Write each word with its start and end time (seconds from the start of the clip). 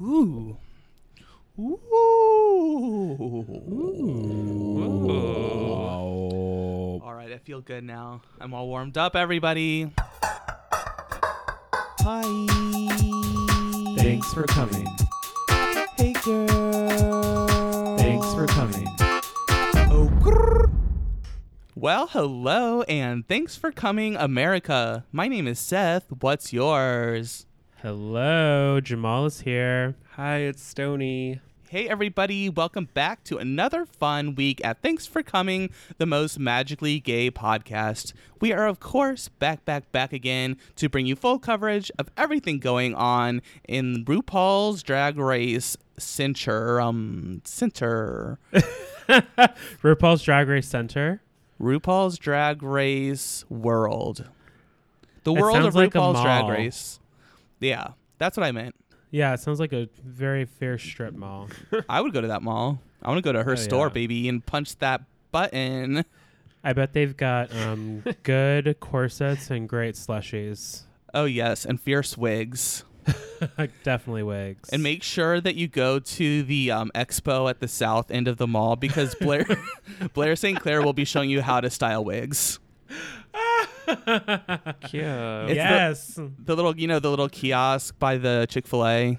Ooh. 0.00 0.56
Ooh. 1.58 1.76
Oh. 5.10 7.00
All 7.04 7.14
right, 7.14 7.32
I 7.32 7.38
feel 7.38 7.60
good 7.60 7.82
now. 7.82 8.22
I'm 8.40 8.54
all 8.54 8.68
warmed 8.68 8.96
up, 8.96 9.16
everybody. 9.16 9.90
Hi. 12.00 12.22
Thanks 13.96 14.32
for 14.32 14.44
coming. 14.44 14.86
Hey, 15.96 16.12
girl. 16.24 17.96
Thanks 17.98 18.26
for 18.34 18.46
coming. 18.46 18.86
Oh, 19.90 20.08
grrr. 20.20 20.70
Well, 21.74 22.06
hello, 22.06 22.82
and 22.82 23.26
thanks 23.26 23.56
for 23.56 23.72
coming, 23.72 24.14
America. 24.14 25.06
My 25.10 25.26
name 25.26 25.48
is 25.48 25.58
Seth. 25.58 26.04
What's 26.20 26.52
yours? 26.52 27.46
Hello, 27.82 28.80
Jamal 28.80 29.26
is 29.26 29.42
here. 29.42 29.94
Hi, 30.14 30.38
it's 30.38 30.60
Stony. 30.60 31.38
Hey, 31.70 31.88
everybody, 31.88 32.48
welcome 32.48 32.88
back 32.92 33.22
to 33.24 33.38
another 33.38 33.86
fun 33.86 34.34
week 34.34 34.60
at 34.64 34.82
Thanks 34.82 35.06
for 35.06 35.22
Coming, 35.22 35.70
the 35.96 36.04
most 36.04 36.40
magically 36.40 36.98
gay 36.98 37.30
podcast. 37.30 38.14
We 38.40 38.52
are, 38.52 38.66
of 38.66 38.80
course, 38.80 39.28
back, 39.28 39.64
back, 39.64 39.92
back 39.92 40.12
again 40.12 40.56
to 40.74 40.88
bring 40.88 41.06
you 41.06 41.14
full 41.14 41.38
coverage 41.38 41.92
of 42.00 42.10
everything 42.16 42.58
going 42.58 42.96
on 42.96 43.42
in 43.68 44.04
RuPaul's 44.06 44.82
Drag 44.82 45.16
Race 45.16 45.76
Center. 45.96 46.80
Um, 46.80 47.42
Center. 47.44 48.40
RuPaul's 49.84 50.24
Drag 50.24 50.48
Race 50.48 50.66
Center. 50.66 51.22
RuPaul's 51.62 52.18
Drag 52.18 52.60
Race 52.60 53.44
World. 53.48 54.28
The 55.22 55.32
world 55.32 55.58
of 55.58 55.62
sounds 55.62 55.76
like 55.76 55.92
RuPaul's 55.92 56.22
Drag. 56.22 56.48
Race. 56.48 56.97
Yeah, 57.60 57.88
that's 58.18 58.36
what 58.36 58.44
I 58.44 58.52
meant. 58.52 58.74
Yeah, 59.10 59.32
it 59.34 59.40
sounds 59.40 59.58
like 59.60 59.72
a 59.72 59.88
very 60.04 60.44
fair 60.44 60.78
strip 60.78 61.14
mall. 61.14 61.48
I 61.88 62.00
would 62.00 62.12
go 62.12 62.20
to 62.20 62.28
that 62.28 62.42
mall. 62.42 62.80
I 63.02 63.08
want 63.08 63.18
to 63.18 63.22
go 63.22 63.32
to 63.32 63.42
her 63.42 63.52
Oh, 63.52 63.56
store, 63.56 63.86
yeah. 63.86 63.92
baby, 63.92 64.28
and 64.28 64.44
punch 64.44 64.76
that 64.78 65.02
button. 65.32 66.04
I 66.64 66.72
bet 66.72 66.92
they've 66.92 67.16
got 67.16 67.54
um, 67.56 68.02
good 68.22 68.78
corsets 68.80 69.50
and 69.50 69.68
great 69.68 69.94
slushies. 69.94 70.82
Oh 71.14 71.24
yes, 71.24 71.64
and 71.64 71.80
fierce 71.80 72.18
wigs. 72.18 72.84
Definitely 73.84 74.24
wigs. 74.24 74.68
And 74.70 74.82
make 74.82 75.02
sure 75.02 75.40
that 75.40 75.54
you 75.54 75.68
go 75.68 75.98
to 75.98 76.42
the 76.42 76.70
um, 76.70 76.90
expo 76.94 77.48
at 77.48 77.60
the 77.60 77.68
south 77.68 78.10
end 78.10 78.28
of 78.28 78.36
the 78.36 78.46
mall 78.46 78.76
because 78.76 79.14
Blair 79.14 79.46
Blair 80.12 80.36
St. 80.36 80.60
Clair 80.60 80.82
will 80.82 80.92
be 80.92 81.06
showing 81.06 81.30
you 81.30 81.40
how 81.40 81.60
to 81.60 81.70
style 81.70 82.04
wigs. 82.04 82.58
Yeah. 84.92 85.46
It's 85.46 85.48
the- 85.48 85.54
yes, 85.54 86.20
The 86.44 86.56
little, 86.56 86.76
you 86.78 86.86
know, 86.86 86.98
the 86.98 87.10
little 87.10 87.28
kiosk 87.28 87.98
by 87.98 88.16
the 88.18 88.46
Chick 88.48 88.66
Fil 88.66 88.86
A. 88.86 89.18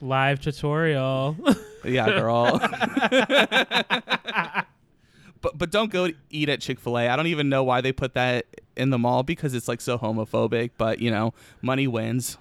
live 0.00 0.40
tutorial. 0.40 1.36
Yeah, 1.82 2.04
girl. 2.08 2.58
but 5.40 5.56
but 5.56 5.70
don't 5.70 5.90
go 5.90 6.08
eat 6.30 6.48
at 6.50 6.60
Chick 6.60 6.78
Fil 6.78 6.98
A. 6.98 7.08
I 7.08 7.16
don't 7.16 7.28
even 7.28 7.48
know 7.48 7.64
why 7.64 7.80
they 7.80 7.90
put 7.92 8.12
that 8.14 8.44
in 8.76 8.90
the 8.90 8.98
mall 8.98 9.22
because 9.22 9.54
it's 9.54 9.66
like 9.66 9.80
so 9.80 9.96
homophobic. 9.96 10.72
But 10.76 10.98
you 10.98 11.10
know, 11.10 11.32
money 11.62 11.86
wins. 11.86 12.36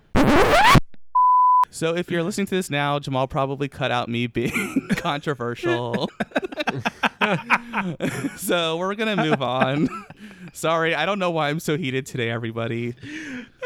So 1.71 1.95
if 1.95 2.11
you're 2.11 2.23
listening 2.23 2.47
to 2.47 2.55
this 2.55 2.69
now, 2.69 2.99
Jamal 2.99 3.27
probably 3.27 3.69
cut 3.69 3.91
out 3.91 4.09
me 4.09 4.27
being 4.27 4.87
controversial. 4.97 6.09
so 8.37 8.75
we're 8.77 8.95
gonna 8.95 9.15
move 9.15 9.41
on. 9.41 9.87
Sorry, 10.53 10.95
I 10.95 11.05
don't 11.05 11.19
know 11.19 11.31
why 11.31 11.49
I'm 11.49 11.59
so 11.59 11.77
heated 11.77 12.05
today, 12.05 12.29
everybody. 12.29 12.95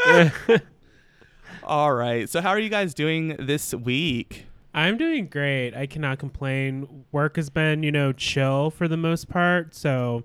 All 1.64 1.94
right. 1.94 2.30
So 2.30 2.42
how 2.42 2.50
are 2.50 2.60
you 2.60 2.70
guys 2.70 2.94
doing 2.94 3.36
this 3.40 3.74
week? 3.74 4.46
I'm 4.74 4.98
doing 4.98 5.28
great. 5.28 5.76
I 5.76 5.86
cannot 5.86 6.20
complain. 6.20 7.06
Work 7.12 7.36
has 7.36 7.50
been, 7.50 7.84
you 7.84 7.92
know, 7.92 8.12
chill 8.12 8.72
for 8.72 8.88
the 8.88 8.98
most 8.98 9.30
part. 9.30 9.76
So 9.76 10.24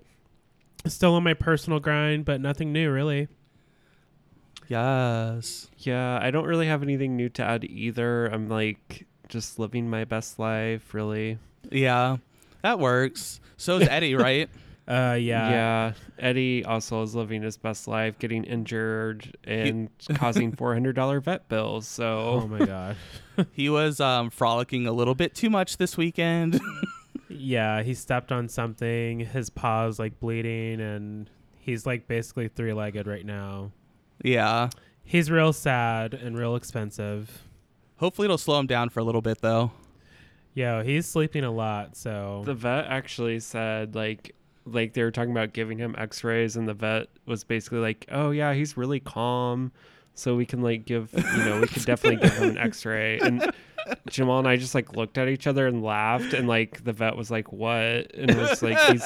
still 0.85 1.13
on 1.15 1.23
my 1.23 1.33
personal 1.33 1.79
grind, 1.79 2.25
but 2.25 2.41
nothing 2.41 2.73
new 2.73 2.91
really. 2.91 3.27
Yes. 4.67 5.69
Yeah, 5.77 6.19
I 6.21 6.31
don't 6.31 6.45
really 6.45 6.67
have 6.67 6.83
anything 6.83 7.15
new 7.15 7.29
to 7.29 7.43
add 7.43 7.63
either. 7.63 8.27
I'm 8.27 8.49
like 8.49 9.07
just 9.27 9.59
living 9.59 9.89
my 9.89 10.03
best 10.05 10.39
life, 10.39 10.93
really. 10.93 11.37
Yeah, 11.71 12.17
that 12.61 12.79
works. 12.79 13.39
So 13.57 13.77
is 13.77 13.87
Eddie, 13.87 14.15
right? 14.15 14.49
Uh 14.89 15.13
yeah. 15.19 15.49
Yeah. 15.49 15.93
Eddie 16.17 16.65
also 16.65 17.03
is 17.03 17.13
living 17.13 17.43
his 17.43 17.57
best 17.57 17.87
life, 17.87 18.17
getting 18.17 18.43
injured 18.43 19.37
and 19.43 19.89
causing 20.15 20.51
$400 20.51 21.21
vet 21.23 21.47
bills. 21.47 21.87
So. 21.87 22.41
Oh 22.43 22.47
my 22.47 22.65
god. 22.65 22.95
He 23.53 23.69
was 23.69 23.99
um, 23.99 24.29
frolicking 24.31 24.87
a 24.87 24.91
little 24.91 25.13
bit 25.15 25.35
too 25.35 25.49
much 25.49 25.77
this 25.77 25.95
weekend. 25.95 26.59
yeah, 27.29 27.83
he 27.83 27.93
stepped 27.93 28.31
on 28.31 28.49
something. 28.49 29.19
His 29.19 29.49
paw's 29.51 29.99
like 29.99 30.19
bleeding 30.19 30.81
and 30.81 31.29
he's 31.59 31.85
like 31.85 32.07
basically 32.07 32.47
three-legged 32.47 33.05
right 33.07 33.25
now. 33.25 33.71
yeah. 34.23 34.69
He's 35.03 35.31
real 35.31 35.53
sad 35.53 36.13
and 36.13 36.37
real 36.37 36.55
expensive. 36.55 37.43
Hopefully, 37.97 38.25
it'll 38.25 38.37
slow 38.37 38.59
him 38.59 38.67
down 38.67 38.89
for 38.89 38.99
a 38.99 39.03
little 39.03 39.23
bit, 39.23 39.41
though. 39.41 39.71
Yeah, 40.53 40.83
he's 40.83 41.07
sleeping 41.07 41.43
a 41.43 41.49
lot, 41.51 41.95
so 41.97 42.43
the 42.45 42.53
vet 42.53 42.85
actually 42.85 43.39
said 43.39 43.95
like 43.95 44.35
like 44.65 44.93
they 44.93 45.03
were 45.03 45.11
talking 45.11 45.31
about 45.31 45.53
giving 45.53 45.77
him 45.77 45.95
x-rays 45.97 46.55
and 46.55 46.67
the 46.67 46.73
vet 46.73 47.07
was 47.25 47.43
basically 47.43 47.79
like, 47.79 48.05
"Oh 48.11 48.31
yeah, 48.31 48.53
he's 48.53 48.77
really 48.77 48.99
calm." 48.99 49.71
So 50.15 50.35
we 50.35 50.45
can 50.45 50.61
like 50.61 50.85
give, 50.85 51.13
you 51.13 51.45
know, 51.45 51.61
we 51.61 51.67
could 51.67 51.85
definitely 51.85 52.21
give 52.21 52.37
him 52.37 52.49
an 52.49 52.57
x-ray. 52.57 53.19
And 53.19 53.53
Jamal 54.09 54.39
and 54.39 54.47
I 54.49 54.57
just 54.57 54.75
like 54.75 54.93
looked 54.93 55.17
at 55.17 55.29
each 55.29 55.47
other 55.47 55.65
and 55.65 55.81
laughed 55.81 56.33
and 56.33 56.45
like 56.45 56.83
the 56.83 56.91
vet 56.91 57.15
was 57.15 57.31
like, 57.31 57.53
"What?" 57.53 58.13
And 58.13 58.29
it 58.29 58.35
was 58.35 58.61
like 58.61 58.77
he's 58.91 59.03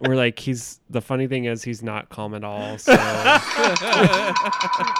we're 0.00 0.16
like 0.16 0.38
he's 0.40 0.80
the 0.90 1.00
funny 1.00 1.28
thing 1.28 1.44
is 1.44 1.62
he's 1.62 1.84
not 1.84 2.08
calm 2.08 2.34
at 2.34 2.42
all. 2.42 2.78
So 2.78 2.92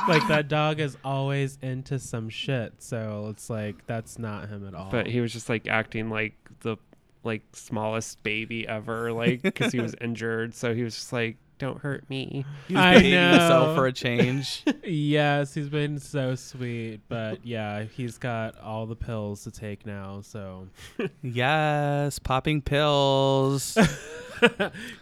like 0.09 0.27
that 0.29 0.47
dog 0.49 0.81
is 0.81 0.97
always 1.05 1.59
into 1.63 1.99
some 1.99 2.29
shit. 2.29 2.75
So 2.79 3.29
it's 3.31 3.51
like 3.51 3.87
that's 3.87 4.19
not 4.19 4.49
him 4.49 4.67
at 4.67 4.75
all. 4.75 4.91
but 4.91 5.07
he 5.07 5.21
was 5.21 5.33
just 5.33 5.49
like 5.49 5.67
acting 5.69 6.11
like 6.11 6.35
the 6.61 6.77
like 7.25 7.43
smallest 7.53 8.23
baby 8.23 8.67
ever 8.67 9.13
like 9.13 9.55
cuz 9.55 9.73
he 9.73 9.81
was 9.81 9.95
injured. 10.01 10.55
So 10.55 10.75
he 10.75 10.83
was 10.83 10.95
just 10.95 11.13
like, 11.13 11.37
"Don't 11.59 11.79
hurt 11.81 12.09
me." 12.09 12.45
I 12.75 12.95
behaving 12.95 13.11
know. 13.13 13.31
himself 13.31 13.77
for 13.77 13.87
a 13.87 13.93
change. 13.93 14.65
yes, 14.85 15.55
he's 15.55 15.69
been 15.69 15.99
so 15.99 16.35
sweet, 16.35 17.01
but 17.09 17.39
yeah, 17.45 17.85
he's 17.85 18.19
got 18.19 18.59
all 18.61 18.87
the 18.87 18.97
pills 18.97 19.45
to 19.45 19.51
take 19.51 19.85
now, 19.87 20.21
so 20.23 20.69
yes, 21.23 22.19
popping 22.19 22.63
pills. 22.63 23.77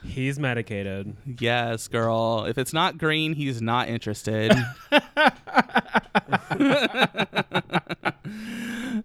he's 0.03 0.39
medicated. 0.39 1.15
yes, 1.41 1.89
girl. 1.89 2.44
If 2.49 2.56
it's 2.59 2.73
not 2.73 2.97
green, 2.99 3.34
he's 3.34 3.61
not 3.61 3.88
interested. 3.88 4.53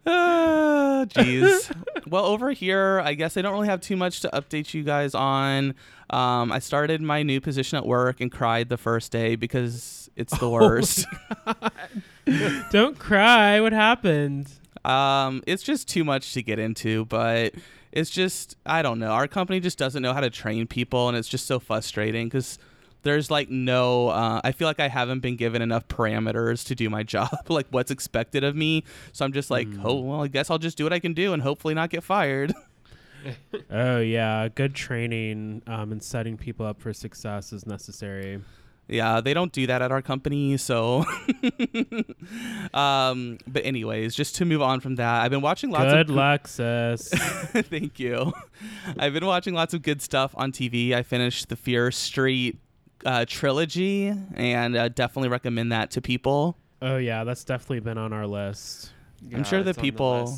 Ah, 0.06 1.06
Jeez. 1.08 1.72
well, 2.08 2.26
over 2.26 2.52
here, 2.52 3.02
I 3.04 3.14
guess 3.14 3.38
I 3.38 3.42
don't 3.42 3.54
really 3.54 3.68
have 3.68 3.82
too 3.82 3.98
much 3.98 4.22
to 4.22 4.30
update 4.30 4.74
you 4.74 4.84
guys 4.84 5.14
on. 5.14 5.76
Um, 6.12 6.52
I 6.52 6.60
started 6.60 7.02
my 7.02 7.24
new 7.24 7.40
position 7.42 7.78
at 7.78 7.86
work 7.86 8.20
and 8.22 8.32
cried 8.32 8.70
the 8.70 8.78
first 8.78 9.12
day 9.12 9.36
because 9.36 10.10
it's 10.16 10.38
the 10.38 10.50
worst. 10.58 11.06
Don't 12.72 13.00
cry. 13.00 13.62
What 13.62 13.74
happened? 13.74 14.52
Um, 14.84 15.42
it's 15.48 15.64
just 15.64 15.88
too 15.88 16.04
much 16.04 16.34
to 16.34 16.44
get 16.44 16.60
into, 16.60 17.06
but 17.06 17.54
it's 17.92 18.10
just 18.10 18.58
I 18.66 18.82
don't 18.82 19.00
know. 19.00 19.12
Our 19.12 19.28
company 19.28 19.60
just 19.60 19.78
doesn't 19.78 20.02
know 20.02 20.14
how 20.14 20.22
to 20.22 20.30
train 20.30 20.68
people, 20.68 21.08
and 21.08 21.18
it's 21.18 21.28
just 21.30 21.46
so 21.46 21.60
frustrating 21.60 22.28
because 22.28 22.58
there's 23.04 23.32
like 23.32 23.50
no. 23.50 24.10
Uh, 24.10 24.42
I 24.44 24.52
feel 24.52 24.68
like 24.68 24.80
I 24.80 24.88
haven't 24.88 25.20
been 25.20 25.36
given 25.36 25.62
enough 25.62 25.88
parameters 25.88 26.66
to 26.68 26.76
do 26.76 26.90
my 26.90 27.04
job, 27.16 27.30
like 27.48 27.68
what's 27.70 27.92
expected 27.92 28.44
of 28.44 28.56
me. 28.56 28.84
So 29.14 29.24
I'm 29.24 29.34
just 29.34 29.50
like, 29.50 29.68
oh 29.84 30.02
well, 30.02 30.24
I 30.24 30.28
guess 30.28 30.50
I'll 30.50 30.58
just 30.58 30.78
do 30.78 30.84
what 30.84 30.94
I 30.94 31.00
can 31.00 31.14
do 31.14 31.34
and 31.34 31.42
hopefully 31.42 31.74
not 31.74 31.90
get 31.90 32.04
fired. 32.04 32.54
Oh 33.70 34.00
yeah, 34.00 34.48
good 34.54 34.76
training 34.76 35.62
um, 35.68 35.92
and 35.92 36.04
setting 36.04 36.38
people 36.38 36.66
up 36.66 36.82
for 36.82 36.94
success 36.94 37.54
is 37.54 37.66
necessary. 37.66 38.42
yeah, 38.88 39.22
they 39.22 39.34
don't 39.34 39.52
do 39.54 39.68
that 39.68 39.82
at 39.82 39.92
our 39.92 40.02
company, 40.02 40.58
so. 40.58 41.06
um, 42.74 43.38
but 43.48 43.66
anyways, 43.66 44.16
just 44.16 44.36
to 44.38 44.46
move 44.46 44.62
on 44.62 44.80
from 44.82 44.96
that, 44.96 45.22
I've 45.22 45.32
been 45.32 45.42
watching 45.42 45.70
lots 45.72 45.94
good 45.94 46.10
of 46.10 46.16
luck, 46.16 46.48
sis. 46.48 47.10
Thank 47.10 48.00
you. 48.00 48.34
I've 48.98 49.14
been 49.14 49.26
watching 49.26 49.54
lots 49.54 49.74
of 49.74 49.82
good 49.82 50.02
stuff 50.02 50.34
on 50.36 50.52
TV. 50.52 50.94
I 50.94 51.04
finished 51.04 51.50
the 51.50 51.56
Fear 51.56 51.92
Street 51.92 52.60
uh, 53.06 53.26
trilogy 53.28 54.14
and 54.36 54.76
uh, 54.76 54.90
definitely 54.90 55.30
recommend 55.30 55.72
that 55.72 55.92
to 55.92 56.02
people. 56.02 56.58
oh 56.82 56.98
yeah, 56.98 57.24
that's 57.24 57.44
definitely 57.44 57.80
been 57.80 57.98
on 57.98 58.12
our 58.14 58.28
list. 58.28 58.92
I'm 59.34 59.44
sure 59.44 59.64
that 59.64 59.70
it's 59.70 59.78
on 59.78 59.82
the 59.84 59.92
people-. 59.92 60.38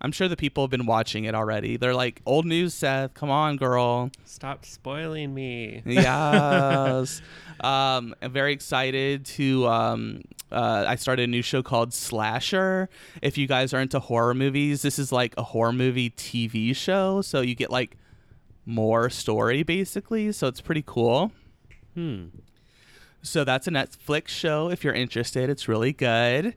I'm 0.00 0.12
sure 0.12 0.28
the 0.28 0.36
people 0.36 0.62
have 0.62 0.70
been 0.70 0.86
watching 0.86 1.24
it 1.24 1.34
already. 1.34 1.76
They're 1.76 1.94
like, 1.94 2.20
"Old 2.24 2.46
news, 2.46 2.74
Seth. 2.74 3.14
Come 3.14 3.30
on, 3.30 3.56
girl." 3.56 4.10
Stop 4.24 4.64
spoiling 4.64 5.34
me. 5.34 5.82
yes. 5.84 7.20
um, 7.60 8.14
I'm 8.22 8.30
very 8.30 8.52
excited 8.52 9.24
to. 9.26 9.66
Um, 9.66 10.22
uh, 10.50 10.84
I 10.86 10.96
started 10.96 11.24
a 11.24 11.26
new 11.26 11.42
show 11.42 11.62
called 11.62 11.92
Slasher. 11.92 12.88
If 13.20 13.36
you 13.36 13.46
guys 13.46 13.74
are 13.74 13.80
into 13.80 13.98
horror 13.98 14.34
movies, 14.34 14.82
this 14.82 14.98
is 14.98 15.12
like 15.12 15.34
a 15.36 15.42
horror 15.42 15.72
movie 15.72 16.10
TV 16.10 16.74
show. 16.74 17.20
So 17.20 17.40
you 17.40 17.54
get 17.54 17.70
like 17.70 17.96
more 18.64 19.10
story 19.10 19.62
basically. 19.62 20.32
So 20.32 20.46
it's 20.46 20.60
pretty 20.60 20.84
cool. 20.86 21.32
Hmm. 21.94 22.26
So 23.22 23.44
that's 23.44 23.66
a 23.66 23.70
Netflix 23.70 24.28
show 24.28 24.70
if 24.70 24.84
you're 24.84 24.94
interested. 24.94 25.50
It's 25.50 25.68
really 25.68 25.92
good. 25.92 26.54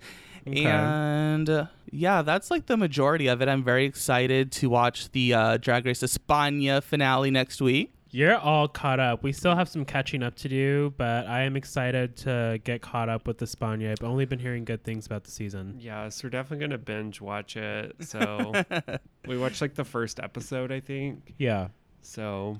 Okay. 0.48 0.66
And 0.66 1.50
uh, 1.50 1.66
yeah, 1.92 2.22
that's 2.22 2.50
like 2.50 2.66
the 2.66 2.78
majority 2.78 3.28
of 3.28 3.42
it. 3.42 3.48
I'm 3.48 3.64
very 3.64 3.86
excited 3.86 4.52
to 4.54 4.70
watch 4.70 5.12
the 5.12 5.34
uh, 5.34 5.58
Drag 5.58 5.86
Race 5.86 6.02
España 6.02 6.82
finale 6.82 7.32
next 7.32 7.62
week. 7.62 7.94
You're 8.14 8.36
all 8.38 8.68
caught 8.68 9.00
up. 9.00 9.24
We 9.24 9.32
still 9.32 9.56
have 9.56 9.70
some 9.70 9.86
catching 9.86 10.22
up 10.22 10.36
to 10.36 10.50
do, 10.50 10.94
but 10.98 11.28
I 11.28 11.44
am 11.44 11.56
excited 11.56 12.18
to 12.18 12.60
get 12.62 12.82
caught 12.82 13.08
up 13.08 13.26
with 13.26 13.38
the 13.38 13.46
España. 13.46 13.92
I've 13.92 14.04
only 14.04 14.26
been 14.26 14.40
hearing 14.40 14.66
good 14.66 14.84
things 14.84 15.06
about 15.06 15.24
the 15.24 15.32
season. 15.32 15.78
Yeah, 15.80 16.10
so 16.10 16.26
we're 16.26 16.32
definitely 16.32 16.66
gonna 16.66 16.78
binge 16.78 17.22
watch 17.22 17.56
it. 17.56 17.96
So 18.02 18.52
we 19.28 19.38
watched 19.38 19.62
like 19.62 19.76
the 19.76 19.86
first 19.86 20.20
episode, 20.20 20.74
I 20.74 20.82
think. 20.82 21.36
Yeah. 21.38 21.70
So 22.02 22.60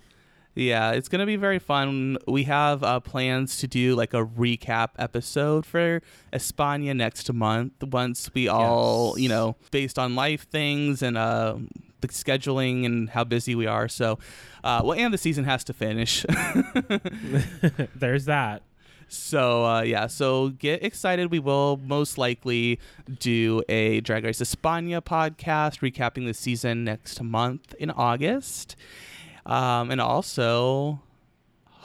Yeah, 0.54 0.92
it's 0.92 1.08
gonna 1.08 1.26
be 1.26 1.38
very 1.38 1.60
fun. 1.60 2.18
We 2.28 2.44
have 2.44 2.84
uh, 2.84 3.00
plans 3.00 3.58
to 3.60 3.68
do 3.68 3.96
like 3.96 4.14
a 4.14 4.26
recap 4.26 4.90
episode 5.00 5.66
for 5.66 6.02
España 6.34 6.94
next 6.96 7.32
month. 7.32 7.82
Once 7.84 8.30
we 8.34 8.48
all, 8.50 9.14
Yes. 9.16 9.24
you 9.24 9.30
know, 9.30 9.56
based 9.72 9.98
on 9.98 10.16
life 10.16 10.48
things 10.50 11.02
and 11.02 11.18
uh, 11.18 11.56
the 12.02 12.08
scheduling 12.10 12.86
and 12.86 13.10
how 13.12 13.24
busy 13.24 13.56
we 13.56 13.66
are. 13.66 13.88
So, 13.88 14.20
uh, 14.64 14.82
well, 14.84 15.00
and 15.00 15.14
the 15.14 15.18
season 15.18 15.46
has 15.46 15.64
to 15.66 15.74
finish. 15.74 16.26
There's 17.96 18.26
that. 18.26 18.64
So 19.08 19.66
uh, 19.66 19.82
yeah, 19.82 20.08
so 20.08 20.50
get 20.50 20.84
excited. 20.84 21.32
We 21.32 21.40
will 21.40 21.78
most 21.86 22.18
likely 22.18 22.80
do 23.20 23.62
a 23.68 24.00
Drag 24.02 24.24
Race 24.24 24.40
España 24.40 25.02
podcast 25.02 25.80
recapping 25.82 26.26
the 26.28 26.34
season 26.34 26.86
next 26.86 27.22
month 27.22 27.74
in 27.78 27.92
August, 27.92 28.78
um, 29.46 29.92
and 29.92 30.02
also 30.02 31.02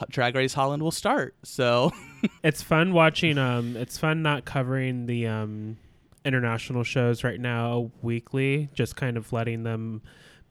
Drag 0.09 0.35
Race 0.35 0.53
Holland 0.53 0.83
will 0.83 0.91
start. 0.91 1.35
So 1.43 1.91
It's 2.43 2.61
fun 2.61 2.93
watching 2.93 3.37
um 3.37 3.75
it's 3.75 3.97
fun 3.97 4.21
not 4.21 4.45
covering 4.45 5.05
the 5.05 5.27
um 5.27 5.77
international 6.25 6.83
shows 6.83 7.23
right 7.23 7.39
now 7.39 7.91
weekly, 8.01 8.69
just 8.73 8.95
kind 8.95 9.17
of 9.17 9.31
letting 9.31 9.63
them 9.63 10.01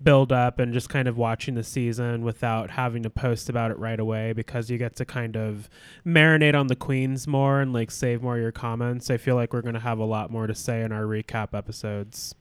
build 0.02 0.30
up 0.30 0.58
and 0.58 0.74
just 0.74 0.90
kind 0.90 1.08
of 1.08 1.16
watching 1.16 1.54
the 1.54 1.62
season 1.62 2.22
without 2.22 2.70
having 2.70 3.02
to 3.02 3.08
post 3.10 3.48
about 3.48 3.70
it 3.70 3.78
right 3.78 3.98
away 3.98 4.32
because 4.34 4.70
you 4.70 4.76
get 4.76 4.94
to 4.94 5.06
kind 5.06 5.36
of 5.36 5.70
marinate 6.06 6.54
on 6.54 6.66
the 6.66 6.76
queens 6.76 7.26
more 7.26 7.60
and 7.60 7.72
like 7.72 7.90
save 7.90 8.22
more 8.22 8.36
of 8.36 8.42
your 8.42 8.52
comments. 8.52 9.10
I 9.10 9.16
feel 9.16 9.36
like 9.36 9.54
we're 9.54 9.62
going 9.62 9.74
to 9.74 9.80
have 9.80 9.98
a 9.98 10.04
lot 10.04 10.30
more 10.30 10.46
to 10.46 10.54
say 10.54 10.82
in 10.82 10.92
our 10.92 11.04
recap 11.04 11.54
episodes. 11.54 12.34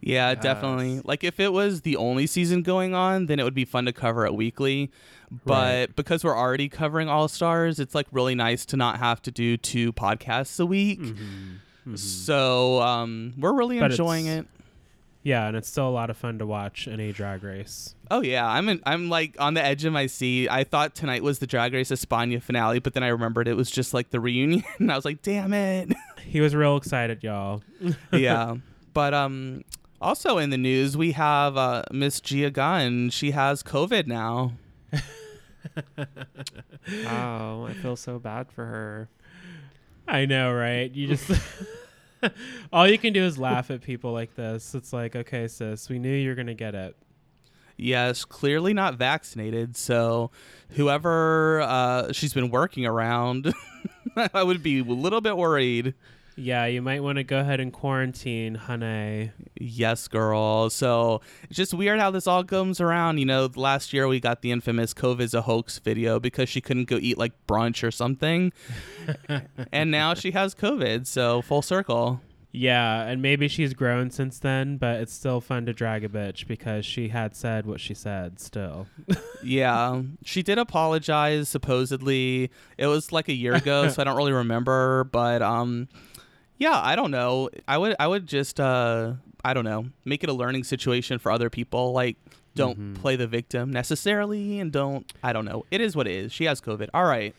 Yeah, 0.00 0.30
Yes. 0.32 0.42
definitely. 0.42 1.00
Like 1.04 1.24
if 1.24 1.38
it 1.40 1.52
was 1.52 1.82
the 1.82 1.96
only 1.96 2.26
season 2.26 2.62
going 2.62 2.94
on, 2.94 3.26
then 3.26 3.38
it 3.40 3.42
would 3.44 3.54
be 3.54 3.64
fun 3.64 3.84
to 3.86 3.92
cover 3.92 4.24
it 4.26 4.34
weekly. 4.34 4.90
But 5.44 5.52
Right. 5.88 5.96
because 5.96 6.22
we're 6.24 6.36
already 6.36 6.68
covering 6.68 7.08
All 7.08 7.26
Stars, 7.28 7.80
it's 7.80 7.94
like 7.94 8.06
really 8.12 8.34
nice 8.34 8.64
to 8.66 8.76
not 8.76 8.98
have 8.98 9.20
to 9.22 9.30
do 9.30 9.56
two 9.56 9.92
podcasts 9.92 10.60
a 10.60 10.66
week. 10.66 11.00
So 11.94 12.80
um, 12.82 13.34
we're 13.38 13.52
really 13.52 13.78
But 13.78 13.92
enjoying 13.92 14.26
it. 14.26 14.46
Yeah, 15.22 15.48
and 15.48 15.56
it's 15.56 15.68
still 15.68 15.88
a 15.88 15.90
lot 15.90 16.08
of 16.08 16.16
fun 16.16 16.38
to 16.38 16.46
watch 16.46 16.86
in 16.86 17.00
a 17.00 17.10
drag 17.10 17.42
race. 17.42 17.96
Oh 18.12 18.20
yeah, 18.22 18.46
I'm 18.48 18.68
in, 18.68 18.80
I'm 18.86 19.08
like 19.08 19.34
on 19.40 19.54
the 19.54 19.64
edge 19.64 19.84
of 19.84 19.92
my 19.92 20.06
seat. 20.06 20.48
I 20.48 20.62
thought 20.62 20.94
tonight 20.94 21.24
was 21.24 21.40
the 21.40 21.48
Drag 21.48 21.72
Race 21.74 21.90
España 21.90 22.40
finale, 22.40 22.78
but 22.78 22.94
then 22.94 23.02
I 23.02 23.08
remembered 23.08 23.48
it 23.48 23.54
was 23.56 23.68
just 23.68 23.92
like 23.92 24.10
the 24.10 24.20
reunion. 24.20 24.62
and 24.78 24.92
I 24.92 24.94
was 24.94 25.04
like, 25.04 25.22
damn 25.22 25.52
it. 25.52 25.92
He 26.22 26.40
was 26.40 26.54
real 26.54 26.76
excited, 26.76 27.24
y'all. 27.24 27.62
yeah, 28.12 28.54
but 28.94 29.14
um, 29.14 29.64
also 30.00 30.38
in 30.38 30.50
the 30.50 30.58
news 30.58 30.96
we 30.96 31.12
have 31.12 31.56
uh, 31.56 31.82
Miss 31.90 32.20
Gia 32.20 32.50
Gunn. 32.50 33.10
She 33.10 33.32
has 33.32 33.62
COVID 33.62 34.06
now. 34.06 34.52
wow, 37.04 37.66
I 37.68 37.72
feel 37.74 37.96
so 37.96 38.18
bad 38.18 38.50
for 38.50 38.64
her. 38.64 39.08
I 40.08 40.26
know, 40.26 40.52
right? 40.52 40.90
You 40.92 41.08
just 41.08 41.30
all 42.72 42.86
you 42.88 42.98
can 42.98 43.12
do 43.12 43.24
is 43.24 43.38
laugh 43.38 43.70
at 43.70 43.82
people 43.82 44.12
like 44.12 44.34
this. 44.34 44.74
It's 44.74 44.92
like, 44.92 45.16
okay, 45.16 45.48
sis, 45.48 45.88
we 45.88 45.98
knew 45.98 46.14
you 46.14 46.28
were 46.28 46.34
gonna 46.34 46.54
get 46.54 46.74
it. 46.74 46.96
Yes, 47.76 48.24
clearly 48.24 48.72
not 48.72 48.94
vaccinated. 48.94 49.76
So 49.76 50.30
whoever 50.70 51.60
uh, 51.60 52.12
she's 52.12 52.32
been 52.32 52.50
working 52.50 52.86
around, 52.86 53.52
I 54.34 54.42
would 54.42 54.62
be 54.62 54.80
a 54.80 54.84
little 54.84 55.20
bit 55.20 55.36
worried. 55.36 55.94
Yeah, 56.38 56.66
you 56.66 56.82
might 56.82 57.02
want 57.02 57.16
to 57.16 57.24
go 57.24 57.40
ahead 57.40 57.60
and 57.60 57.72
quarantine, 57.72 58.54
honey. 58.54 59.32
Yes, 59.58 60.06
girl. 60.06 60.68
So 60.68 61.22
it's 61.44 61.56
just 61.56 61.72
weird 61.72 61.98
how 61.98 62.10
this 62.10 62.26
all 62.26 62.44
comes 62.44 62.78
around. 62.78 63.18
You 63.18 63.24
know, 63.24 63.50
last 63.56 63.94
year 63.94 64.06
we 64.06 64.20
got 64.20 64.42
the 64.42 64.52
infamous 64.52 64.92
COVID's 64.92 65.32
a 65.32 65.42
hoax 65.42 65.78
video 65.78 66.20
because 66.20 66.50
she 66.50 66.60
couldn't 66.60 66.88
go 66.88 66.98
eat 67.00 67.16
like 67.16 67.32
brunch 67.46 67.82
or 67.82 67.90
something. 67.90 68.52
and 69.72 69.90
now 69.90 70.12
she 70.12 70.32
has 70.32 70.54
COVID. 70.54 71.06
So 71.06 71.40
full 71.40 71.62
circle. 71.62 72.20
Yeah, 72.52 73.02
and 73.02 73.20
maybe 73.20 73.48
she's 73.48 73.74
grown 73.74 74.10
since 74.10 74.38
then, 74.38 74.78
but 74.78 75.00
it's 75.00 75.12
still 75.12 75.42
fun 75.42 75.66
to 75.66 75.74
drag 75.74 76.04
a 76.04 76.08
bitch 76.08 76.46
because 76.46 76.86
she 76.86 77.08
had 77.08 77.36
said 77.36 77.66
what 77.66 77.80
she 77.80 77.92
said 77.94 78.40
still. 78.40 78.86
Yeah. 79.42 80.02
She 80.24 80.42
did 80.42 80.58
apologize, 80.58 81.48
supposedly. 81.48 82.50
It 82.78 82.86
was 82.86 83.12
like 83.12 83.28
a 83.28 83.34
year 83.34 83.54
ago, 83.54 83.88
so 83.90 84.00
I 84.00 84.04
don't 84.04 84.16
really 84.16 84.32
remember. 84.32 85.04
But 85.04 85.40
um 85.42 85.88
yeah, 86.58 86.80
I 86.80 86.96
don't 86.96 87.10
know. 87.10 87.50
I 87.68 87.78
would 87.78 87.96
I 87.98 88.06
would 88.06 88.26
just 88.26 88.58
uh 88.60 89.14
I 89.44 89.54
don't 89.54 89.64
know, 89.64 89.86
make 90.04 90.24
it 90.24 90.30
a 90.30 90.32
learning 90.32 90.64
situation 90.64 91.18
for 91.18 91.30
other 91.30 91.50
people. 91.50 91.92
Like 91.92 92.16
don't 92.54 92.78
Mhm. 92.78 92.94
play 93.00 93.16
the 93.16 93.26
victim 93.26 93.70
necessarily 93.70 94.58
and 94.60 94.72
don't 94.72 95.10
I 95.22 95.32
don't 95.32 95.44
know. 95.44 95.64
It 95.70 95.80
is 95.80 95.94
what 95.94 96.06
it 96.06 96.14
is. 96.14 96.32
She 96.32 96.44
has 96.44 96.60
COVID. 96.60 96.88
All 96.94 97.04
right. 97.04 97.34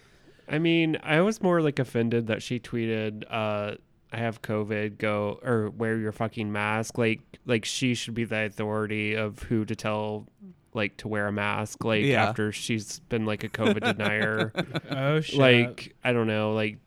I 0.49 0.59
mean, 0.59 0.97
I 1.03 1.21
was 1.21 1.41
more 1.41 1.61
like 1.61 1.79
offended 1.79 2.27
that 2.27 2.41
she 2.41 2.59
tweeted, 2.59 3.23
uh, 3.29 3.75
I 4.13 4.17
have 4.17 4.41
COVID, 4.41 4.97
go 4.97 5.39
or 5.43 5.69
wear 5.71 5.97
your 5.97 6.13
fucking 6.13 6.51
mask. 6.51 6.97
Like 6.97 7.19
like 7.45 7.65
she 7.65 7.95
should 7.95 8.13
be 8.13 8.23
the 8.25 8.45
authority 8.45 9.15
of 9.15 9.39
who 9.43 9.65
to 9.65 9.75
tell 9.75 10.27
like 10.73 10.95
to 10.97 11.07
wear 11.07 11.27
a 11.27 11.31
mask, 11.31 11.83
like 11.83 12.05
Yeah. 12.05 12.29
after 12.29 12.51
she's 12.51 12.99
been 13.09 13.25
like 13.25 13.43
a 13.43 13.49
COVID 13.49 13.81
denier. 13.83 14.53
oh 14.91 15.19
shit. 15.21 15.39
like, 15.39 15.95
I 16.03 16.13
don't 16.13 16.27
know, 16.27 16.53
like 16.53 16.77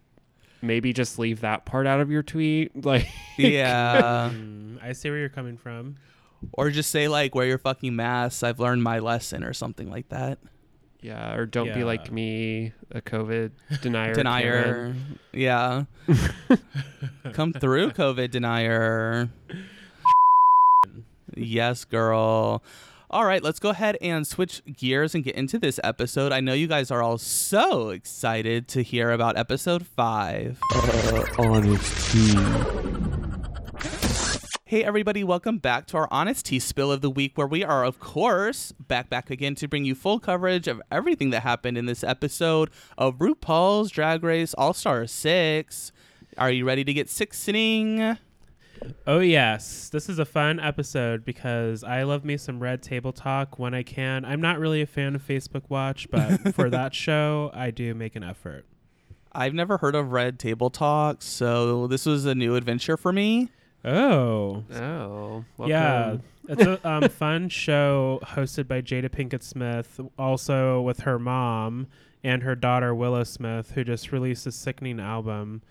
maybe 0.62 0.92
just 0.92 1.18
leave 1.18 1.40
that 1.40 1.64
part 1.64 1.86
out 1.86 2.00
of 2.00 2.10
your 2.10 2.22
tweet. 2.22 2.72
Like 2.84 3.08
Yeah. 3.36 4.30
Mm, 4.34 4.82
I 4.82 4.92
see 4.92 5.10
where 5.10 5.18
you're 5.18 5.28
coming 5.28 5.56
from. 5.56 5.96
or 6.52 6.70
just 6.70 6.90
say 6.90 7.08
like 7.08 7.34
wear 7.34 7.46
your 7.46 7.58
fucking 7.58 7.94
mask. 7.94 8.42
I've 8.44 8.60
learned 8.60 8.82
my 8.82 8.98
lesson 8.98 9.44
or 9.44 9.52
something 9.52 9.90
like 9.90 10.08
that. 10.10 10.38
Yeah, 11.02 11.34
or 11.34 11.46
don't 11.46 11.72
be 11.72 11.82
like 11.82 12.12
me, 12.12 12.72
a 12.90 13.00
COVID 13.00 13.52
denier. 13.80 14.14
Karen. 14.14 14.14
Denier. 14.14 14.94
Yeah. 15.32 15.84
Come 17.32 17.54
through, 17.54 17.92
COVID 17.92 18.30
denier. 18.30 19.30
yes, 21.34 21.84
girl. 21.86 22.62
All 23.12 23.24
right, 23.24 23.42
let's 23.42 23.58
go 23.58 23.70
ahead 23.70 23.98
and 24.00 24.24
switch 24.24 24.62
gears 24.64 25.16
and 25.16 25.24
get 25.24 25.34
into 25.34 25.58
this 25.58 25.80
episode. 25.82 26.30
I 26.30 26.38
know 26.38 26.52
you 26.52 26.68
guys 26.68 26.92
are 26.92 27.02
all 27.02 27.18
so 27.18 27.88
excited 27.88 28.68
to 28.68 28.84
hear 28.84 29.10
about 29.10 29.36
episode 29.36 29.84
five. 29.84 30.60
Hey 34.64 34.84
everybody, 34.84 35.24
welcome 35.24 35.58
back 35.58 35.86
to 35.86 35.96
our 35.96 36.06
Honest 36.12 36.46
Tea 36.46 36.60
Spill 36.60 36.92
of 36.92 37.00
the 37.00 37.10
Week, 37.10 37.36
where 37.36 37.48
we 37.48 37.64
are, 37.64 37.84
of 37.84 37.98
course, 37.98 38.70
back 38.70 39.10
back 39.10 39.28
again 39.28 39.56
to 39.56 39.66
bring 39.66 39.84
you 39.84 39.96
full 39.96 40.20
coverage 40.20 40.68
of 40.68 40.80
everything 40.92 41.30
that 41.30 41.40
happened 41.40 41.76
in 41.76 41.86
this 41.86 42.04
episode 42.04 42.70
of 42.96 43.18
RuPaul's 43.18 43.90
Drag 43.90 44.22
Race 44.22 44.54
All 44.54 44.72
Star 44.72 45.08
6. 45.08 45.92
Are 46.38 46.52
you 46.52 46.64
ready 46.64 46.84
to 46.84 46.94
get 46.94 47.10
sixing? 47.10 48.16
Oh 49.06 49.20
yes, 49.20 49.88
this 49.90 50.08
is 50.08 50.18
a 50.18 50.24
fun 50.24 50.58
episode 50.60 51.24
because 51.24 51.84
I 51.84 52.02
love 52.04 52.24
me 52.24 52.36
some 52.36 52.60
Red 52.60 52.82
Table 52.82 53.12
Talk 53.12 53.58
when 53.58 53.74
I 53.74 53.82
can. 53.82 54.24
I'm 54.24 54.40
not 54.40 54.58
really 54.58 54.80
a 54.82 54.86
fan 54.86 55.14
of 55.14 55.26
Facebook 55.26 55.62
Watch, 55.68 56.10
but 56.10 56.54
for 56.54 56.70
that 56.70 56.94
show, 56.94 57.50
I 57.52 57.70
do 57.70 57.94
make 57.94 58.16
an 58.16 58.22
effort. 58.24 58.64
I've 59.32 59.54
never 59.54 59.78
heard 59.78 59.94
of 59.94 60.12
Red 60.12 60.38
Table 60.38 60.70
Talk, 60.70 61.22
so 61.22 61.86
this 61.86 62.06
was 62.06 62.24
a 62.24 62.34
new 62.34 62.56
adventure 62.56 62.96
for 62.96 63.12
me. 63.12 63.50
Oh, 63.84 64.64
Oh, 64.72 65.44
yeah, 65.66 66.16
it's 66.48 66.62
a 66.62 66.88
um, 66.88 67.08
fun 67.08 67.48
show 67.48 68.20
hosted 68.22 68.66
by 68.68 68.82
Jada 68.82 69.08
Pinkett 69.08 69.42
Smith, 69.42 70.00
also 70.18 70.80
with 70.82 71.00
her 71.00 71.18
mom 71.18 71.86
and 72.22 72.42
her 72.42 72.54
daughter 72.54 72.94
Willow 72.94 73.24
Smith, 73.24 73.70
who 73.72 73.84
just 73.84 74.12
released 74.12 74.46
a 74.46 74.52
sickening 74.52 75.00
album. 75.00 75.62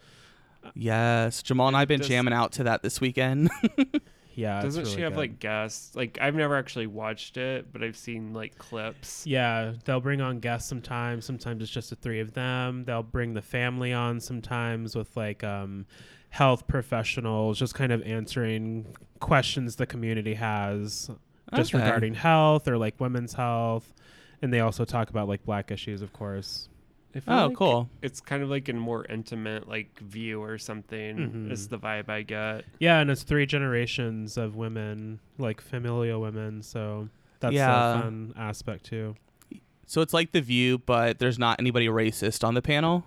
Yes, 0.75 1.41
Jamal 1.43 1.67
and 1.67 1.77
I've 1.77 1.87
been 1.87 1.99
Does- 1.99 2.07
jamming 2.09 2.33
out 2.33 2.51
to 2.53 2.63
that 2.65 2.83
this 2.83 2.99
weekend. 3.01 3.49
Yeah, 4.35 4.59
it's 4.63 4.75
Doesn't 4.75 4.95
she 4.95 5.01
have 5.01 5.13
good. 5.13 5.17
like 5.19 5.39
guests? 5.39 5.93
Like 5.97 6.17
I've 6.21 6.35
never 6.35 6.55
actually 6.55 6.87
watched 6.87 7.35
it, 7.35 7.73
but 7.73 7.83
I've 7.83 7.97
seen 7.97 8.31
like 8.33 8.57
clips. 8.57 9.27
Yeah, 9.27 9.73
they'll 9.83 9.99
bring 9.99 10.21
on 10.21 10.39
guests 10.39 10.69
sometimes. 10.69 11.25
Sometimes 11.25 11.61
it's 11.61 11.69
just 11.71 11.89
the 11.89 11.97
three 11.97 12.21
of 12.21 12.33
them. 12.35 12.85
They'll 12.85 13.03
bring 13.03 13.33
the 13.33 13.41
family 13.41 13.91
on 13.91 14.21
sometimes 14.21 14.95
with 14.95 15.17
like 15.17 15.43
um, 15.43 15.85
health 16.29 16.67
professionals, 16.67 17.59
just 17.59 17.75
kind 17.75 17.91
of 17.91 18.01
answering 18.03 18.85
questions 19.19 19.75
the 19.75 19.85
community 19.85 20.35
has 20.35 21.09
just 21.53 21.75
Okay. 21.75 21.83
regarding 21.83 22.13
health 22.13 22.65
or 22.69 22.77
like 22.77 22.97
women's 23.01 23.33
health. 23.33 23.93
And 24.41 24.53
they 24.53 24.61
also 24.61 24.85
talk 24.85 25.09
about 25.09 25.27
like 25.27 25.43
black 25.43 25.69
issues, 25.69 26.01
of 26.01 26.13
course. 26.13 26.68
I 27.15 27.19
feel 27.21 27.33
Oh, 27.33 27.47
like 27.47 27.57
cool. 27.57 27.89
It's 28.01 28.21
kind 28.21 28.43
of 28.43 28.49
like 28.49 28.69
a 28.69 28.73
more 28.73 29.05
intimate 29.05 29.67
like 29.67 29.99
view 29.99 30.41
or 30.43 30.57
something. 30.57 31.17
Mhm. 31.17 31.51
Is 31.51 31.67
the 31.67 31.79
vibe 31.79 32.07
I 32.09 32.21
get. 32.21 32.65
Yeah, 32.79 32.99
and 32.99 33.09
it's 33.09 33.23
three 33.23 33.45
generations 33.45 34.37
of 34.37 34.55
women, 34.55 35.19
like 35.37 35.59
familial 35.61 36.21
women. 36.21 36.61
So 36.61 37.09
that's 37.39 37.55
Yeah. 37.55 37.97
a 37.97 38.01
fun 38.01 38.33
aspect 38.37 38.85
too. 38.85 39.15
So 39.87 40.01
it's 40.01 40.13
like 40.13 40.33
The 40.33 40.41
View, 40.41 40.77
but 40.77 41.17
there's 41.17 41.39
not 41.39 41.59
anybody 41.59 41.87
racist 41.87 42.43
on 42.47 42.53
the 42.53 42.61
panel. 42.61 43.05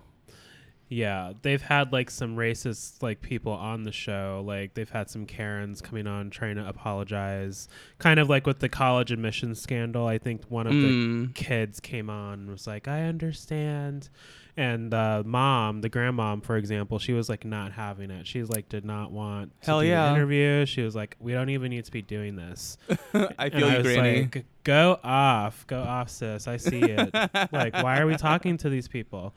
Yeah, 0.93 1.33
they've 1.41 1.61
had 1.61 1.91
like 1.91 2.11
some 2.11 2.35
racist 2.35 3.01
like 3.01 3.21
people 3.21 3.51
on 3.51 3.83
the 3.83 3.91
show. 3.91 4.43
Like 4.45 4.75
they've 4.75 4.89
had 4.89 5.09
some 5.09 5.25
Karens 5.25 5.81
coming 5.81 6.05
on 6.05 6.29
trying 6.29 6.55
to 6.57 6.67
apologize. 6.67 7.67
Kind 7.97 8.19
of 8.19 8.29
like 8.29 8.45
with 8.45 8.59
the 8.59 8.69
college 8.69 9.11
admissions 9.11 9.59
scandal. 9.61 10.05
I 10.05 10.17
think 10.19 10.43
one 10.49 10.67
of 10.67 10.73
the 10.73 10.79
Mm. 10.83 11.33
kids 11.35 11.79
came 11.79 12.09
on 12.09 12.41
and 12.41 12.51
was 12.51 12.67
like, 12.67 12.87
"I 12.87 13.03
understand." 13.03 14.09
And 14.55 14.93
uh, 14.93 15.23
mom, 15.25 15.81
the 15.81 15.89
grandmom, 15.89 16.43
for 16.43 16.57
example, 16.57 16.99
she 16.99 17.11
was 17.13 17.27
like 17.27 17.43
not 17.43 17.71
having 17.71 18.11
it. 18.11 18.27
She's 18.27 18.49
like 18.49 18.69
did 18.69 18.85
not 18.85 19.11
want 19.11 19.59
to 19.61 19.65
Hell 19.65 19.81
do 19.81 19.87
yeah. 19.87 20.09
the 20.09 20.15
interview. 20.15 20.65
She 20.67 20.83
was 20.83 20.95
like, 20.95 21.15
"We 21.19 21.31
don't 21.31 21.49
even 21.49 21.71
need 21.71 21.85
to 21.85 21.91
be 21.91 22.03
doing 22.03 22.35
this." 22.35 22.77
I 23.15 23.45
And 23.45 23.53
feel 23.53 23.71
you, 23.71 23.77
was 23.77 23.83
Granny. 23.87 24.21
like, 24.31 24.45
"Go 24.63 24.99
off, 25.03 25.65
go 25.65 25.81
off, 25.81 26.09
sis. 26.09 26.47
I 26.47 26.57
see 26.57 26.81
it. 26.83 27.09
like, 27.51 27.73
why 27.73 27.99
are 27.99 28.05
we 28.05 28.15
talking 28.15 28.57
to 28.57 28.69
these 28.69 28.87
people?" 28.87 29.33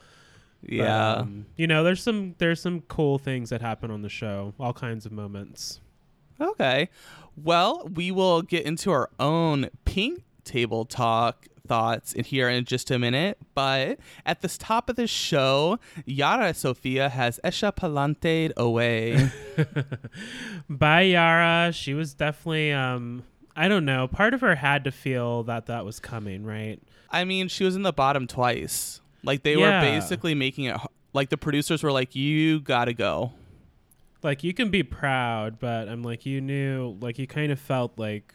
But, 0.68 0.74
yeah. 0.74 1.12
um, 1.12 1.46
you 1.56 1.66
know, 1.66 1.84
there's 1.84 2.02
some 2.02 2.34
there's 2.38 2.60
some 2.60 2.80
cool 2.82 3.18
things 3.18 3.50
that 3.50 3.60
happen 3.60 3.90
on 3.90 4.02
the 4.02 4.08
show. 4.08 4.54
All 4.58 4.72
kinds 4.72 5.06
of 5.06 5.12
moments. 5.12 5.80
Okay. 6.40 6.88
Well, 7.36 7.88
we 7.92 8.10
will 8.10 8.42
get 8.42 8.64
into 8.64 8.90
our 8.90 9.10
own 9.20 9.70
pink 9.84 10.22
table 10.44 10.84
talk 10.84 11.46
thoughts 11.66 12.12
in 12.12 12.24
here 12.24 12.48
in 12.48 12.64
just 12.64 12.90
a 12.90 12.98
minute. 12.98 13.38
But 13.54 13.98
at 14.24 14.40
the 14.40 14.48
top 14.48 14.88
of 14.88 14.96
the 14.96 15.06
show, 15.06 15.78
Yara 16.04 16.54
Sofia 16.54 17.08
has 17.08 17.38
Echa 17.44 17.74
Pa'lante 17.74 18.54
away. 18.56 19.30
By 20.68 21.02
Yara, 21.02 21.72
she 21.72 21.94
was 21.94 22.14
definitely 22.14 22.72
um 22.72 23.24
I 23.58 23.68
don't 23.68 23.84
know. 23.86 24.06
Part 24.06 24.34
of 24.34 24.42
her 24.42 24.54
had 24.54 24.84
to 24.84 24.92
feel 24.92 25.42
that 25.44 25.66
that 25.66 25.84
was 25.84 25.98
coming, 25.98 26.44
right? 26.44 26.78
I 27.10 27.24
mean, 27.24 27.48
she 27.48 27.64
was 27.64 27.74
in 27.74 27.82
the 27.82 27.92
bottom 27.92 28.26
twice. 28.26 29.00
Like 29.26 29.42
they 29.42 29.56
Yeah. 29.56 29.80
were 29.82 29.86
basically 29.90 30.34
making 30.34 30.64
it 30.64 30.76
like 31.12 31.28
the 31.28 31.36
producers 31.36 31.82
were 31.82 31.92
like, 31.92 32.14
"You 32.14 32.60
gotta 32.60 32.94
go." 32.94 33.32
Like 34.22 34.42
you 34.42 34.54
can 34.54 34.70
be 34.70 34.82
proud, 34.82 35.58
but 35.60 35.88
I'm 35.88 36.02
like 36.02 36.24
you 36.24 36.40
knew, 36.40 36.96
like 37.00 37.18
you 37.18 37.26
kind 37.26 37.52
of 37.52 37.60
felt 37.60 37.92
like 37.98 38.32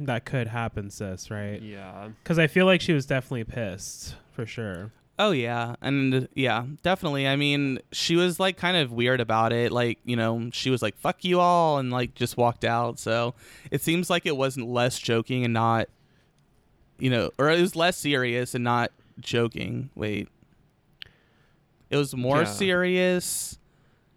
that 0.00 0.24
could 0.24 0.48
happen, 0.48 0.90
sis, 0.90 1.30
right? 1.30 1.62
Yeah. 1.62 2.08
Because 2.22 2.38
I 2.38 2.46
feel 2.48 2.66
like 2.66 2.80
she 2.80 2.92
was 2.92 3.06
definitely 3.06 3.44
pissed 3.44 4.16
for 4.32 4.44
sure. 4.44 4.90
Oh 5.16 5.30
yeah, 5.30 5.76
and 5.80 6.12
uh, 6.14 6.20
yeah, 6.34 6.64
definitely. 6.82 7.28
I 7.28 7.36
mean, 7.36 7.78
she 7.92 8.16
was 8.16 8.40
like 8.40 8.56
kind 8.56 8.76
of 8.76 8.90
weird 8.90 9.20
about 9.20 9.52
it. 9.52 9.70
Like, 9.70 10.00
you 10.04 10.16
know, 10.16 10.50
she 10.52 10.70
was 10.70 10.82
like 10.82 10.96
"fuck 10.98 11.24
you 11.24 11.38
all" 11.38 11.78
and 11.78 11.92
like 11.92 12.14
just 12.16 12.36
walked 12.36 12.64
out. 12.64 12.98
So 12.98 13.34
it 13.70 13.80
seems 13.80 14.10
like 14.10 14.26
it 14.26 14.36
wasn't 14.36 14.68
less 14.68 14.98
joking 14.98 15.44
and 15.44 15.54
not, 15.54 15.88
you 16.98 17.10
know, 17.10 17.30
or 17.38 17.48
it 17.50 17.60
was 17.60 17.76
less 17.76 17.96
serious 17.96 18.54
and 18.56 18.64
not 18.64 18.90
joking. 19.20 19.90
Wait, 19.94 20.28
it 21.90 21.96
was 21.96 22.14
more 22.16 22.38
Yeah. 22.38 22.44
serious 22.44 23.58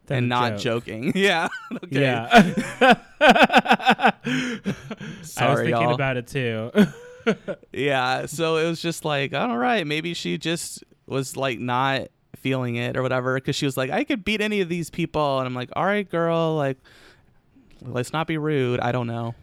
Than 0.06 0.18
and 0.20 0.30
not 0.30 0.54
joke. 0.58 0.86
joking. 0.86 1.12
yeah. 1.16 1.48
okay. 1.84 2.01
Yeah. 2.01 2.44
I 3.20 4.13
was 5.22 5.32
Sorry, 5.32 5.66
thinking 5.68 5.82
y'all. 5.84 5.94
about 5.94 6.18
it 6.18 6.27
too. 6.27 6.72
yeah 7.74 8.25
so 8.25 8.56
it 8.56 8.66
was 8.70 8.82
just 8.82 9.04
like 9.04 9.34
all 9.34 9.58
right 9.58 9.86
maybe 9.86 10.13
she 10.13 10.38
just 10.38 10.82
was 11.08 11.36
like 11.36 11.60
not 11.60 12.08
feeling 12.38 12.77
it 12.77 12.96
or 12.96 13.01
whatever 13.04 13.36
because 13.36 13.54
she 13.54 13.66
was 13.66 13.75
like 13.75 13.89
i 13.89 14.06
could 14.06 14.24
beat 14.24 14.39
any 14.39 14.62
of 14.62 14.70
these 14.70 14.89
people 14.89 15.39
and 15.39 15.46
i'm 15.46 15.54
like 15.54 15.70
all 15.75 15.84
right 15.84 16.10
girl 16.10 16.56
like 16.56 16.77
let's 17.82 18.13
not 18.13 18.27
be 18.27 18.38
rude 18.38 18.80
i 18.80 18.94
don't 18.94 19.08
know 19.08 19.36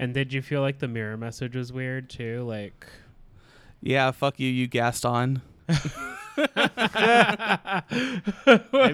and 0.00 0.12
did 0.14 0.32
you 0.32 0.42
feel 0.42 0.62
like 0.62 0.80
the 0.80 0.88
mirror 0.88 1.16
message 1.16 1.54
was 1.54 1.72
weird 1.72 2.10
too? 2.10 2.42
Like 2.42 2.86
yeah 3.82 4.10
fuck 4.10 4.38
you 4.40 4.48
you 4.48 4.66
gaston 4.66 5.42
I 6.56 7.82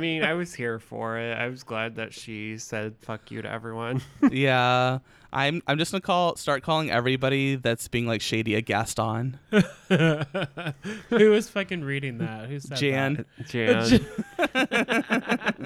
mean, 0.01 0.25
I 0.25 0.35
was 0.35 0.55
here 0.55 0.81
for 0.81 1.19
it. 1.19 1.35
I 1.35 1.47
was 1.49 1.63
glad 1.63 1.95
that 1.97 2.13
she 2.13 2.59
said 2.59 2.97
"fuck 3.01 3.31
you" 3.31 3.43
to 3.43 3.49
everyone. 3.51 4.03
yeah 4.31 4.99
i'm 5.31 5.61
i'm 5.67 5.77
just 5.77 5.93
gonna 5.93 6.01
call 6.01 6.37
start 6.37 6.63
calling 6.63 6.91
everybody 6.91 7.55
that's 7.55 7.87
being 7.87 8.07
like 8.07 8.23
shady 8.23 8.55
a 8.55 8.63
gaston 8.63 9.39
Who 9.51 11.31
was 11.31 11.51
fucking 11.51 11.83
reading 11.85 12.17
that? 12.19 12.49
Who 12.49 12.59
said 12.59 12.79
jan 12.79 13.27
Jan. 13.47 14.07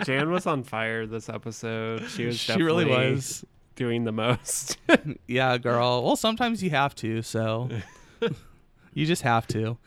Jan 0.04 0.30
was 0.32 0.48
on 0.48 0.64
fire 0.64 1.06
this 1.06 1.28
episode. 1.28 2.08
She 2.08 2.26
was 2.26 2.40
she 2.40 2.60
really 2.60 2.86
was 2.86 3.44
doing 3.76 4.02
the 4.02 4.10
most. 4.10 4.78
yeah 5.28 5.56
girl 5.58 6.02
well 6.02 6.16
sometimes 6.16 6.60
you 6.62 6.70
have 6.70 6.94
to 6.96 7.22
so 7.22 7.68
you 8.94 9.06
just 9.06 9.22
have 9.22 9.46
to 9.48 9.78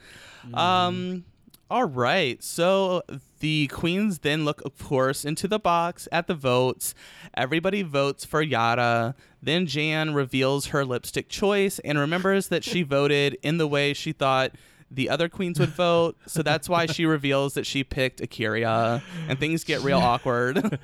Um. 0.54 1.24
All 1.68 1.84
right. 1.84 2.40
So 2.44 3.02
the 3.40 3.66
queens 3.66 4.20
then 4.20 4.44
look, 4.44 4.62
of 4.64 4.78
course, 4.78 5.24
into 5.24 5.48
the 5.48 5.58
box 5.58 6.06
at 6.12 6.28
the 6.28 6.34
votes. 6.34 6.94
Everybody 7.34 7.82
votes 7.82 8.24
for 8.24 8.40
Yara. 8.40 9.16
Then 9.42 9.66
Jan 9.66 10.14
reveals 10.14 10.66
her 10.66 10.84
lipstick 10.84 11.28
choice 11.28 11.80
and 11.80 11.98
remembers 11.98 12.48
that 12.48 12.62
she 12.62 12.82
voted 12.84 13.36
in 13.42 13.58
the 13.58 13.66
way 13.66 13.94
she 13.94 14.12
thought 14.12 14.52
the 14.88 15.10
other 15.10 15.28
queens 15.28 15.58
would 15.58 15.70
vote. 15.70 16.16
So 16.26 16.42
that's 16.42 16.68
why 16.68 16.86
she 16.86 17.04
reveals 17.04 17.54
that 17.54 17.66
she 17.66 17.82
picked 17.82 18.20
A'keria, 18.20 19.02
and 19.28 19.38
things 19.40 19.64
get 19.64 19.80
real 19.80 19.98
awkward. 20.12 20.78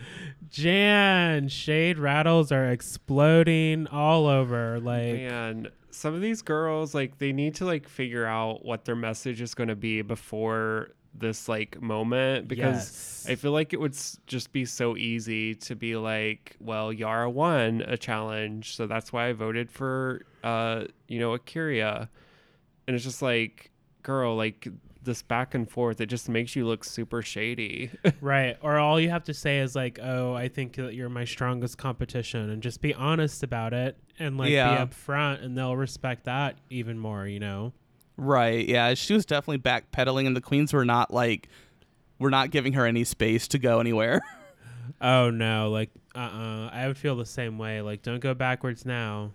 Jan, 0.51 1.47
shade 1.49 1.99
rattles 1.99 2.51
are 2.51 2.67
exploding 2.67 3.87
all 3.87 4.27
over. 4.27 4.81
Like, 4.81 5.15
Man, 5.15 5.69
some 5.93 6.15
of 6.15 6.21
these 6.21 6.43
girls 6.43 6.95
like 6.95 7.19
they 7.19 7.33
need 7.33 7.55
to 7.57 7.65
like 7.65 7.89
figure 7.89 8.27
out 8.27 8.65
what 8.65 8.85
their 8.85 8.97
message 8.97 9.41
is 9.41 9.55
going 9.55 9.69
to 9.69 9.77
be 9.77 10.03
before 10.03 10.89
this 11.15 11.49
like 11.49 11.81
moment 11.81 12.49
because 12.49 12.75
yes. 12.75 13.27
I 13.29 13.35
feel 13.35 13.53
like 13.53 13.73
it 13.73 13.81
would 13.81 13.93
s- 13.93 14.19
just 14.27 14.53
be 14.53 14.65
so 14.65 14.97
easy 14.97 15.55
to 15.57 15.77
be 15.77 15.97
like, 15.97 16.57
well, 16.61 16.93
Yara 16.93 17.29
won 17.29 17.83
a 17.87 17.97
challenge, 17.99 18.75
so 18.75 18.87
that's 18.87 19.13
why 19.13 19.29
I 19.29 19.33
voted 19.33 19.71
for 19.71 20.23
uh, 20.43 20.85
you 21.09 21.19
know, 21.19 21.37
A'keria. 21.37 22.09
And 22.87 22.97
it's 22.97 23.05
just 23.05 23.23
like, 23.23 23.71
girl, 24.03 24.37
like 24.37 24.67
this 25.03 25.23
back 25.23 25.55
and 25.55 25.69
forth, 25.69 26.01
it 26.01 26.07
just 26.07 26.29
makes 26.29 26.57
you 26.57 26.67
look 26.67 26.85
super 26.85 27.23
shady. 27.23 27.91
right. 28.21 28.57
Or 28.63 28.79
all 28.79 28.99
you 28.99 29.11
have 29.11 29.25
to 29.25 29.35
say 29.35 29.59
is 29.59 29.75
like, 29.77 29.99
"Oh, 30.03 30.35
I 30.35 30.49
think 30.49 30.77
that 30.77 30.95
you're 30.95 31.09
my 31.09 31.25
strongest 31.25 31.79
competition," 31.79 32.51
and 32.51 32.63
just 32.63 32.81
be 32.81 32.95
honest 32.95 33.43
about 33.43 33.73
it 33.73 33.97
and 34.19 34.37
like 34.39 34.51
Yeah. 34.51 34.85
be 34.85 34.91
upfront, 34.95 35.43
and 35.45 35.57
they'll 35.57 35.77
respect 35.77 36.25
that 36.25 36.57
even 36.71 36.99
more. 36.99 37.27
You 37.27 37.41
know. 37.41 37.73
right. 38.17 38.67
Yeah. 38.67 38.95
She 38.95 39.15
was 39.15 39.25
definitely 39.27 39.59
backpedaling, 39.59 40.27
and 40.27 40.37
the 40.37 40.41
queens 40.41 40.73
were 40.73 40.85
not 40.85 41.13
like, 41.13 41.49
we're 42.19 42.31
not 42.31 42.51
giving 42.51 42.75
her 42.75 42.87
any 42.87 43.05
space 43.05 43.49
to 43.49 43.59
go 43.59 43.81
anywhere. 43.81 44.21
Oh 45.01 45.31
no, 45.31 45.71
like 45.71 45.91
uh 46.15 46.19
uh 46.19 46.71
I 46.73 46.87
would 46.89 46.99
feel 46.99 47.15
the 47.17 47.25
same 47.25 47.57
way. 47.57 47.81
Like 47.81 48.03
don't 48.03 48.19
go 48.19 48.35
backwards 48.35 48.85
now. 48.85 49.31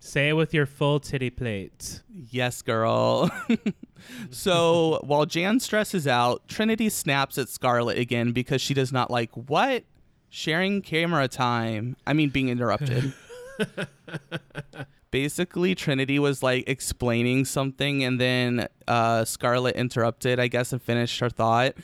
Say 0.00 0.30
it 0.30 0.32
with 0.32 0.54
your 0.54 0.64
full 0.66 1.00
titty 1.00 1.28
plate. 1.30 2.00
Yes, 2.30 2.62
girl. 2.62 3.30
so 4.30 5.00
while 5.04 5.26
Jan 5.26 5.60
stresses 5.60 6.06
out, 6.06 6.48
Trinity 6.48 6.88
snaps 6.88 7.36
at 7.38 7.48
Scarlet 7.48 7.98
again 7.98 8.32
because 8.32 8.60
she 8.62 8.72
does 8.74 8.90
not 8.92 9.10
like 9.10 9.30
what? 9.34 9.84
Sharing 10.30 10.80
camera 10.82 11.28
time. 11.28 11.96
I 12.06 12.12
mean, 12.14 12.30
being 12.30 12.48
interrupted. 12.48 13.12
Basically, 15.10 15.74
Trinity 15.74 16.18
was 16.18 16.42
like 16.42 16.68
explaining 16.68 17.44
something, 17.44 18.04
and 18.04 18.20
then 18.20 18.68
uh, 18.86 19.24
Scarlet 19.24 19.76
interrupted, 19.76 20.38
I 20.38 20.48
guess, 20.48 20.72
and 20.72 20.82
finished 20.82 21.20
her 21.20 21.30
thought. 21.30 21.74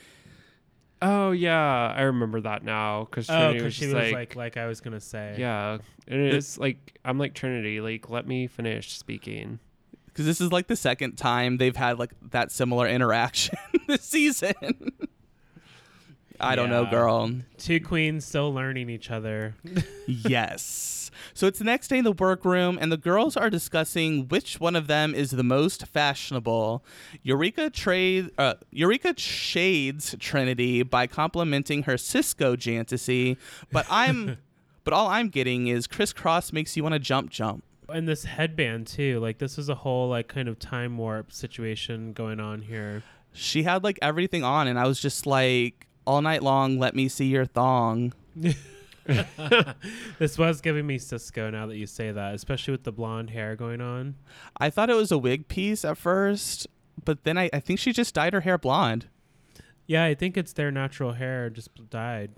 oh 1.01 1.31
yeah, 1.31 1.93
I 1.95 2.03
remember 2.03 2.41
that 2.41 2.63
now 2.63 3.05
because 3.05 3.29
Oh, 3.29 3.33
Trinity 3.51 3.63
was 3.63 3.73
she 3.73 3.85
was 3.85 3.93
like, 3.95 4.13
like, 4.13 4.35
like 4.35 4.57
I 4.57 4.67
was 4.67 4.81
gonna 4.81 4.99
say. 4.99 5.35
yeah, 5.39 5.77
and 6.07 6.21
it's 6.21 6.57
like 6.59 6.99
I'm 7.03 7.17
like 7.17 7.33
Trinity, 7.33 7.81
like 7.81 8.09
let 8.09 8.27
me 8.27 8.45
finish 8.47 8.95
speaking. 8.97 9.59
Because 10.05 10.25
this 10.27 10.39
is 10.39 10.51
like 10.51 10.67
the 10.67 10.75
second 10.75 11.15
time 11.15 11.57
they've 11.57 11.75
had 11.75 11.97
like 11.97 12.11
that 12.31 12.51
similar 12.51 12.87
interaction 12.87 13.57
this 13.87 14.03
season. 14.03 14.53
I 16.39 16.55
don't 16.55 16.69
know, 16.69 16.85
girl. 16.85 17.31
Two 17.57 17.79
queens 17.79 18.25
still 18.25 18.53
learning 18.53 18.89
each 18.91 19.09
other. 19.09 19.55
yes. 20.07 21.02
So 21.33 21.47
it's 21.47 21.59
the 21.59 21.65
next 21.65 21.87
day 21.87 21.97
in 21.97 22.03
the 22.03 22.11
workroom, 22.11 22.77
and 22.79 22.91
the 22.91 22.97
girls 22.97 23.35
are 23.35 23.49
discussing 23.49 24.27
which 24.27 24.59
one 24.59 24.75
of 24.75 24.87
them 24.87 25.15
is 25.15 25.31
the 25.31 25.43
most 25.43 25.87
fashionable. 25.87 26.83
Eureka 27.23 27.69
trade 27.69 28.31
uh, 28.37 28.55
Eureka 28.71 29.13
shades 29.17 30.15
Trinity 30.19 30.83
by 30.83 31.07
complimenting 31.07 31.83
her 31.83 31.95
Sisqó 31.95 32.57
fantasy, 32.83 33.37
but 33.71 33.85
I'm 33.89 34.37
but 34.83 34.93
all 34.93 35.07
I'm 35.07 35.29
getting 35.29 35.67
is 35.67 35.87
Kris 35.87 36.13
Kross 36.13 36.51
makes 36.51 36.75
you 36.75 36.83
want 36.83 36.93
to 36.93 36.99
jump 36.99 37.29
jump. 37.29 37.63
And 37.89 38.07
this 38.07 38.25
headband 38.25 38.87
too, 38.87 39.19
like 39.19 39.37
this 39.37 39.57
is 39.57 39.69
a 39.69 39.75
whole 39.75 40.09
like 40.09 40.27
kind 40.27 40.47
of 40.47 40.59
time 40.59 40.97
warp 40.97 41.31
situation 41.31 42.13
going 42.13 42.39
on 42.39 42.61
here. 42.61 43.03
She 43.33 43.63
had 43.63 43.83
like 43.83 43.99
everything 44.01 44.43
on, 44.43 44.67
and 44.67 44.77
I 44.77 44.85
was 44.85 44.99
just 44.99 45.25
like, 45.25 45.87
all 46.05 46.21
night 46.21 46.43
long, 46.43 46.77
let 46.77 46.95
me 46.95 47.07
see 47.07 47.25
your 47.25 47.45
thong. 47.45 48.13
this 50.19 50.37
was 50.37 50.61
giving 50.61 50.87
me 50.87 50.97
Sisqó 50.97 51.51
now 51.51 51.67
that 51.67 51.77
you 51.77 51.85
say 51.85 52.11
that, 52.11 52.33
especially 52.35 52.71
with 52.71 52.83
the 52.83 52.91
blonde 52.91 53.31
hair 53.31 53.55
going 53.55 53.81
on. 53.81 54.15
I 54.57 54.69
thought 54.69 54.89
it 54.89 54.95
was 54.95 55.11
a 55.11 55.17
wig 55.17 55.47
piece 55.47 55.83
at 55.83 55.97
first, 55.97 56.67
but 57.03 57.23
then 57.23 57.37
I, 57.37 57.49
I 57.53 57.59
think 57.59 57.79
she 57.79 57.91
just 57.91 58.15
dyed 58.15 58.33
her 58.33 58.41
hair 58.41 58.57
blonde. 58.57 59.07
Yeah, 59.85 60.05
I 60.05 60.15
think 60.15 60.37
it's 60.37 60.53
their 60.53 60.71
natural 60.71 61.13
hair 61.13 61.49
just 61.49 61.69
dyed. 61.89 62.31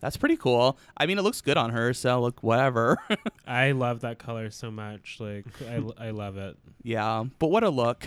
That's 0.00 0.16
pretty 0.16 0.36
cool. 0.36 0.78
I 0.96 1.06
mean, 1.06 1.18
it 1.18 1.22
looks 1.22 1.42
good 1.42 1.58
on 1.58 1.70
her, 1.70 1.92
so 1.92 2.20
look, 2.20 2.42
whatever. 2.42 2.96
I 3.46 3.72
love 3.72 4.00
that 4.00 4.18
color 4.18 4.50
so 4.50 4.70
much. 4.70 5.18
Like, 5.20 5.44
I, 5.68 6.06
I 6.06 6.10
love 6.10 6.38
it. 6.38 6.56
Yeah, 6.82 7.24
but 7.38 7.48
what 7.48 7.62
a 7.62 7.68
look. 7.68 8.06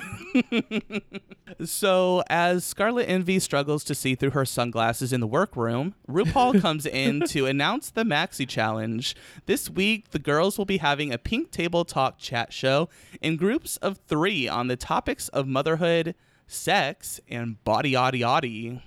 so, 1.65 2.23
as 2.29 2.65
Scarlet 2.65 3.05
Envy 3.05 3.37
struggles 3.39 3.83
to 3.83 3.93
see 3.93 4.15
through 4.15 4.31
her 4.31 4.45
sunglasses 4.45 5.13
in 5.13 5.21
the 5.21 5.27
workroom, 5.27 5.93
RuPaul 6.09 6.59
comes 6.61 6.87
in 6.87 7.21
to 7.27 7.45
announce 7.45 7.91
the 7.91 8.03
Maxi 8.03 8.47
Challenge. 8.47 9.15
This 9.45 9.69
week, 9.69 10.09
the 10.09 10.19
girls 10.19 10.57
will 10.57 10.65
be 10.65 10.77
having 10.77 11.13
a 11.13 11.19
pink 11.19 11.51
table 11.51 11.85
talk 11.85 12.17
chat 12.17 12.51
show 12.51 12.89
in 13.21 13.37
groups 13.37 13.77
of 13.77 13.99
three 14.07 14.47
on 14.47 14.67
the 14.67 14.75
topics 14.75 15.27
of 15.29 15.47
motherhood, 15.47 16.15
sex, 16.47 17.19
and 17.29 17.63
body 17.63 17.93
yaddy 17.93 18.21
yaddy. 18.21 18.81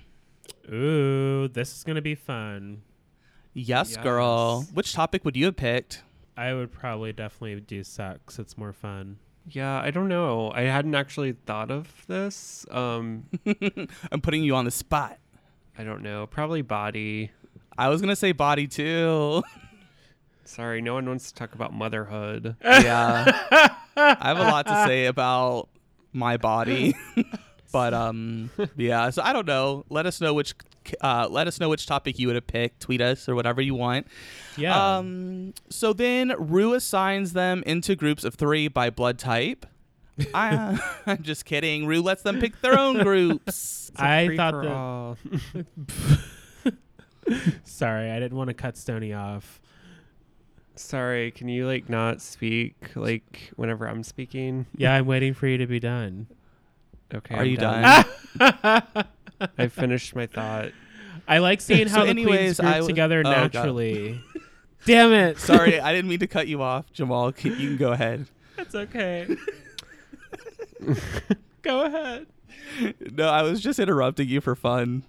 Ooh, 0.69 1.47
this 1.47 1.77
is 1.77 1.83
going 1.85 1.95
to 1.95 2.01
be 2.01 2.15
fun. 2.15 2.81
Yes, 3.57 3.95
yes, 3.95 4.03
girl. 4.03 4.67
Which 4.71 4.93
topic 4.93 5.25
would 5.25 5.35
you 5.35 5.45
have 5.45 5.55
picked? 5.55 6.03
I 6.37 6.53
would 6.53 6.71
probably 6.71 7.11
definitely 7.11 7.59
do 7.59 7.83
sex. 7.83 8.37
It's 8.37 8.55
more 8.55 8.71
fun. 8.71 9.17
Yeah, 9.49 9.81
I 9.81 9.89
don't 9.89 10.09
know. 10.09 10.51
I 10.53 10.61
hadn't 10.61 10.93
actually 10.93 11.31
thought 11.31 11.71
of 11.71 11.91
this. 12.07 12.67
Um, 12.69 13.25
I'm 14.11 14.21
putting 14.21 14.43
you 14.43 14.55
on 14.55 14.65
the 14.65 14.71
spot. 14.71 15.17
I 15.75 15.83
don't 15.83 16.03
know. 16.03 16.27
Probably 16.27 16.61
body. 16.61 17.31
I 17.75 17.89
was 17.89 17.99
gonna 17.99 18.15
say 18.15 18.31
body 18.31 18.67
too. 18.67 19.41
Sorry, 20.45 20.79
no 20.79 20.93
one 20.93 21.07
wants 21.07 21.31
to 21.31 21.35
talk 21.35 21.55
about 21.55 21.73
motherhood. 21.73 22.55
Yeah, 22.63 23.25
I 23.95 24.17
have 24.21 24.37
a 24.37 24.43
lot 24.43 24.67
to 24.67 24.85
say 24.85 25.07
about 25.07 25.67
my 26.13 26.37
body, 26.37 26.95
but 27.71 27.95
um, 27.95 28.51
yeah. 28.75 29.09
So 29.09 29.23
I 29.23 29.33
don't 29.33 29.47
know. 29.47 29.83
Let 29.89 30.05
us 30.05 30.21
know 30.21 30.35
which 30.35 30.53
uh, 31.01 31.27
let 31.29 31.47
us 31.47 31.59
know 31.59 31.69
which 31.69 31.85
topic 31.85 32.19
you 32.19 32.27
would 32.27 32.35
have 32.35 32.47
picked. 32.47 32.81
Tweet 32.81 33.01
us 33.01 33.27
or 33.27 33.35
whatever 33.35 33.61
you 33.61 33.75
want. 33.75 34.07
Yeah. 34.57 34.97
Um, 34.97 35.53
so 35.69 35.93
then 35.93 36.33
Rue 36.37 36.73
assigns 36.73 37.33
them 37.33 37.63
into 37.65 37.95
groups 37.95 38.23
of 38.23 38.35
three 38.35 38.67
by 38.67 38.89
blood 38.89 39.19
type. 39.19 39.65
I, 40.33 40.79
I'm 41.05 41.23
just 41.23 41.45
kidding. 41.45 41.85
Rue 41.85 42.01
lets 42.01 42.23
them 42.23 42.39
pick 42.39 42.59
their 42.61 42.77
own 42.77 43.03
groups. 43.03 43.91
I 43.95 44.35
thought 44.35 45.17
that. 46.63 46.73
Sorry, 47.63 48.11
I 48.11 48.19
didn't 48.19 48.37
want 48.37 48.49
to 48.49 48.53
cut 48.53 48.77
Stony 48.77 49.13
off. 49.13 49.61
Sorry, 50.75 51.31
can 51.31 51.49
you 51.49 51.65
like 51.65 51.89
not 51.89 52.21
speak 52.21 52.75
like 52.95 53.51
whenever 53.55 53.87
I'm 53.87 54.03
speaking? 54.03 54.67
Yeah, 54.75 54.93
I'm 54.93 55.07
waiting 55.07 55.33
for 55.33 55.47
you 55.47 55.57
to 55.57 55.67
be 55.67 55.79
done. 55.79 56.27
Okay. 57.13 57.35
Are 57.35 57.41
I'm 57.41 57.47
you 57.47 57.57
done? 57.57 58.05
done? 58.37 58.83
I 59.57 59.67
finished 59.67 60.15
my 60.15 60.25
thought. 60.27 60.71
I 61.27 61.39
like 61.39 61.61
seeing 61.61 61.87
how 61.87 61.99
so 61.99 62.03
the 62.05 62.09
anyways, 62.09 62.37
queens 62.37 62.59
group 62.59 62.71
w- 62.71 62.87
together 62.87 63.23
oh, 63.25 63.29
naturally. 63.29 64.21
Damn 64.85 65.11
it! 65.11 65.37
Sorry, 65.39 65.79
I 65.79 65.91
didn't 65.93 66.09
mean 66.09 66.19
to 66.19 66.27
cut 66.27 66.47
you 66.47 66.61
off, 66.61 66.91
Jamal. 66.93 67.33
You 67.43 67.51
can 67.55 67.77
go 67.77 67.91
ahead. 67.91 68.25
That's 68.55 68.73
okay. 68.73 69.27
go 71.61 71.83
ahead. 71.83 72.27
No, 73.13 73.27
I 73.27 73.41
was 73.41 73.59
just 73.59 73.79
interrupting 73.79 74.29
you 74.29 74.39
for 74.39 74.55
fun. 74.55 75.03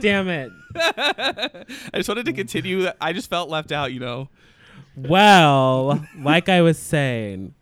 Damn 0.00 0.28
it! 0.28 0.52
I 0.76 1.64
just 1.94 2.08
wanted 2.08 2.26
to 2.26 2.32
continue. 2.34 2.88
I 3.00 3.12
just 3.14 3.30
felt 3.30 3.48
left 3.48 3.72
out, 3.72 3.92
you 3.92 4.00
know. 4.00 4.28
Well, 4.94 6.06
like 6.18 6.50
I 6.50 6.60
was 6.60 6.78
saying, 6.78 7.54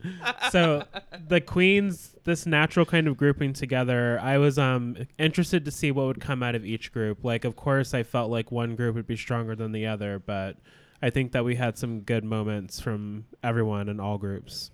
so 0.51 0.85
the 1.29 1.41
queens, 1.41 2.10
this 2.25 2.47
natural 2.47 2.87
kind 2.87 3.09
of 3.09 3.17
grouping 3.17 3.53
together, 3.53 4.19
I 4.21 4.39
was 4.39 4.59
um 4.59 4.97
interested 5.19 5.65
to 5.65 5.71
see 5.71 5.91
what 5.91 6.07
would 6.07 6.21
come 6.21 6.43
out 6.43 6.55
of 6.55 6.65
each 6.65 6.93
group. 6.93 7.25
Like, 7.25 7.45
of 7.45 7.57
course, 7.57 7.95
I 7.95 8.03
felt 8.03 8.31
like 8.31 8.51
one 8.51 8.77
group 8.77 8.95
would 8.95 9.07
be 9.07 9.17
stronger 9.17 9.55
than 9.55 9.73
the 9.73 9.87
other, 9.87 10.19
but 10.19 10.57
I 11.03 11.11
think 11.11 11.33
that 11.33 11.45
we 11.45 11.57
had 11.57 11.79
some 11.79 12.01
good 12.01 12.25
moments 12.25 12.81
from 12.81 13.27
everyone 13.43 13.89
in 13.89 14.01
all 14.01 14.19
groups. 14.19 14.71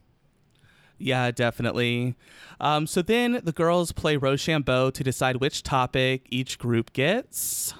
Yeah, 0.98 1.30
definitely. 1.30 2.16
Um, 2.58 2.86
so 2.86 3.02
then 3.02 3.40
the 3.44 3.52
girls 3.52 3.92
play 3.92 4.16
Rochambeau 4.16 4.90
to 4.90 5.04
decide 5.04 5.36
which 5.36 5.62
topic 5.62 6.26
each 6.30 6.58
group 6.58 6.92
gets. 6.94 7.74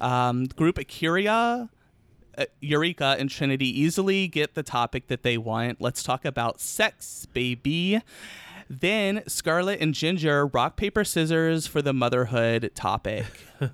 Um, 0.00 0.46
group 0.46 0.78
A'keria 0.78 1.68
uh, 2.38 2.46
Eureka 2.60 3.16
and 3.18 3.28
Trinity 3.28 3.68
easily 3.80 4.26
get 4.26 4.54
the 4.54 4.62
topic 4.62 5.08
that 5.08 5.22
they 5.22 5.36
want. 5.36 5.80
Let's 5.80 6.02
talk 6.02 6.24
about 6.24 6.60
sex, 6.60 7.26
baby. 7.32 8.00
Then 8.80 9.22
Scarlet 9.26 9.82
and 9.82 9.92
Ginger 9.92 10.46
rock, 10.46 10.76
paper, 10.76 11.04
scissors 11.04 11.66
for 11.66 11.82
the 11.82 11.92
motherhood 11.92 12.70
topic. 12.74 13.26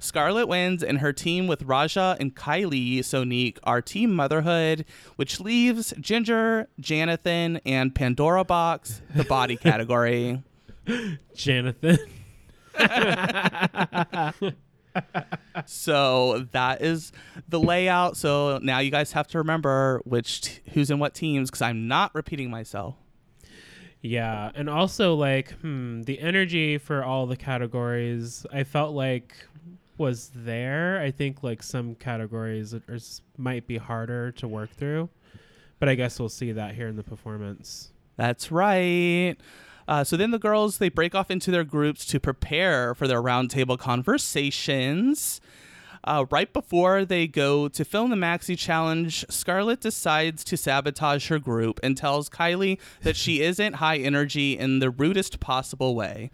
Scarlet 0.00 0.48
wins, 0.48 0.82
and 0.82 0.98
her 0.98 1.12
team 1.12 1.46
with 1.46 1.62
Raja 1.62 2.16
and 2.18 2.34
Kylie 2.34 2.98
Sonique 2.98 3.58
are 3.62 3.80
Team 3.80 4.12
Motherhood, 4.12 4.86
which 5.14 5.38
leaves 5.38 5.94
Ginger, 6.00 6.66
Janathan, 6.80 7.60
and 7.64 7.94
Pandora 7.94 8.44
Boxx 8.44 9.02
the 9.14 9.22
body 9.22 9.56
category. 9.56 10.42
Janathan. 11.36 11.98
so 15.64 16.44
that 16.50 16.82
is 16.82 17.12
the 17.48 17.60
layout. 17.60 18.16
So 18.16 18.58
now 18.60 18.80
you 18.80 18.90
guys 18.90 19.12
have 19.12 19.28
to 19.28 19.38
remember 19.38 20.02
which 20.04 20.40
t- 20.40 20.60
who's 20.72 20.90
in 20.90 20.98
what 20.98 21.14
teams 21.14 21.52
because 21.52 21.62
I'm 21.62 21.86
not 21.86 22.12
repeating 22.16 22.50
myself. 22.50 22.96
Yeah, 24.04 24.50
and 24.54 24.68
also 24.68 25.14
like 25.14 25.52
hmm, 25.62 26.02
the 26.02 26.20
energy 26.20 26.76
for 26.76 27.02
all 27.02 27.24
the 27.24 27.38
categories, 27.38 28.44
I 28.52 28.62
felt 28.62 28.94
like 28.94 29.34
was 29.96 30.30
there. 30.34 31.00
I 31.00 31.10
think 31.10 31.42
like 31.42 31.62
some 31.62 31.94
categories 31.94 32.74
are, 32.74 32.98
might 33.38 33.66
be 33.66 33.78
harder 33.78 34.30
to 34.32 34.46
work 34.46 34.72
through, 34.72 35.08
but 35.78 35.88
I 35.88 35.94
guess 35.94 36.20
we'll 36.20 36.28
see 36.28 36.52
that 36.52 36.74
here 36.74 36.86
in 36.86 36.96
the 36.96 37.02
performance. 37.02 37.92
That's 38.18 38.52
right. 38.52 39.36
Uh, 39.88 40.04
so 40.04 40.18
then 40.18 40.32
the 40.32 40.38
girls 40.38 40.76
they 40.76 40.90
break 40.90 41.14
off 41.14 41.30
into 41.30 41.50
their 41.50 41.64
groups 41.64 42.04
to 42.04 42.20
prepare 42.20 42.94
for 42.94 43.08
their 43.08 43.22
roundtable 43.22 43.78
conversations. 43.78 45.40
Uh, 46.04 46.26
right 46.30 46.52
before 46.52 47.04
they 47.04 47.26
go 47.26 47.68
to 47.68 47.84
film 47.84 48.10
the 48.10 48.16
Maxi 48.16 48.58
Challenge, 48.58 49.24
Scarlet 49.30 49.80
decides 49.80 50.44
to 50.44 50.56
sabotage 50.56 51.28
her 51.28 51.38
group 51.38 51.80
and 51.82 51.96
tells 51.96 52.28
Kylie 52.28 52.78
that 53.02 53.16
she 53.16 53.40
isn't 53.40 53.74
high 53.74 53.96
energy 53.96 54.58
in 54.58 54.80
the 54.80 54.90
rudest 54.90 55.40
possible 55.40 55.94
way. 55.94 56.30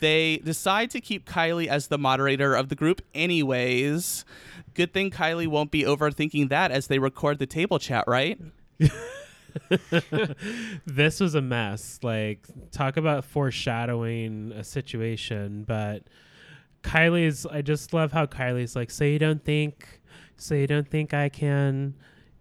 They 0.00 0.38
decide 0.38 0.90
to 0.90 1.00
keep 1.00 1.28
Kylie 1.28 1.66
as 1.66 1.88
the 1.88 1.98
moderator 1.98 2.54
of 2.54 2.68
the 2.68 2.76
group, 2.76 3.02
anyways. 3.14 4.24
Good 4.74 4.92
thing 4.92 5.10
Kylie 5.10 5.48
won't 5.48 5.72
be 5.72 5.82
overthinking 5.82 6.50
that 6.50 6.70
as 6.70 6.86
they 6.86 7.00
record 7.00 7.40
the 7.40 7.46
table 7.46 7.80
chat, 7.80 8.04
right? 8.06 8.38
this 10.86 11.18
was 11.18 11.34
a 11.34 11.42
mess. 11.42 11.98
Like, 12.02 12.46
talk 12.70 12.96
about 12.96 13.24
foreshadowing 13.24 14.52
a 14.52 14.62
situation. 14.62 15.64
But 15.66 16.04
Kylie's, 16.82 17.46
I 17.46 17.62
just 17.62 17.92
love 17.92 18.12
how 18.12 18.26
Kylie's 18.26 18.76
like, 18.76 18.90
so 18.90 19.04
you 19.04 19.18
don't 19.18 19.44
think, 19.44 20.00
so 20.36 20.54
you 20.54 20.66
don't 20.66 20.88
think 20.88 21.12
I 21.14 21.28
can, 21.28 21.94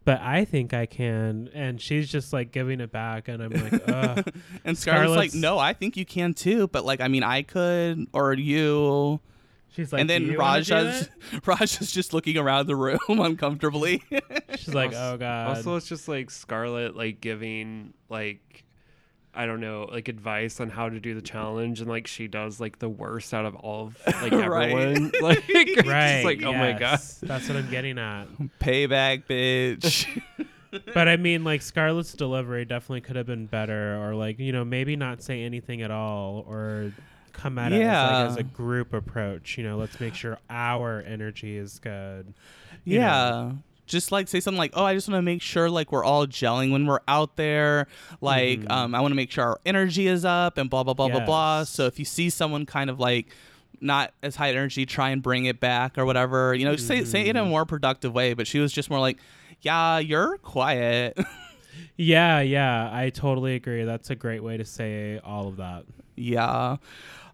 but 0.06 0.22
I 0.22 0.46
think 0.46 0.74
I 0.74 0.86
can. 0.86 1.50
And 1.54 1.82
she's 1.82 2.10
just 2.10 2.32
like 2.32 2.52
giving 2.52 2.80
it 2.80 2.92
back. 2.92 3.28
And 3.28 3.44
I'm 3.44 3.52
like, 3.52 3.74
ugh. 3.88 4.34
and 4.64 4.78
Scarlett's, 4.78 4.82
Scarlet's 4.82 5.16
like, 5.16 5.34
no, 5.34 5.60
I 5.60 5.74
think 5.74 5.98
you 5.98 6.06
can 6.06 6.34
too. 6.34 6.68
But 6.68 6.86
like, 6.86 7.02
I 7.02 7.08
mean, 7.08 7.24
I 7.24 7.42
could, 7.42 8.08
or 8.14 8.34
you. 8.34 9.20
She's 9.70 9.92
like, 9.92 10.02
and 10.02 10.10
then 10.10 10.36
Raja's 10.36 11.10
Raja's 11.46 11.92
just 11.92 12.14
looking 12.14 12.38
around 12.38 12.68
the 12.68 12.76
room 12.76 12.98
uncomfortably. 13.10 14.02
She's 14.56 14.74
like, 14.74 14.94
oh 14.96 15.18
god. 15.18 15.50
Also, 15.50 15.76
it's 15.76 15.88
just 15.88 16.08
like 16.08 16.32
Scarlet 16.32 16.96
like 16.96 17.22
giving 17.22 17.94
like 18.10 18.64
I 19.38 19.46
don't 19.46 19.62
know, 19.62 19.88
like 19.92 20.08
advice 20.08 20.60
on 20.60 20.72
how 20.72 20.90
to 20.90 21.00
do 21.00 21.14
the 21.14 21.22
mm-hmm. 21.22 21.26
challenge, 21.26 21.80
and 21.80 21.88
like 21.88 22.08
she 22.08 22.28
does 22.28 22.60
like 22.60 22.80
the 22.80 22.90
worst 22.90 23.36
out 23.36 23.46
of 23.46 23.56
all 23.56 23.88
of 23.88 23.98
like 24.22 24.34
everyone. 24.34 25.12
like, 25.22 25.44
right? 25.86 26.24
like, 26.26 26.42
oh 26.42 26.54
my 26.54 26.74
god, 26.74 27.00
that's 27.22 27.48
what 27.48 27.56
I'm 27.56 27.70
getting 27.70 28.00
at. 28.00 28.26
Payback, 28.60 29.26
bitch. 29.28 30.22
but 30.94 31.08
I 31.08 31.18
mean, 31.18 31.44
like 31.44 31.62
Scarlet's 31.62 32.14
delivery 32.14 32.66
definitely 32.66 33.02
could 33.02 33.16
have 33.16 33.28
been 33.28 33.46
better, 33.46 34.04
or 34.04 34.16
like 34.16 34.40
you 34.40 34.52
know 34.52 34.66
maybe 34.66 34.96
not 34.96 35.22
say 35.22 35.44
anything 35.44 35.84
at 35.84 35.92
all, 35.92 36.44
or 36.48 36.92
come 37.32 37.60
at 37.60 37.72
it 37.72 37.84
as, 37.84 37.86
like, 37.86 38.32
as 38.32 38.38
a 38.38 38.44
group 38.44 38.92
approach. 38.92 39.56
You 39.60 39.66
know, 39.66 39.78
let's 39.78 40.00
make 40.00 40.16
sure 40.16 40.40
our 40.50 41.04
energy 41.06 41.58
is 41.58 41.78
good. 41.78 42.34
you 42.86 42.98
yeah. 43.00 43.52
Just 43.88 44.12
like 44.12 44.28
say 44.28 44.40
something 44.40 44.58
like, 44.60 44.72
"Oh, 44.76 44.84
I 44.86 44.94
just 44.94 45.08
want 45.08 45.18
to 45.18 45.22
make 45.24 45.42
sure 45.42 45.70
like 45.70 45.92
we're 45.92 46.04
all 46.04 46.28
gelling 46.28 46.72
when 46.72 46.86
we're 46.86 47.00
out 47.08 47.36
there. 47.38 47.88
Like, 48.22 48.60
Mhm. 48.60 48.72
um, 48.72 48.94
I 48.96 49.00
want 49.02 49.12
to 49.12 49.16
make 49.16 49.32
sure 49.32 49.44
our 49.46 49.60
energy 49.66 50.08
is 50.08 50.26
up 50.26 50.58
and 50.58 50.70
blah 50.70 50.84
blah 50.84 50.94
blah 50.94 51.10
blah 51.10 51.26
blah." 51.26 51.64
So 51.64 51.86
if 51.86 51.98
you 52.00 52.06
see 52.06 52.30
someone 52.30 52.66
kind 52.66 52.90
of 52.90 53.00
like 53.00 53.28
not 53.80 54.12
as 54.24 54.36
high 54.36 54.50
energy, 54.50 54.86
try 54.86 55.10
and 55.12 55.22
bring 55.22 55.46
it 55.46 55.60
back 55.60 55.98
or 55.98 56.06
whatever. 56.06 56.54
You 56.54 56.66
know, 56.66 56.76
say 56.76 57.04
say 57.06 57.22
it 57.22 57.28
in 57.30 57.38
a 57.38 57.44
Mhm. 57.44 57.50
more 57.50 57.66
productive 57.66 58.14
way. 58.14 58.34
But 58.34 58.46
she 58.48 58.60
was 58.60 58.72
just 58.74 58.90
more 58.90 59.00
like, 59.00 59.18
"Yeah, 59.62 60.00
you're 60.00 60.38
quiet." 60.38 61.18
Yeah, 61.96 62.42
yeah, 62.42 62.90
I 62.92 63.10
totally 63.12 63.56
agree. 63.56 63.84
That's 63.84 64.10
a 64.12 64.16
great 64.16 64.44
way 64.44 64.58
to 64.58 64.66
say 64.66 65.20
all 65.24 65.48
of 65.48 65.58
that. 65.58 65.86
Yeah. 66.16 66.78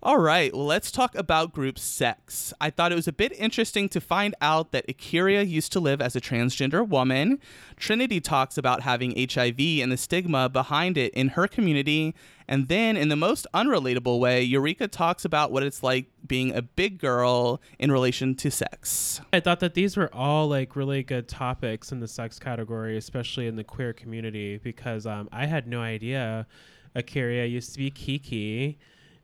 All 0.05 0.17
right, 0.17 0.53
let's 0.53 0.91
talk 0.91 1.15
about 1.15 1.53
group 1.53 1.79
sex. 1.79 2.53
I 2.59 2.71
thought 2.71 2.91
it 2.91 2.95
was 2.95 3.07
a 3.07 3.13
bit 3.13 3.31
interesting 3.39 3.87
to 3.87 4.01
find 4.01 4.35
out 4.41 4.73
that 4.73 4.85
A'keria 4.87 5.47
used 5.47 5.71
to 5.71 5.79
live 5.79 6.01
as 6.01 6.13
a 6.13 6.19
transgender 6.19 6.85
woman. 6.85 7.39
Trinity 7.77 8.19
talks 8.19 8.57
about 8.57 8.81
having 8.81 9.11
HIV 9.11 9.57
and 9.81 9.89
the 9.89 9.95
stigma 9.95 10.49
behind 10.49 10.97
it 10.97 11.13
in 11.13 11.29
her 11.29 11.47
community. 11.47 12.13
And 12.49 12.67
then, 12.67 12.97
in 12.97 13.07
the 13.07 13.15
most 13.15 13.47
unrelatable 13.53 14.19
way, 14.19 14.43
Eureka 14.43 14.89
talks 14.89 15.23
about 15.23 15.53
what 15.53 15.63
it's 15.63 15.81
like 15.81 16.07
being 16.27 16.53
a 16.53 16.61
big 16.61 16.99
girl 16.99 17.61
in 17.79 17.89
relation 17.89 18.35
to 18.35 18.51
sex. 18.51 19.21
I 19.31 19.39
thought 19.39 19.61
that 19.61 19.73
these 19.73 19.95
were 19.95 20.13
all 20.13 20.49
like 20.49 20.75
really 20.75 21.03
good 21.03 21.29
topics 21.29 21.93
in 21.93 22.01
the 22.01 22.09
sex 22.09 22.39
category, 22.39 22.97
especially 22.97 23.47
in 23.47 23.55
the 23.55 23.63
queer 23.63 23.93
community, 23.93 24.57
because 24.57 25.07
um, 25.07 25.29
I 25.31 25.45
had 25.45 25.65
no 25.65 25.79
idea 25.79 26.45
A'keria 26.93 27.49
used 27.49 27.71
to 27.71 27.77
be 27.77 27.89
Kiki. 27.89 28.77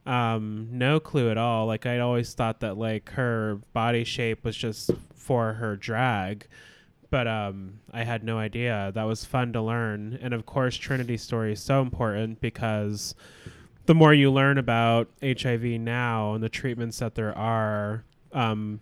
Um, 0.10 0.70
no 0.72 1.00
clue 1.00 1.30
at 1.30 1.38
all. 1.38 1.68
Like 1.68 1.86
I'd 1.86 2.00
always 2.00 2.34
thought 2.34 2.62
that 2.62 2.80
like 2.80 3.12
her 3.12 3.60
body 3.74 4.04
shape 4.04 4.44
was 4.44 4.58
just 4.58 4.90
for 5.14 5.54
her 5.54 5.76
drag. 5.76 6.48
But 7.12 7.28
um, 7.28 7.80
I 7.94 8.04
had 8.04 8.24
no 8.24 8.40
idea. 8.40 8.92
That 8.96 9.04
was 9.04 9.24
fun 9.24 9.54
to 9.54 9.62
learn. 9.62 10.18
And 10.20 10.34
of 10.34 10.48
course, 10.48 10.76
Trinity's 10.76 11.22
story 11.22 11.54
is 11.54 11.62
so 11.62 11.82
important 11.82 12.42
because 12.42 13.14
the 13.86 13.94
more 13.94 14.12
you 14.12 14.32
learn 14.32 14.58
about 14.58 15.10
HIV 15.22 15.64
now 15.64 16.34
and 16.34 16.44
the 16.44 16.50
treatments 16.50 16.98
that 17.00 17.14
there 17.14 17.36
are, 17.38 18.04
um, 18.34 18.82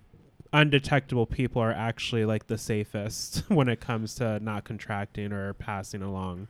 undetectable 0.53 1.25
people 1.25 1.61
are 1.61 1.73
actually 1.73 2.23
like 2.23 2.47
the 2.47 2.57
safest 2.57 3.43
when 3.49 3.67
it 3.67 3.81
comes 3.81 4.15
to 4.15 4.39
not 4.39 4.63
contracting 4.63 5.33
or 5.33 5.53
passing 5.53 6.01
along. 6.01 6.47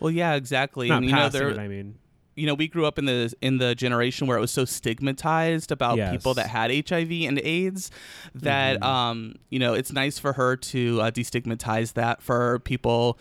Well, 0.00 0.10
yeah, 0.10 0.34
exactly. 0.34 0.88
not 0.88 0.98
and 0.98 1.06
you 1.06 1.12
know, 1.12 1.18
passing 1.18 1.40
there, 1.40 1.60
I 1.60 1.68
mean. 1.68 1.96
You 2.36 2.46
know, 2.46 2.54
we 2.54 2.68
grew 2.68 2.84
up 2.86 2.98
in 2.98 3.06
the 3.06 3.32
in 3.40 3.58
the 3.58 3.74
generation 3.74 4.26
where 4.26 4.36
it 4.38 4.40
was 4.40 4.50
so 4.52 4.64
stigmatized 4.64 5.72
about 5.72 5.96
Yes. 5.96 6.12
people 6.12 6.34
that 6.34 6.46
had 6.48 6.70
HIV 6.70 7.26
and 7.26 7.40
AIDS 7.40 7.90
that 8.34 8.78
Mhm. 8.80 8.84
um, 8.84 9.34
you 9.50 9.58
know, 9.58 9.74
it's 9.74 9.92
nice 9.92 10.18
for 10.18 10.34
her 10.34 10.54
to 10.56 11.00
uh, 11.00 11.10
destigmatize 11.10 11.94
that 11.94 12.22
for 12.22 12.58
people 12.60 13.18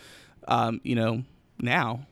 um, 0.48 0.80
you 0.84 0.94
know, 0.96 1.24
now. 1.60 2.06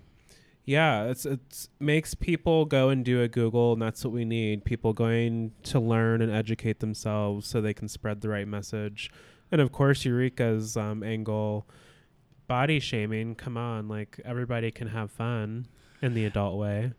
Yeah, 0.66 1.04
it's 1.06 1.26
it's 1.26 1.68
makes 1.80 2.16
people 2.16 2.64
go 2.66 2.88
and 2.90 3.04
do 3.04 3.22
a 3.22 3.28
Google, 3.28 3.74
and 3.74 3.82
that's 3.82 4.04
what 4.06 4.14
we 4.14 4.24
need. 4.24 4.64
People 4.64 4.94
going 4.94 5.52
to 5.64 5.80
learn 5.80 6.22
and 6.22 6.32
educate 6.32 6.80
themselves 6.80 7.46
so 7.46 7.60
they 7.60 7.74
can 7.74 7.90
spread 7.90 8.22
the 8.22 8.30
right 8.30 8.48
message. 8.48 9.12
And 9.52 9.60
of 9.60 9.72
course, 9.74 10.06
Eureka's 10.06 10.78
um, 10.78 11.04
angle, 11.04 11.68
body 12.48 12.80
shaming. 12.80 13.36
Come 13.36 13.58
on, 13.58 13.88
like 13.90 14.20
everybody 14.24 14.72
can 14.72 14.88
have 14.88 15.12
fun 15.12 15.68
in 16.04 16.14
the 16.14 16.26
adult 16.26 16.58
way. 16.60 16.92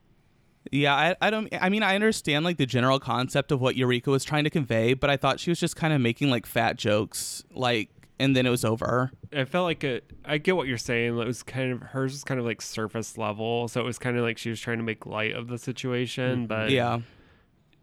Yeah, 0.72 0.94
I, 0.94 1.14
I 1.20 1.30
don't 1.30 1.54
I 1.60 1.68
mean 1.68 1.82
I 1.82 1.94
understand 1.94 2.44
like 2.44 2.56
the 2.56 2.66
general 2.66 2.98
concept 2.98 3.52
of 3.52 3.60
what 3.60 3.76
Eureka 3.76 4.10
was 4.10 4.24
trying 4.24 4.44
to 4.44 4.50
convey, 4.50 4.94
but 4.94 5.10
I 5.10 5.16
thought 5.16 5.38
she 5.38 5.50
was 5.50 5.60
just 5.60 5.76
kind 5.76 5.92
of 5.92 6.00
making 6.00 6.30
like 6.30 6.46
fat 6.46 6.76
jokes 6.76 7.44
like 7.52 7.90
and 8.18 8.34
then 8.34 8.46
it 8.46 8.50
was 8.50 8.64
over. 8.64 9.10
I 9.32 9.44
felt 9.44 9.64
like 9.64 9.84
it. 9.84 10.10
I 10.24 10.38
get 10.38 10.56
what 10.56 10.66
you're 10.68 10.78
saying. 10.78 11.18
It 11.18 11.26
was 11.26 11.42
kind 11.42 11.72
of 11.72 11.82
hers 11.82 12.12
was 12.12 12.24
kind 12.24 12.38
of 12.38 12.46
like 12.46 12.62
surface 12.62 13.18
level, 13.18 13.68
so 13.68 13.80
it 13.80 13.84
was 13.84 13.98
kind 13.98 14.16
of 14.16 14.22
like 14.22 14.38
she 14.38 14.50
was 14.50 14.60
trying 14.60 14.78
to 14.78 14.84
make 14.84 15.04
light 15.04 15.34
of 15.34 15.48
the 15.48 15.58
situation. 15.58 16.44
Mhm. 16.44 16.48
But 16.48 16.70
yeah. 16.70 17.00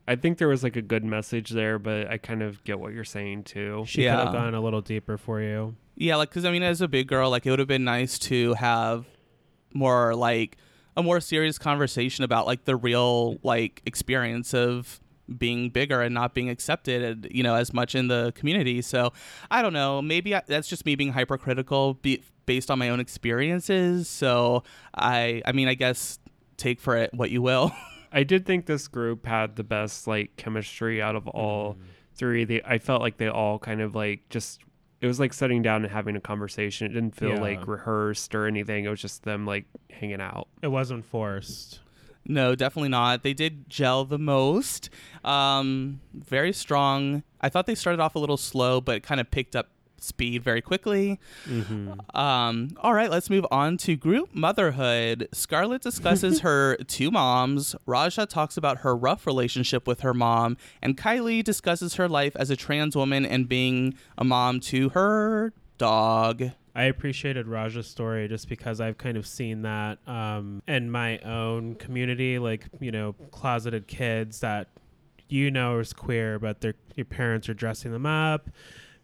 I 0.08 0.16
think 0.16 0.40
there 0.40 0.48
was 0.48 0.64
like 0.64 0.76
a 0.76 0.82
good 0.82 1.04
message 1.04 1.52
there. 1.52 1.78
But 1.78 2.08
I 2.08 2.18
kind 2.18 2.42
of 2.42 2.64
get 2.64 2.80
what 2.80 2.94
you're 2.94 3.04
saying 3.04 3.44
too. 3.44 3.84
She 3.88 4.04
could 4.04 4.12
have 4.12 4.34
gone 4.34 4.56
a 4.56 4.62
little 4.62 4.82
deeper 4.82 5.18
for 5.18 5.42
you. 5.42 5.76
Yeah, 5.96 6.16
like 6.16 6.30
because 6.30 6.46
I 6.46 6.52
mean, 6.52 6.64
as 6.64 6.82
a 6.82 6.88
big 6.88 7.08
girl, 7.08 7.30
like 7.30 7.46
it 7.46 7.50
would 7.50 7.60
have 7.60 7.68
been 7.68 7.84
nice 7.84 8.18
to 8.20 8.54
have 8.54 9.06
more 9.74 10.16
like 10.16 10.58
a 10.98 11.04
more 11.04 11.20
serious 11.20 11.58
conversation 11.58 12.24
about 12.24 12.46
like 12.46 12.66
the 12.66 12.76
real 12.76 13.38
like 13.44 13.82
experience 13.86 14.54
of 14.54 15.00
being 15.38 15.70
bigger 15.70 16.02
and 16.02 16.14
not 16.14 16.34
being 16.34 16.50
accepted, 16.50 17.28
you 17.32 17.44
know, 17.44 17.56
as 17.56 17.74
much 17.74 17.96
in 17.96 18.08
the 18.08 18.34
community. 18.36 18.82
So 18.82 19.14
I 19.50 19.62
don't 19.62 19.74
know. 19.74 20.02
Maybe 20.02 20.36
I, 20.36 20.42
that's 20.46 20.68
just 20.68 20.86
me 20.86 20.96
being 20.96 21.14
hypercritical 21.14 21.96
be, 21.96 22.24
based 22.46 22.70
on 22.70 22.80
my 22.80 22.90
own 22.90 23.00
experiences. 23.00 24.10
So 24.10 24.64
I, 24.94 25.42
I 25.46 25.52
mean, 25.54 25.68
I 25.68 25.74
guess 25.74 26.20
take 26.58 26.80
for 26.80 26.98
it 26.98 27.14
what 27.14 27.32
you 27.32 27.42
will. 27.42 27.72
I 28.12 28.24
did 28.24 28.46
think 28.46 28.66
this 28.66 28.88
group 28.88 29.26
had 29.26 29.56
the 29.56 29.64
best 29.64 30.06
like 30.06 30.36
chemistry 30.36 31.02
out 31.02 31.16
of 31.16 31.28
all 31.30 31.76
mm. 31.76 31.78
three. 32.16 32.44
They 32.44 32.62
I 32.64 32.78
felt 32.78 33.02
like 33.02 33.18
they 33.18 33.30
all 33.30 33.58
kind 33.58 33.82
of 33.82 33.96
like 33.96 34.28
just 34.30 34.60
it 35.02 35.08
was 35.08 35.20
like 35.20 35.34
sitting 35.34 35.62
down 35.62 35.84
and 35.84 35.92
having 35.92 36.16
a 36.16 36.22
conversation. 36.22 36.86
It 36.86 36.94
didn't 36.94 37.16
feel 37.16 37.32
Yeah. 37.32 37.42
like 37.42 37.68
rehearsed 37.68 38.34
or 38.36 38.46
anything. 38.46 38.86
It 38.86 38.90
was 38.90 39.02
just 39.02 39.24
them 39.24 39.46
like 39.46 39.66
hanging 39.90 40.22
out. 40.22 40.48
It 40.62 40.68
wasn't 40.68 41.06
forced. 41.06 41.80
No, 42.24 42.54
definitely 42.54 42.90
not. 42.90 43.24
They 43.24 43.34
did 43.34 43.68
gel 43.68 44.06
the 44.06 44.20
most. 44.20 44.92
Um, 45.24 46.02
very 46.14 46.54
strong. 46.54 47.24
I 47.42 47.50
thought 47.50 47.66
they 47.66 47.74
started 47.76 48.00
off 48.00 48.14
a 48.14 48.20
little 48.20 48.38
slow, 48.38 48.80
but 48.80 49.02
kind 49.02 49.20
of 49.20 49.32
picked 49.32 49.56
up 49.56 49.70
speed 50.04 50.44
very 50.44 50.62
quickly. 50.62 51.20
Mm-hmm. 51.46 52.18
Um, 52.18 52.70
all 52.82 52.94
right, 52.94 53.10
let's 53.10 53.30
move 53.30 53.46
on 53.52 53.78
to 53.78 53.96
group 53.96 54.34
motherhood. 54.34 55.28
Scarlet 55.32 55.82
discusses 55.82 56.40
her 56.42 56.76
two 56.88 57.12
moms. 57.12 57.76
Raja 57.86 58.26
talks 58.26 58.58
about 58.58 58.80
her 58.80 58.96
rough 58.96 59.26
relationship 59.26 59.88
with 59.88 60.02
her 60.02 60.14
mom, 60.14 60.58
and 60.82 60.98
Kylie 60.98 61.44
discusses 61.44 61.96
her 61.96 62.08
life 62.08 62.36
as 62.36 62.50
a 62.50 62.56
trans 62.56 62.96
woman 62.96 63.26
and 63.26 63.48
being 63.48 63.96
a 64.18 64.24
mom 64.24 64.60
to 64.62 64.90
her 64.90 65.54
dog. 65.78 66.52
I 66.74 66.84
appreciated 66.84 67.48
Raja's 67.48 67.88
story 67.88 68.28
just 68.28 68.48
because 68.48 68.80
I've 68.80 68.98
kind 68.98 69.18
of 69.18 69.28
seen 69.28 69.64
that 69.64 70.00
um, 70.08 70.62
in 70.68 70.90
my 70.90 71.18
own 71.20 71.76
community, 71.76 72.40
like 72.40 72.66
you 72.80 72.92
know, 72.92 73.14
closeted 73.32 73.88
kids 73.88 74.40
that 74.40 74.70
you 75.28 75.52
know 75.52 75.80
is 75.80 75.92
queer, 75.92 76.40
but 76.40 76.62
their 76.62 76.76
your 76.96 77.06
parents 77.06 77.50
are 77.50 77.54
dressing 77.54 77.92
them 77.92 78.06
up, 78.06 78.50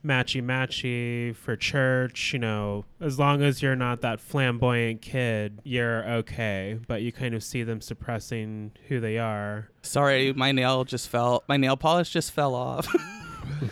matchy 0.07 0.41
matchy 0.41 1.35
for 1.35 1.55
church. 1.55 2.31
You 2.33 2.39
know, 2.39 2.85
as 3.01 3.19
long 3.19 3.41
as 3.41 3.61
you're 3.61 3.75
not 3.75 4.01
that 4.01 4.19
flamboyant 4.19 5.01
kid, 5.01 5.59
you're 5.63 6.07
okay. 6.09 6.79
But 6.87 7.01
you 7.01 7.11
kind 7.11 7.35
of 7.35 7.43
see 7.43 7.63
them 7.63 7.81
suppressing 7.81 8.71
who 8.87 8.99
they 8.99 9.17
are. 9.17 9.69
Sorry, 9.81 10.33
my 10.33 10.51
nail 10.51 10.83
just 10.83 11.09
fell. 11.09 11.43
My 11.47 11.57
nail 11.57 11.77
polish 11.77 12.09
just 12.09 12.31
fell 12.31 12.55
off. 12.55 12.87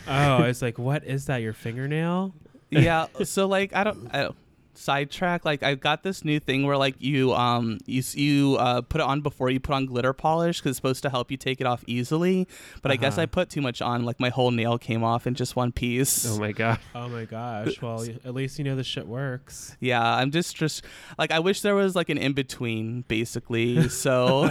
Oh, 0.08 0.44
it's 0.44 0.62
like, 0.62 0.80
what 0.80 1.04
is 1.04 1.26
that? 1.26 1.42
Your 1.42 1.54
fingernail? 1.54 2.34
yeah 2.72 3.06
so 3.24 3.48
like 3.48 3.74
i 3.76 3.84
don't 3.84 4.10
I 4.12 4.24
don't 4.24 4.36
sidetrack 4.78 5.46
like 5.46 5.64
i 5.64 5.74
got 5.76 6.04
this 6.04 6.24
new 6.26 6.40
thing 6.40 6.66
where 6.66 6.78
like 6.78 6.96
you 7.00 7.34
um 7.34 7.78
you 7.86 8.02
you 8.14 8.56
uh 8.58 8.82
put 8.82 9.02
it 9.02 9.04
on 9.08 9.22
before 9.22 9.50
you 9.50 9.60
put 9.60 9.74
on 9.74 9.86
glitter 9.86 10.14
polish 10.14 10.60
because 10.60 10.72
it's 10.72 10.78
supposed 10.78 11.02
to 11.02 11.10
help 11.10 11.32
you 11.32 11.38
take 11.38 11.60
it 11.62 11.68
off 11.68 11.84
easily 11.88 12.48
but 12.82 12.92
i 12.92 12.96
guess 12.96 13.14
Uh-huh. 13.14 13.22
i 13.24 13.26
put 13.26 13.50
too 13.50 13.62
much 13.62 13.82
on 13.82 14.04
like 14.06 14.20
my 14.20 14.30
whole 14.30 14.52
nail 14.52 14.78
came 14.78 15.04
off 15.04 15.26
in 15.28 15.36
just 15.36 15.56
one 15.56 15.72
piece 15.72 16.26
Oh 16.28 16.40
my 16.40 16.52
god. 16.52 16.80
Oh 16.96 17.08
my 17.10 17.26
gosh. 17.26 17.82
Well, 17.82 18.04
at 18.24 18.34
least 18.34 18.58
you 18.58 18.64
know 18.66 18.76
the 18.76 18.84
shit 18.84 19.08
works. 19.08 19.76
yeah 19.80 20.04
i'm 20.16 20.32
just 20.32 20.56
just 20.56 20.84
like 21.18 21.32
i 21.32 21.40
wish 21.40 21.62
there 21.62 21.76
was 21.76 21.96
like 21.96 22.10
an 22.10 22.18
in-between 22.18 23.02
basically 23.08 23.88
so 24.04 24.50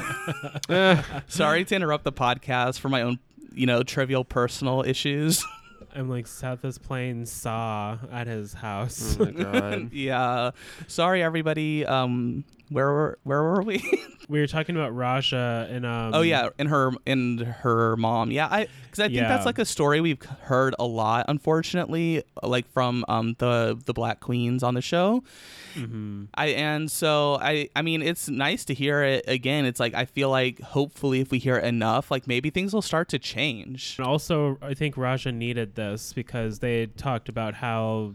sorry 1.28 1.64
to 1.64 1.74
interrupt 1.74 2.04
the 2.04 2.12
podcast 2.12 2.78
for 2.78 2.88
my 2.88 3.02
own 3.02 3.18
you 3.52 3.66
know 3.66 3.82
trivial 3.82 4.24
personal 4.24 4.82
issues 4.82 5.44
I'm 5.94 6.09
like 6.09 6.26
Seth 6.26 6.64
is 6.64 6.78
playing 6.78 7.26
Saw 7.26 7.98
at 8.11 8.26
his 8.26 8.52
house. 8.54 9.16
Oh 9.18 9.24
my 9.26 9.30
god. 9.30 9.88
yeah 9.92 10.50
sorry 10.88 11.22
everybody 11.22 11.87
um 11.87 12.44
where 12.70 12.87
were 12.92 13.18
where 13.24 13.42
were 13.42 13.62
we 13.62 13.83
we 14.29 14.40
were 14.40 14.46
talking 14.46 14.74
about 14.74 14.94
Raja 14.94 15.68
and 15.70 15.85
um. 15.85 16.14
oh 16.14 16.22
yeah 16.22 16.48
and 16.59 16.68
her 16.68 16.92
and 17.07 17.40
her 17.40 17.96
mom 17.96 18.31
yeah 18.31 18.46
i 18.50 18.66
because 18.85 19.00
i 19.00 19.05
think 19.05 19.16
Yeah. 19.16 19.29
that's 19.29 19.44
like 19.44 19.59
a 19.59 19.64
story 19.64 20.00
we've 20.00 20.22
heard 20.22 20.74
a 20.79 20.87
lot 20.87 21.27
unfortunately 21.29 22.22
like 22.42 22.70
from 22.72 23.05
um 23.09 23.37
the 23.38 23.79
the 23.85 23.92
black 23.92 24.20
queens 24.20 24.62
on 24.62 24.74
the 24.74 24.81
show 24.81 25.22
mhm. 25.74 26.29
i 26.35 26.46
and 26.48 26.90
so 26.90 27.38
i 27.40 27.68
i 27.77 27.83
mean 27.83 28.00
it's 28.00 28.29
nice 28.29 28.64
to 28.64 28.74
hear 28.74 29.03
it 29.03 29.24
again 29.29 29.66
it's 29.66 29.79
like 29.79 29.94
i 29.94 30.05
feel 30.07 30.31
like 30.31 30.61
hopefully 30.61 31.20
if 31.20 31.31
we 31.31 31.38
hear 31.38 31.57
it 31.57 31.64
enough 31.64 32.11
like 32.11 32.27
maybe 32.27 32.48
things 32.50 32.72
will 32.72 32.83
start 32.83 33.09
to 33.09 33.18
change 33.18 33.96
And 33.98 34.07
also, 34.07 34.59
I 34.62 34.74
think 34.74 34.96
Raja 34.96 35.33
needed 35.33 35.74
this 35.74 36.12
because 36.12 36.61
they 36.61 36.87
talked 36.87 37.29
about 37.29 37.55
how 37.55 38.14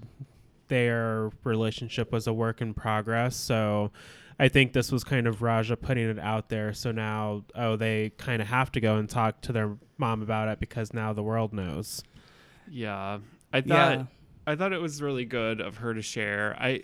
their 0.67 1.31
relationship 1.43 2.11
was 2.11 2.27
a 2.27 2.33
work 2.33 2.61
in 2.61 2.73
progress. 2.73 3.35
So 3.35 3.91
I 4.39 4.47
think 4.47 4.71
this 4.71 4.91
was 4.91 5.03
kind 5.03 5.27
of 5.27 5.41
Raja 5.41 5.75
putting 5.75 6.09
it 6.09 6.17
out 6.17 6.47
there. 6.47 6.73
So 6.73 6.91
now, 6.91 7.43
oh, 7.55 7.75
they 7.75 8.11
kind 8.17 8.41
of 8.41 8.47
have 8.47 8.71
to 8.71 8.79
go 8.79 8.95
and 8.95 9.09
talk 9.09 9.41
to 9.41 9.51
their 9.51 9.75
mom 9.97 10.21
about 10.21 10.47
it 10.47 10.59
because 10.59 10.93
now 10.93 11.11
the 11.11 11.23
world 11.23 11.51
knows. 11.53 12.01
Yeah, 12.69 13.19
I 13.51 13.61
thought 13.61 13.97
Yeah. 13.97 14.03
I 14.47 14.55
thought 14.55 14.73
it 14.73 14.81
was 14.81 15.01
really 15.01 15.25
good 15.25 15.59
of 15.59 15.77
her 15.77 15.93
to 15.93 16.01
share. 16.01 16.55
I 16.59 16.83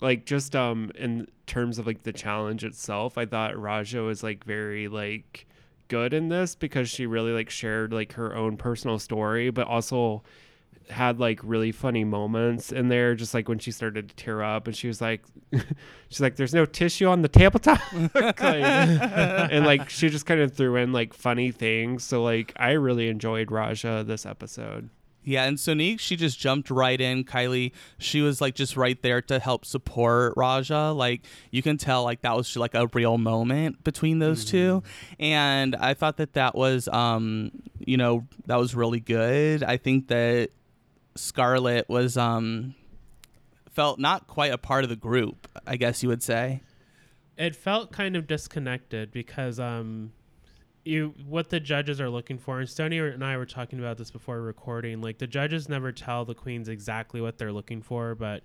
like 0.00 0.26
just 0.26 0.54
um 0.54 0.90
in 0.96 1.28
terms 1.46 1.78
of 1.78 1.86
like 1.86 2.02
the 2.02 2.12
challenge 2.12 2.64
itself. 2.64 3.16
I 3.16 3.24
thought 3.26 3.58
Raja 3.58 4.02
was 4.02 4.22
like 4.22 4.44
very 4.44 4.88
like 4.88 5.46
good 5.88 6.12
in 6.12 6.28
this 6.28 6.54
because 6.54 6.88
she 6.88 7.06
really 7.06 7.32
like 7.32 7.50
shared 7.50 7.92
like 7.92 8.12
her 8.14 8.34
own 8.34 8.56
personal 8.56 8.98
story, 8.98 9.50
but 9.50 9.66
also 9.66 10.22
had 10.90 11.18
like 11.20 11.40
really 11.42 11.72
funny 11.72 12.04
moments 12.04 12.72
in 12.72 12.88
there 12.88 13.14
just 13.14 13.34
like 13.34 13.48
when 13.48 13.58
she 13.58 13.70
started 13.70 14.08
to 14.08 14.14
tear 14.16 14.42
up 14.42 14.66
and 14.66 14.76
she 14.76 14.88
was 14.88 15.00
like 15.00 15.22
she's 16.08 16.20
like 16.20 16.36
there's 16.36 16.54
no 16.54 16.64
tissue 16.64 17.06
on 17.06 17.22
the 17.22 17.28
tabletop 17.28 17.80
Like, 18.14 18.40
and 18.40 19.66
like 19.66 19.88
she 19.90 20.08
just 20.08 20.26
kind 20.26 20.40
of 20.40 20.52
threw 20.54 20.76
in 20.76 20.92
like 20.92 21.14
funny 21.14 21.50
things 21.50 22.04
so 22.04 22.22
like 22.22 22.52
i 22.56 22.72
really 22.72 23.08
enjoyed 23.08 23.50
raja 23.50 24.04
this 24.06 24.24
episode 24.26 24.90
Yeah, 25.24 25.44
and 25.44 25.58
Sonique, 25.58 26.00
she 26.00 26.16
just 26.16 26.38
jumped 26.38 26.70
right 26.70 26.98
in. 26.98 27.24
Kylie, 27.24 27.72
she 27.98 28.22
was 28.22 28.40
like 28.40 28.54
just 28.54 28.78
right 28.78 28.96
there 29.02 29.20
to 29.22 29.38
help 29.38 29.66
support 29.66 30.32
Raja. 30.38 30.92
Like 30.92 31.20
you 31.50 31.60
can 31.60 31.76
tell, 31.76 32.02
like 32.04 32.22
that 32.22 32.34
was 32.34 32.56
like 32.56 32.74
a 32.74 32.86
real 32.94 33.18
moment 33.18 33.84
between 33.84 34.20
those 34.20 34.44
two, 34.46 34.82
and 35.18 35.76
I 35.76 35.92
thought 35.92 36.16
that 36.16 36.32
that 36.32 36.54
was, 36.54 36.88
um, 36.88 37.50
you 37.78 37.98
know, 37.98 38.24
that 38.46 38.56
was 38.56 38.74
really 38.74 39.00
good. 39.00 39.62
I 39.62 39.76
think 39.76 40.08
that 40.08 40.50
Scarlet 41.18 41.88
was, 41.88 42.16
um, 42.16 42.74
felt 43.78 43.98
not 43.98 44.26
quite 44.26 44.52
a 44.52 44.58
part 44.58 44.82
of 44.82 44.90
the 44.90 44.96
group. 44.96 45.46
I 45.66 45.76
guess 45.76 46.02
you 46.02 46.08
would 46.08 46.22
say. 46.22 46.62
It 47.36 47.54
felt 47.54 47.92
kind 47.92 48.16
of 48.16 48.26
disconnected 48.26 49.12
because 49.12 49.60
um 49.60 50.10
you 50.84 51.14
what 51.28 51.50
the 51.50 51.60
judges 51.60 52.00
are 52.00 52.10
looking 52.10 52.38
for 52.38 52.58
and 52.58 52.68
Stony 52.68 52.98
and 52.98 53.24
I 53.24 53.36
were 53.36 53.46
talking 53.46 53.78
about 53.78 53.98
this 53.98 54.10
before 54.10 54.40
recording 54.40 55.00
like 55.00 55.18
the 55.18 55.26
judges 55.26 55.68
never 55.68 55.92
tell 55.92 56.24
the 56.24 56.34
queens 56.34 56.68
exactly 56.68 57.20
what 57.20 57.38
they're 57.38 57.52
looking 57.52 57.82
for 57.82 58.14
but 58.14 58.42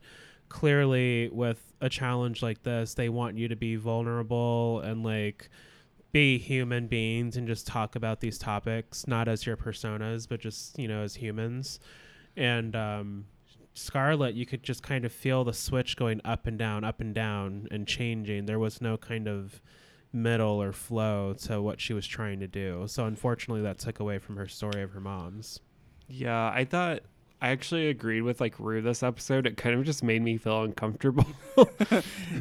clearly 0.50 1.30
with 1.30 1.74
a 1.82 1.90
challenge 1.90 2.44
like 2.44 2.62
this 2.62 2.94
they 2.94 3.10
want 3.10 3.38
you 3.38 3.48
to 3.48 3.56
be 3.56 3.76
vulnerable 3.76 4.82
and 4.82 5.04
like 5.04 5.50
be 6.12 6.38
human 6.38 6.86
beings 6.86 7.38
and 7.38 7.48
just 7.48 7.66
talk 7.66 7.96
about 7.96 8.20
these 8.20 8.38
topics 8.38 9.08
not 9.08 9.28
as 9.28 9.46
your 9.46 9.58
personas 9.58 10.28
but 10.28 10.40
just 10.40 10.78
you 10.78 10.88
know 10.88 11.02
as 11.02 11.16
humans 11.16 11.80
and 12.38 12.76
um 12.76 13.26
Scarlet, 13.76 14.36
you 14.36 14.46
could 14.46 14.62
just 14.62 14.84
kind 14.84 15.04
of 15.04 15.12
feel 15.12 15.44
the 15.44 15.54
switch 15.54 15.98
going 15.98 16.22
up 16.24 16.46
and 16.46 16.60
down, 16.60 16.84
up 16.84 17.02
and 17.02 17.14
down, 17.16 17.68
and 17.72 17.88
changing. 17.88 18.46
There 18.46 18.60
was 18.60 18.82
no 18.82 18.98
kind 18.98 19.28
of 19.28 19.62
middle 20.12 20.62
or 20.62 20.72
flow 20.72 21.34
to 21.34 21.60
what 21.60 21.82
she 21.82 21.92
was 21.92 22.06
trying 22.06 22.40
to 22.42 22.48
do. 22.48 22.84
So 22.88 23.06
unfortunately, 23.06 23.64
that 23.64 23.80
took 23.80 24.00
away 24.00 24.20
from 24.20 24.36
her 24.38 24.48
story 24.48 24.84
of 24.84 24.92
her 24.92 25.00
mom's. 25.02 25.60
yeah 26.08 26.52
i 26.54 26.64
thought 26.66 27.00
i 27.42 27.50
actually 27.50 27.88
agreed 27.88 28.22
with 28.22 28.40
like 28.42 28.60
rue 28.60 28.82
this 28.82 29.02
episode 29.02 29.48
it 29.48 29.58
kind 29.58 29.76
of 29.76 29.84
just 29.86 30.04
made 30.04 30.22
me 30.22 30.38
feel 30.38 30.62
uncomfortable 30.64 31.26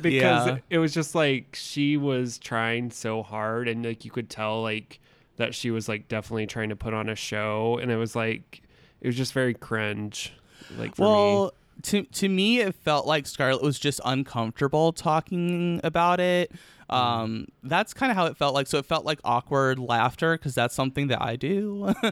because 0.01 0.47
Yeah. 0.47 0.59
it 0.69 0.79
was 0.79 0.93
just 0.93 1.15
like 1.15 1.55
she 1.59 1.97
was 1.97 2.39
trying 2.39 2.91
so 2.91 3.23
hard 3.23 3.69
and 3.69 3.85
like 3.85 4.05
you 4.05 4.11
could 4.11 4.29
tell 4.29 4.63
like 4.63 5.01
that 5.37 5.55
she 5.55 5.71
was 5.71 5.89
like 5.89 6.09
definitely 6.09 6.47
trying 6.47 6.69
to 6.69 6.77
put 6.77 6.93
on 6.93 7.09
a 7.09 7.15
show 7.15 7.79
and 7.81 7.91
it 7.91 7.97
was 7.97 8.15
like 8.15 8.63
it 9.03 9.07
was 9.07 9.17
just 9.17 9.33
very 9.35 9.53
cringe 9.53 10.33
like 10.79 10.97
for 10.97 11.03
me. 11.03 11.09
Well 11.09 11.55
to 11.83 12.05
to 12.05 12.29
me 12.29 12.61
it 12.61 12.75
felt 12.75 13.07
like 13.07 13.27
scarlet 13.27 13.63
was 13.63 13.79
just 13.79 14.01
uncomfortable 14.05 14.93
talking 14.93 15.81
about 15.83 16.21
it. 16.21 16.53
Um 16.89 17.49
that's 17.65 17.93
kind 17.93 18.13
of 18.13 18.17
how 18.17 18.27
it 18.27 18.37
felt 18.37 18.55
like. 18.55 18.67
So 18.69 18.79
it 18.79 18.87
felt 18.87 19.05
like 19.05 19.19
awkward 19.25 19.79
laughter 19.79 20.37
because 20.39 20.55
that's 20.55 20.75
something 20.75 21.09
that 21.09 21.21
i 21.21 21.37
do. 21.37 21.93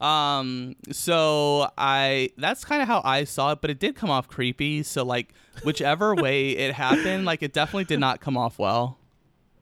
Um 0.00 0.76
so 0.90 1.70
i 1.76 2.30
that's 2.38 2.64
kind 2.64 2.80
of 2.80 2.88
how 2.88 3.02
i 3.04 3.24
saw 3.24 3.52
it 3.52 3.60
but 3.60 3.68
it 3.70 3.78
did 3.78 3.94
come 3.94 4.10
off 4.10 4.28
creepy. 4.28 4.82
So 4.82 5.04
like 5.04 5.32
whichever 5.62 6.14
way 6.26 6.50
it 6.50 6.74
happened 6.74 7.24
like 7.26 7.42
it 7.42 7.52
definitely 7.52 7.84
did 7.84 8.00
not 8.00 8.20
come 8.20 8.36
off 8.36 8.58
well. 8.58 8.98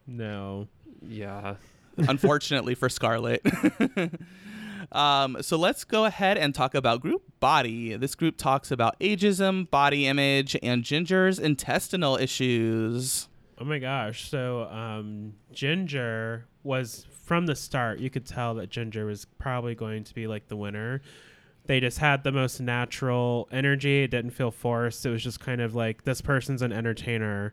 No. 0.06 0.68
yeah. 1.06 1.56
Unfortunately 1.98 2.74
for 2.74 2.88
Scarlet. 2.88 3.42
um, 4.92 5.38
so 5.40 5.56
let's 5.56 5.84
go 5.84 6.04
ahead 6.04 6.38
and 6.38 6.54
talk 6.54 6.74
about 6.74 7.00
group 7.00 7.22
body. 7.40 7.96
This 7.96 8.14
group 8.14 8.36
talks 8.36 8.70
about 8.70 8.98
ageism, 9.00 9.70
body 9.70 10.06
image, 10.06 10.56
and 10.62 10.82
Ginger's 10.82 11.38
intestinal 11.38 12.16
issues. 12.16 13.28
Oh 13.58 13.64
my 13.64 13.78
gosh. 13.78 14.28
So 14.28 14.62
um, 14.64 15.34
Ginger 15.52 16.46
was 16.62 17.06
from 17.24 17.46
the 17.46 17.56
start, 17.56 17.98
you 17.98 18.08
could 18.08 18.24
tell 18.24 18.54
that 18.54 18.70
Ginger 18.70 19.04
was 19.04 19.26
probably 19.38 19.74
going 19.74 20.04
to 20.04 20.14
be 20.14 20.26
like 20.26 20.48
the 20.48 20.56
winner. 20.56 21.02
They 21.66 21.80
just 21.80 21.98
had 21.98 22.24
the 22.24 22.32
most 22.32 22.60
natural 22.60 23.46
energy. 23.52 24.02
It 24.04 24.10
didn't 24.10 24.30
feel 24.30 24.50
forced. 24.50 25.04
It 25.04 25.10
was 25.10 25.22
just 25.22 25.38
kind 25.38 25.60
of 25.60 25.74
like 25.74 26.04
this 26.04 26.22
person's 26.22 26.62
an 26.62 26.72
entertainer 26.72 27.52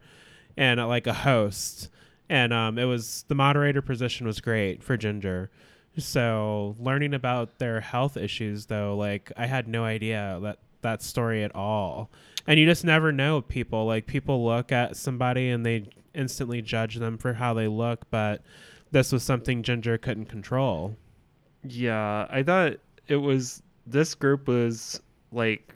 and 0.56 0.80
uh, 0.80 0.88
like 0.88 1.08
a 1.08 1.14
host. 1.14 1.90
And 2.30 2.54
um, 2.54 2.78
it 2.78 2.86
was 2.86 3.26
the 3.28 3.36
moderator 3.36 3.82
position 3.82 4.26
was 4.26 4.40
great 4.40 4.82
for 4.82 4.96
Ginger. 4.96 5.52
So 5.98 6.76
learning 6.80 7.14
about 7.14 7.60
their 7.60 7.82
health 7.82 8.18
issues, 8.18 8.66
though, 8.66 8.96
like 8.96 9.32
I 9.38 9.46
had 9.46 9.68
no 9.68 9.84
idea 9.84 10.40
that 10.42 10.60
that 10.82 11.02
story 11.02 11.44
at 11.44 11.56
all. 11.56 12.10
And 12.48 12.60
you 12.60 12.66
just 12.66 12.86
never 12.86 13.12
know 13.12 13.42
people. 13.42 13.86
Like 13.86 14.06
people 14.06 14.46
look 14.46 14.72
at 14.72 14.96
somebody 14.96 15.50
and 15.50 15.66
they 15.66 15.90
instantly 16.14 16.62
judge 16.62 16.96
them 16.96 17.18
for 17.18 17.34
how 17.34 17.54
they 17.54 17.68
look, 17.68 18.10
but 18.10 18.42
this 18.92 19.12
was 19.12 19.24
something 19.24 19.64
Ginger 19.64 19.98
couldn't 19.98 20.26
control. 20.26 20.96
Yeah, 21.64 22.28
I 22.30 22.44
thought 22.44 22.74
it 23.08 23.18
was 23.18 23.62
this 23.88 24.16
group 24.16 24.48
was 24.48 25.02
like 25.32 25.74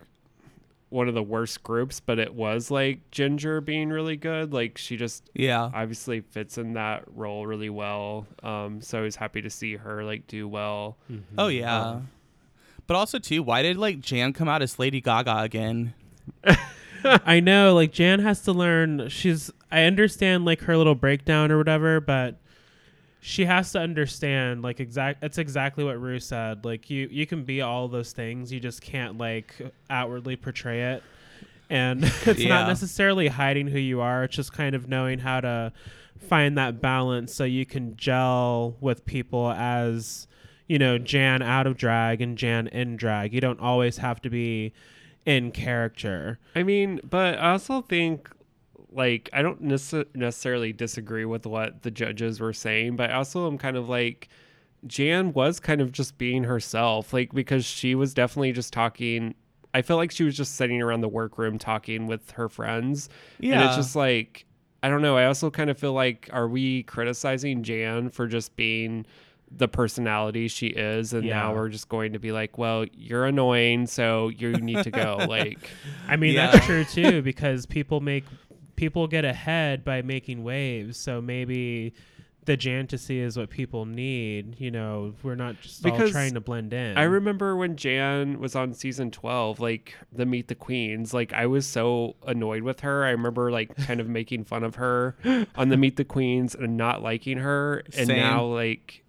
one 0.90 1.08
of 1.08 1.14
the 1.14 1.24
worst 1.24 1.62
groups, 1.64 2.00
but 2.00 2.18
it 2.20 2.34
was 2.34 2.72
like 2.72 3.12
Ginger 3.12 3.62
being 3.62 3.90
really 3.90 4.16
good. 4.18 4.52
Like 4.54 4.78
she 4.78 4.98
just 4.98 5.30
Yeah. 5.34 5.70
obviously 5.74 6.22
fits 6.22 6.58
in 6.58 6.74
that 6.74 7.04
role 7.16 7.46
really 7.46 7.70
well. 7.70 8.26
Um, 8.44 8.82
so 8.82 8.98
I 9.00 9.02
was 9.02 9.16
happy 9.16 9.42
to 9.42 9.50
see 9.50 9.76
her 9.76 10.04
like 10.04 10.26
do 10.28 10.48
well. 10.48 10.98
Oh 11.38 11.48
yeah. 11.48 12.00
But 12.88 12.96
also 12.96 13.20
too, 13.20 13.44
why 13.44 13.62
did 13.62 13.78
like 13.78 14.00
Jan 14.00 14.34
come 14.34 14.48
out 14.50 14.62
as 14.64 14.80
Lady 14.80 15.00
Gaga 15.00 15.38
again? 15.40 15.94
I 17.04 17.40
know, 17.40 17.76
like 17.76 17.92
Jan 17.94 18.20
has 18.20 18.42
to 18.42 18.52
learn. 18.52 19.08
She's. 19.10 19.52
I 19.72 19.84
understand 19.84 20.46
like 20.46 20.62
her 20.62 20.76
little 20.76 20.96
breakdown 20.96 21.52
or 21.52 21.58
whatever, 21.58 22.02
but 22.02 22.40
she 23.22 23.46
has 23.46 23.72
to 23.74 23.80
understand 23.80 24.62
like 24.62 24.80
exact. 24.80 25.22
That's 25.22 25.38
exactly 25.38 25.84
what 25.84 26.00
Rue 26.00 26.20
said. 26.20 26.64
Like 26.66 26.90
you, 26.90 27.08
you 27.12 27.26
can 27.28 27.44
be 27.44 27.62
all 27.62 27.88
those 27.88 28.12
things. 28.14 28.52
You 28.52 28.60
just 28.60 28.82
can't 28.82 29.18
like 29.18 29.56
outwardly 29.90 30.36
portray 30.36 30.94
it. 30.94 31.04
And 31.70 32.04
it's 32.26 32.40
Yeah. 32.40 32.50
not 32.50 32.68
necessarily 32.68 33.28
hiding 33.28 33.68
who 33.68 33.80
you 33.80 34.02
are. 34.02 34.24
It's 34.24 34.36
just 34.36 34.54
kind 34.54 34.74
of 34.76 34.88
knowing 34.88 35.20
how 35.20 35.42
to 35.42 35.74
find 36.28 36.58
that 36.58 36.82
balance 36.82 37.34
so 37.34 37.44
you 37.44 37.66
can 37.66 37.96
gel 37.96 38.76
with 38.82 39.06
people 39.06 39.52
as 39.52 40.28
you 40.68 40.78
know 40.78 40.98
Jan 40.98 41.42
out 41.42 41.66
of 41.68 41.78
drag 41.78 42.22
and 42.22 42.38
Jan 42.38 42.68
in 42.68 42.96
drag. 42.98 43.34
You 43.34 43.42
don't 43.42 43.60
always 43.60 43.98
have 43.98 44.22
to 44.24 44.30
be 44.30 44.74
in 45.26 45.52
character. 45.52 46.40
I 46.56 46.64
mean, 46.64 47.00
but 47.08 47.38
I 47.40 47.52
also 47.52 47.82
think 47.82 48.30
like 48.92 49.30
I 49.34 49.42
don't 49.42 49.64
nece- 49.64 50.08
necessarily 50.16 50.74
disagree 50.74 51.26
with 51.26 51.46
what 51.46 51.84
the 51.84 51.92
judges 51.92 52.40
were 52.40 52.54
saying, 52.54 52.96
but 52.96 53.12
I 53.12 53.14
also 53.16 53.48
am 53.48 53.58
kind 53.58 53.78
of 53.78 53.88
like 53.90 54.30
Jan 54.88 55.34
was 55.34 55.60
kind 55.60 55.82
of 55.82 55.92
just 55.92 56.18
being 56.18 56.44
herself, 56.46 57.14
like 57.14 57.34
because 57.34 57.66
she 57.66 57.96
was 57.96 58.14
definitely 58.14 58.52
just 58.54 58.74
talking. 58.74 59.36
I 59.74 59.84
feel 59.84 59.98
like 59.98 60.10
she 60.10 60.24
was 60.24 60.36
just 60.36 60.56
sitting 60.56 60.82
around 60.82 61.02
the 61.02 61.08
workroom 61.10 61.60
talking 61.60 62.08
with 62.08 62.32
her 62.32 62.50
friends, 62.50 63.10
and 63.38 63.48
Yeah. 63.50 63.68
it's 63.68 63.76
just 63.76 63.96
like 63.96 64.46
I 64.82 64.88
don't 64.90 65.02
know. 65.02 65.18
I 65.18 65.26
also 65.26 65.50
kind 65.52 65.70
of 65.70 65.78
feel 65.78 65.94
like 65.94 66.30
are 66.32 66.48
we 66.48 66.84
criticizing 66.84 67.64
Jan 67.64 68.10
for 68.10 68.28
just 68.28 68.56
being 68.56 69.06
the 69.52 69.68
personality 69.68 70.48
she 70.48 70.68
is, 70.68 71.12
and 71.12 71.26
now 71.28 71.54
we're 71.54 71.70
just 71.70 71.90
going 71.90 72.14
to 72.14 72.20
be 72.20 72.32
like, 72.32 72.58
well, 72.58 72.86
you're 72.94 73.26
annoying, 73.26 73.88
so 73.88 74.30
you 74.30 74.52
need 74.54 74.84
to 74.84 74.92
go, 74.92 75.18
like. 75.28 75.58
I 76.08 76.16
mean, 76.16 76.36
Yeah. 76.36 76.52
that's 76.52 76.66
true 76.66 76.86
too 76.86 77.22
because 77.24 77.66
people 77.66 78.00
make 78.00 78.24
people 78.80 79.08
get 79.08 79.26
ahead 79.26 79.84
by 79.84 80.02
making 80.02 80.42
waves. 80.42 80.98
So 80.98 81.22
maybe 81.22 81.94
the 82.46 82.56
Jantasy 82.56 83.20
is 83.20 83.38
what 83.38 83.50
people 83.50 83.86
need. 83.86 84.56
You 84.58 84.72
know, 84.72 85.14
we're 85.22 85.36
not 85.36 85.60
just 85.60 85.86
all 85.86 86.10
trying 86.10 86.34
to 86.36 86.40
blend 86.40 86.72
in. 86.72 86.98
I 86.98 87.04
remember 87.04 87.58
when 87.58 87.76
Jan 87.76 88.40
was 88.40 88.56
on 88.56 88.74
season 88.74 89.12
12, 89.12 89.60
like 89.60 89.96
the 90.14 90.26
Meet 90.26 90.48
the 90.48 90.56
Queens, 90.56 91.14
like 91.14 91.34
I 91.34 91.46
was 91.46 91.68
so 91.68 92.16
annoyed 92.26 92.64
with 92.64 92.80
her. 92.80 93.04
I 93.04 93.10
remember 93.10 93.52
like 93.52 93.76
kind 93.86 94.00
of 94.00 94.08
making 94.20 94.46
fun 94.46 94.64
of 94.64 94.76
her 94.76 95.18
on 95.56 95.68
the 95.68 95.78
Meet 95.78 95.98
the 95.98 96.06
Queens 96.06 96.56
and 96.56 96.78
not 96.78 97.04
liking 97.04 97.40
her. 97.40 97.84
And 97.98 98.08
Same. 98.08 98.18
now 98.18 98.46
like 98.46 99.04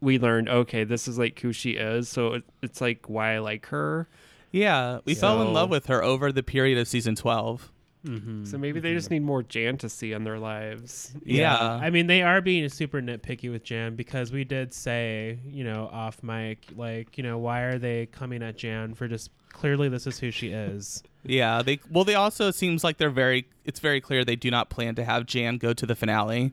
we 0.00 0.18
learned, 0.18 0.48
okay, 0.48 0.82
this 0.82 1.06
is 1.06 1.16
like 1.16 1.38
who 1.38 1.52
she 1.52 1.70
is. 1.72 2.08
So 2.08 2.34
it, 2.34 2.44
it's 2.60 2.80
like 2.80 3.08
why 3.08 3.36
I 3.36 3.38
like 3.38 3.66
her. 3.66 4.08
Yeah, 4.50 4.98
we 5.04 5.14
fell 5.14 5.42
in 5.42 5.52
love 5.52 5.70
with 5.70 5.86
her 5.86 6.02
over 6.02 6.32
the 6.32 6.42
period 6.42 6.78
of 6.78 6.88
season 6.88 7.14
12. 7.14 7.70
Mm-hmm. 8.06 8.44
So 8.44 8.56
maybe 8.56 8.80
they 8.80 8.94
just 8.94 9.10
need 9.10 9.22
more 9.22 9.42
Jan 9.42 9.76
to 9.78 9.88
see 9.88 10.12
in 10.12 10.24
their 10.24 10.38
lives. 10.38 11.12
Yeah. 11.24 11.58
I 11.82 11.90
mean, 11.90 12.06
they 12.06 12.22
are 12.22 12.40
being 12.40 12.68
super 12.68 13.00
nitpicky 13.00 13.50
with 13.50 13.64
Jan 13.64 13.96
because 13.96 14.32
we 14.32 14.44
did 14.44 14.72
say, 14.72 15.38
you 15.44 15.64
know, 15.64 15.90
off 15.92 16.22
mic, 16.22 16.66
like, 16.76 17.18
you 17.18 17.24
know, 17.24 17.38
why 17.38 17.62
are 17.62 17.78
they 17.78 18.06
coming 18.06 18.42
at 18.42 18.56
Jan 18.56 18.94
for 18.94 19.08
just 19.08 19.30
clearly 19.52 19.88
this 19.88 20.06
is 20.06 20.18
who 20.18 20.30
she 20.30 20.48
is. 20.48 21.02
Yeah, 21.28 21.62
they 21.62 21.80
well 21.90 22.04
they 22.04 22.14
also 22.14 22.52
seems 22.52 22.84
like 22.84 22.98
they're 22.98 23.10
very 23.10 23.48
it's 23.64 23.80
very 23.80 24.00
clear 24.00 24.24
they 24.24 24.36
do 24.36 24.48
not 24.48 24.70
plan 24.70 24.94
to 24.94 25.04
have 25.04 25.26
Jan 25.26 25.58
go 25.58 25.72
to 25.72 25.84
the 25.84 25.96
finale. 25.96 26.52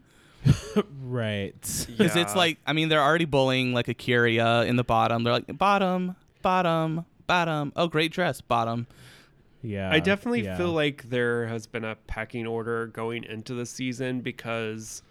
right. 1.04 1.54
Because 1.96 2.16
it's 2.16 2.36
like, 2.36 2.58
I 2.66 2.74
mean, 2.74 2.90
they're 2.90 3.04
already 3.04 3.26
bullying 3.26 3.72
like 3.72 3.86
A'keria 3.86 4.66
in 4.66 4.78
the 4.78 4.84
bottom. 4.84 5.24
They're 5.24 5.34
like, 5.34 5.60
bottom, 5.60 6.16
bottom, 6.42 7.06
bottom. 7.28 7.72
Oh, 7.76 7.88
great 7.88 8.12
dress, 8.12 8.42
bottom. 8.42 8.88
Yeah. 9.64 9.90
I 9.92 10.00
definitely 10.00 10.44
yeah. 10.44 10.58
feel 10.58 10.72
like 10.72 11.10
there 11.10 11.48
has 11.48 11.66
been 11.66 11.86
a 11.86 11.96
pecking 11.96 12.46
order 12.46 12.88
going 12.88 13.24
into 13.24 13.54
the 13.54 13.66
season 13.66 14.22
because 14.22 15.02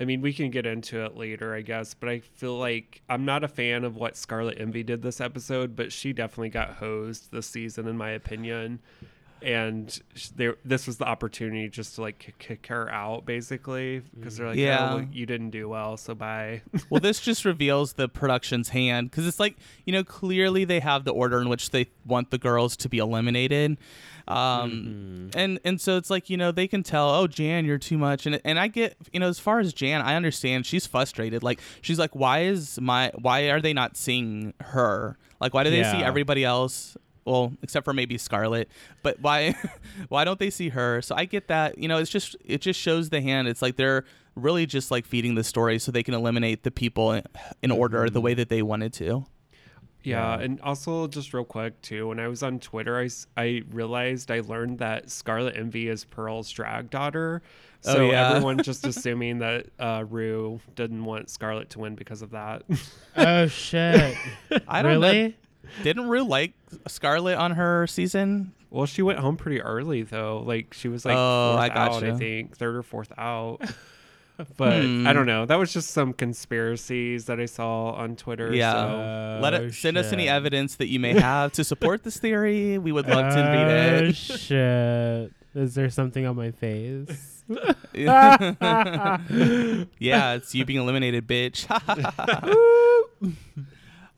I 0.00 0.04
mean, 0.04 0.20
we 0.20 0.32
can 0.32 0.50
get 0.50 0.66
into 0.66 1.04
it 1.04 1.16
later, 1.16 1.54
I 1.54 1.62
guess, 1.62 1.94
but 1.94 2.08
I 2.08 2.18
feel 2.18 2.58
like 2.58 3.02
I'm 3.08 3.24
not 3.24 3.44
a 3.44 3.48
fan 3.48 3.84
of 3.84 3.96
what 3.96 4.16
Scarlet 4.16 4.60
Envy 4.60 4.82
did 4.82 5.02
this 5.02 5.20
episode, 5.20 5.76
but 5.76 5.92
she 5.92 6.12
definitely 6.12 6.48
got 6.48 6.74
hosed 6.74 7.30
this 7.30 7.46
season, 7.46 7.86
in 7.86 7.96
my 7.96 8.10
opinion. 8.10 8.80
And 9.44 10.00
there, 10.36 10.56
this 10.64 10.86
was 10.86 10.96
the 10.96 11.04
opportunity 11.04 11.68
just 11.68 11.96
to 11.96 12.00
like 12.00 12.18
kick- 12.18 12.38
kick 12.38 12.66
her 12.68 12.90
out, 12.90 13.26
basically, 13.26 14.00
because 14.18 14.38
they're 14.38 14.48
like, 14.48 14.56
Yeah. 14.56 14.92
"Oh, 14.92 14.96
well, 14.96 15.06
you 15.12 15.26
didn't 15.26 15.50
do 15.50 15.68
well, 15.68 15.96
so 15.96 16.14
bye." 16.14 16.62
well, 16.90 17.00
this 17.00 17.20
just 17.20 17.44
reveals 17.44 17.92
the 17.92 18.08
production's 18.08 18.70
hand 18.70 19.10
because 19.10 19.26
it's 19.26 19.38
like, 19.38 19.56
you 19.84 19.92
know, 19.92 20.02
clearly 20.02 20.64
they 20.64 20.80
have 20.80 21.04
the 21.04 21.12
order 21.12 21.40
in 21.42 21.48
which 21.48 21.70
they 21.70 21.88
want 22.06 22.30
the 22.30 22.38
girls 22.38 22.76
to 22.78 22.88
be 22.88 22.98
eliminated. 22.98 23.76
Um, 24.26 25.30
and 25.34 25.60
and 25.64 25.78
so 25.78 25.98
it's 25.98 26.08
like 26.08 26.30
you 26.30 26.38
know 26.38 26.50
they 26.50 26.66
can 26.66 26.82
tell 26.82 27.10
oh 27.10 27.26
Jan 27.26 27.66
you're 27.66 27.76
too 27.76 27.98
much 27.98 28.24
and 28.24 28.40
and 28.42 28.58
I 28.58 28.68
get 28.68 28.96
you 29.12 29.20
know 29.20 29.28
as 29.28 29.38
far 29.38 29.60
as 29.60 29.74
Jan 29.74 30.00
I 30.00 30.14
understand 30.14 30.64
she's 30.64 30.86
frustrated 30.86 31.42
like 31.42 31.60
she's 31.82 31.98
like 31.98 32.16
why 32.16 32.44
is 32.44 32.80
my 32.80 33.12
why 33.20 33.50
are 33.50 33.60
they 33.60 33.74
not 33.74 33.98
seeing 33.98 34.54
her 34.60 35.18
like 35.40 35.52
why 35.52 35.62
do 35.62 35.68
they 35.68 35.82
see 35.82 35.98
everybody 36.02 36.42
else 36.42 36.96
well 37.24 37.52
except 37.62 37.84
for 37.84 37.92
maybe 37.92 38.18
Scarlet 38.18 38.68
but 39.02 39.20
why 39.20 39.54
why 40.08 40.24
don't 40.24 40.38
they 40.38 40.50
see 40.50 40.68
her 40.70 41.00
so 41.02 41.14
I 41.14 41.24
get 41.24 41.48
that 41.48 41.78
you 41.78 41.88
know 41.88 41.98
it's 41.98 42.10
just 42.10 42.36
it 42.44 42.60
just 42.60 42.78
shows 42.80 43.10
the 43.10 43.20
hand 43.20 43.48
it's 43.48 43.62
like 43.62 43.76
they're 43.76 44.04
really 44.36 44.66
just 44.66 44.90
like 44.90 45.06
feeding 45.06 45.34
the 45.36 45.44
story 45.44 45.78
so 45.78 45.92
they 45.92 46.02
can 46.02 46.14
eliminate 46.14 46.64
the 46.64 46.70
people 46.70 47.12
in, 47.12 47.22
in 47.62 47.70
order 47.70 48.10
the 48.10 48.20
way 48.20 48.34
that 48.34 48.48
they 48.48 48.62
wanted 48.62 48.92
to 48.94 49.24
Yeah, 50.02 50.36
Yeah. 50.36 50.42
and 50.44 50.60
also 50.60 51.06
just 51.06 51.32
real 51.32 51.44
quick 51.44 51.80
too, 51.82 52.08
when 52.08 52.18
I 52.20 52.26
was 52.28 52.42
on 52.42 52.58
Twitter, 52.58 52.98
I, 52.98 53.08
I 53.40 53.62
realized 53.70 54.30
I 54.30 54.40
learned 54.40 54.78
that 54.80 55.08
Scarlet 55.10 55.56
Envy 55.56 55.88
is 55.88 56.04
Pearl's 56.04 56.50
drag 56.50 56.90
daughter. 56.90 57.42
Oh, 57.86 57.94
So 57.94 58.10
yeah. 58.10 58.30
everyone 58.30 58.60
just 58.62 58.84
assuming 58.92 59.38
that 59.38 59.66
uh, 59.78 60.04
Ru 60.08 60.60
didn't 60.74 61.04
want 61.04 61.30
Scarlet 61.30 61.70
to 61.70 61.78
win 61.78 61.94
because 61.94 62.20
of 62.20 62.30
that. 62.32 62.64
Oh 63.16 63.46
shit. 63.46 64.16
I 64.68 64.82
don't 64.82 65.00
know 65.00 65.06
really? 65.08 65.36
Didn't 65.82 66.08
Ru 66.08 66.22
like 66.24 66.52
Scarlet 66.88 67.36
on 67.36 67.52
her 67.52 67.86
season 67.86 68.52
well, 68.70 68.86
she 68.86 69.02
went 69.02 69.20
home 69.20 69.36
pretty 69.36 69.60
early 69.62 70.02
though. 70.02 70.42
Like 70.44 70.74
she 70.74 70.88
was 70.88 71.04
like 71.04 71.16
Oh, 71.16 71.56
I 71.56 71.68
fourth 71.68 72.02
out, 72.02 72.02
I 72.04 72.16
think 72.16 72.56
third 72.56 72.74
or 72.76 72.82
fourth 72.82 73.12
out. 73.16 73.60
But 74.56 74.82
Hmm. 74.82 75.06
I 75.06 75.12
don't 75.12 75.26
know. 75.26 75.46
That 75.46 75.60
was 75.60 75.72
just 75.72 75.90
some 75.92 76.12
conspiracies 76.12 77.26
that 77.26 77.38
I 77.38 77.46
saw 77.46 77.92
on 77.92 78.16
Twitter. 78.16 78.52
Yeah. 78.52 78.72
So. 78.72 79.38
Let 79.40 79.54
Oh, 79.54 79.62
it 79.66 79.74
send 79.74 79.96
us 79.96 80.12
any 80.12 80.28
evidence 80.28 80.74
that 80.74 80.88
you 80.88 80.98
may 80.98 81.12
have 81.12 81.52
to 81.52 81.62
support 81.62 82.02
this 82.02 82.16
theory. 82.18 82.76
We 82.78 82.90
would 82.90 83.06
love 83.06 83.32
to 83.32 83.48
Oh, 83.48 83.52
read 83.52 84.08
it. 84.08 84.16
shit. 84.16 85.32
Is 85.54 85.76
there 85.76 85.88
something 85.88 86.26
on 86.26 86.34
my 86.34 86.50
face? 86.50 87.44
yeah, 87.94 89.18
it's 90.34 90.52
you 90.52 90.64
being 90.64 90.80
eliminated, 90.80 91.28
bitch. 91.28 91.66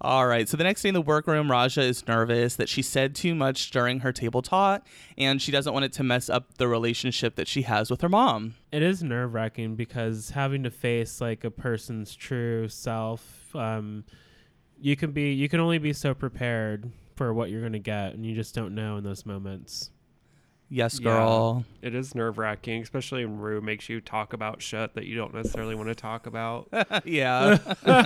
All 0.00 0.26
right. 0.26 0.46
So 0.46 0.58
the 0.58 0.64
next 0.64 0.82
day 0.82 0.88
in 0.90 0.94
the 0.94 1.00
workroom, 1.00 1.48
Ra'Jah 1.48 1.82
is 1.82 2.06
nervous 2.06 2.56
that 2.56 2.68
she 2.68 2.82
said 2.82 3.14
too 3.14 3.34
much 3.34 3.70
during 3.70 4.00
her 4.00 4.12
table 4.12 4.42
talk, 4.42 4.86
and 5.16 5.40
she 5.40 5.50
doesn't 5.50 5.72
want 5.72 5.86
it 5.86 5.92
to 5.94 6.02
mess 6.02 6.28
up 6.28 6.58
the 6.58 6.68
relationship 6.68 7.36
that 7.36 7.48
she 7.48 7.62
has 7.62 7.90
with 7.90 8.02
her 8.02 8.08
mom. 8.08 8.54
it 8.72 8.82
is 8.82 9.02
nerve 9.02 9.32
wracking 9.32 9.74
because 9.74 10.30
having 10.30 10.62
to 10.64 10.70
face 10.70 11.20
like 11.20 11.44
a 11.44 11.50
person's 11.50 12.14
true 12.14 12.68
self, 12.68 13.56
um, 13.56 14.04
you 14.78 14.96
can 14.96 15.12
be 15.12 15.32
you 15.32 15.48
can 15.48 15.60
only 15.60 15.78
be 15.78 15.94
so 15.94 16.12
prepared 16.12 16.90
for 17.14 17.32
what 17.32 17.48
you're 17.48 17.62
gonna 17.62 17.78
get, 17.78 18.12
and 18.12 18.26
you 18.26 18.34
just 18.34 18.54
don't 18.54 18.74
know 18.74 18.98
in 18.98 19.04
those 19.04 19.24
moments. 19.24 19.90
Yes, 20.68 20.98
Yeah. 21.00 21.04
girl. 21.04 21.64
It 21.80 21.94
is 21.94 22.14
nerve 22.14 22.38
wracking, 22.38 22.82
especially 22.82 23.24
when 23.24 23.38
Ru 23.38 23.60
makes 23.60 23.88
you 23.88 24.00
talk 24.00 24.32
about 24.32 24.60
shit 24.60 24.94
that 24.94 25.04
you 25.06 25.14
don't 25.16 25.32
necessarily 25.32 25.74
want 25.76 25.88
to 25.90 25.94
talk 25.94 26.26
about. 26.26 26.68
yeah. 27.04 27.58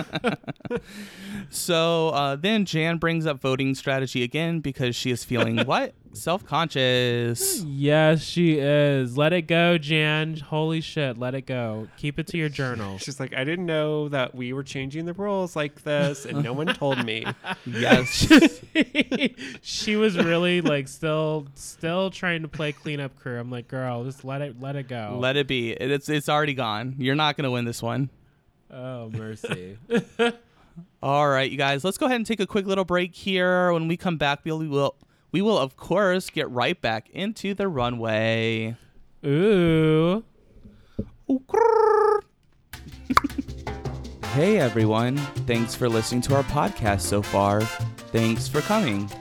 so 1.49 2.09
uh, 2.09 2.35
then 2.35 2.65
Jan 2.65 2.97
brings 2.97 3.25
up 3.25 3.39
voting 3.41 3.75
strategy 3.75 4.23
again 4.23 4.59
because 4.59 4.95
she 4.95 5.11
is 5.11 5.23
feeling 5.23 5.57
what? 5.65 5.93
Self 6.13 6.45
conscious. 6.45 7.61
Yes, 7.63 8.21
she 8.21 8.57
is. 8.59 9.17
Let 9.17 9.31
it 9.31 9.43
go, 9.43 9.77
Jan. 9.77 10.35
Holy 10.37 10.81
shit, 10.81 11.17
let 11.17 11.33
it 11.35 11.45
go. 11.45 11.87
Keep 11.97 12.19
it 12.19 12.27
to 12.27 12.37
your 12.37 12.49
journal. 12.61 12.97
She's 12.97 13.19
like, 13.19 13.33
I 13.33 13.43
didn't 13.45 13.65
know 13.65 14.09
that 14.09 14.35
we 14.35 14.51
were 14.51 14.63
changing 14.63 15.05
the 15.05 15.13
rules 15.13 15.55
like 15.55 15.83
this, 15.83 16.25
and 16.25 16.43
no 16.43 16.53
one 16.53 16.67
told 16.67 17.03
me. 17.05 17.25
Yes. 17.65 18.31
she 19.61 19.95
was 19.95 20.17
really 20.17 20.61
like 20.61 20.87
still 20.87 21.47
still 21.55 22.09
trying 22.09 22.41
to 22.41 22.47
play 22.47 22.71
cleanup 22.71 23.17
crew. 23.19 23.39
I'm 23.39 23.51
like, 23.51 23.67
girl, 23.67 24.03
just 24.03 24.25
let 24.25 24.41
it 24.41 24.59
let 24.59 24.75
it 24.75 24.87
go. 24.87 25.17
Let 25.19 25.37
it 25.37 25.47
be. 25.47 25.71
It's 25.71 26.09
it's 26.09 26.27
already 26.27 26.53
gone. 26.53 26.95
You're 26.97 27.15
not 27.15 27.37
gonna 27.37 27.51
win 27.51 27.65
this 27.65 27.81
one. 27.81 28.09
oh 28.71 29.09
mercy. 29.09 29.77
All 31.03 31.27
right, 31.27 31.49
you 31.49 31.57
guys. 31.57 31.83
Let's 31.83 31.97
go 31.97 32.05
ahead 32.07 32.17
and 32.17 32.25
take 32.25 32.39
a 32.39 32.47
quick 32.47 32.65
little 32.65 32.85
break 32.85 33.13
here. 33.15 33.71
When 33.73 33.87
we 33.87 33.97
come 33.97 34.17
back, 34.17 34.41
we'll, 34.43 34.59
we 34.59 34.67
will 34.67 34.95
we 35.31 35.41
will 35.41 35.57
of 35.57 35.75
course 35.77 36.29
get 36.29 36.49
right 36.49 36.79
back 36.79 37.09
into 37.11 37.53
the 37.53 37.67
runway. 37.67 38.75
Ooh. 39.25 40.23
Hey 44.33 44.59
everyone, 44.59 45.17
thanks 45.45 45.75
for 45.75 45.89
listening 45.89 46.21
to 46.21 46.35
our 46.37 46.43
podcast 46.43 47.01
so 47.01 47.21
far. 47.21 47.59
Thanks 48.13 48.47
for 48.47 48.61
coming. 48.61 49.11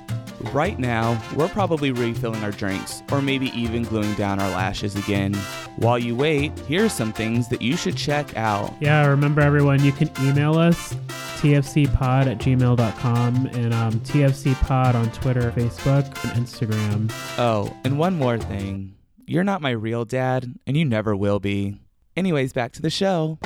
Right 0.53 0.79
now, 0.79 1.21
we're 1.35 1.49
probably 1.49 1.91
refilling 1.91 2.45
our 2.45 2.53
drinks 2.53 3.03
or 3.11 3.21
maybe 3.21 3.49
even 3.49 3.83
gluing 3.83 4.15
down 4.15 4.39
our 4.39 4.49
lashes 4.51 4.95
again. 4.95 5.35
While 5.79 5.99
you 5.99 6.15
wait, 6.15 6.57
here's 6.61 6.93
some 6.93 7.13
things 7.13 7.49
that 7.49 7.61
you 7.61 7.77
should 7.77 7.97
check 7.97 8.37
out. 8.37 8.73
Yeah, 8.81 9.05
remember 9.09 9.41
everyone, 9.41 9.83
you 9.83 9.91
can 9.91 10.13
email 10.23 10.57
us 10.57 10.95
tfcpod 11.41 12.27
at 12.27 12.39
gmail.com 12.39 13.47
and 13.47 13.75
um, 13.75 14.01
tfcpod 14.01 14.95
on 14.95 15.11
Twitter, 15.13 15.51
Facebook, 15.53 16.05
and 16.25 16.47
Instagram. 16.47 17.13
Oh, 17.39 17.75
and 17.85 17.99
one 17.99 18.17
more 18.17 18.39
thing. 18.39 18.95
You're 19.27 19.45
not 19.45 19.63
my 19.63 19.71
real 19.71 20.05
dad, 20.05 20.53
and 20.67 20.77
you 20.77 20.85
never 20.85 21.17
will 21.17 21.41
be. 21.41 21.81
Anyways, 22.17 22.53
back 22.53 22.73
to 22.73 22.83
the 22.83 22.91
show. 22.91 23.39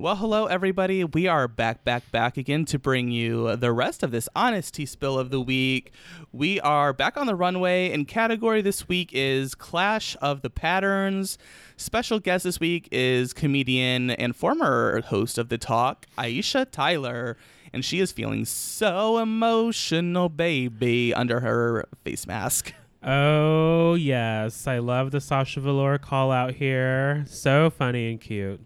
Well, 0.00 0.16
hello, 0.16 0.46
everybody. 0.46 1.04
We 1.04 1.26
are 1.26 1.46
back, 1.46 1.84
back, 1.84 2.10
back 2.10 2.38
again 2.38 2.64
to 2.64 2.78
bring 2.78 3.10
you 3.10 3.54
the 3.56 3.70
rest 3.70 4.02
of 4.02 4.12
this 4.12 4.30
honesty 4.34 4.86
spill 4.86 5.18
of 5.18 5.28
the 5.28 5.42
week. 5.42 5.92
We 6.32 6.58
are 6.60 6.94
back 6.94 7.18
on 7.18 7.26
the 7.26 7.34
runway, 7.34 7.92
and 7.92 8.08
category 8.08 8.62
this 8.62 8.88
week 8.88 9.10
is 9.12 9.54
Clash 9.54 10.16
of 10.22 10.40
the 10.40 10.48
Patterns. 10.48 11.36
Special 11.76 12.18
guest 12.18 12.44
this 12.44 12.58
week 12.58 12.88
is 12.90 13.34
comedian 13.34 14.12
and 14.12 14.34
former 14.34 15.02
host 15.02 15.36
of 15.36 15.50
The 15.50 15.58
Talk, 15.58 16.06
Aisha 16.16 16.66
Tyler. 16.70 17.36
And 17.70 17.84
she 17.84 18.00
is 18.00 18.10
feeling 18.10 18.46
so 18.46 19.18
emotional, 19.18 20.30
baby, 20.30 21.12
under 21.12 21.40
her 21.40 21.86
face 22.04 22.26
mask. 22.26 22.72
Oh, 23.02 23.96
yes. 23.96 24.66
I 24.66 24.78
love 24.78 25.10
the 25.10 25.20
Sasha 25.20 25.60
Velour 25.60 25.98
call 25.98 26.32
out 26.32 26.54
here. 26.54 27.26
So 27.28 27.68
funny 27.68 28.10
and 28.10 28.18
cute. 28.18 28.62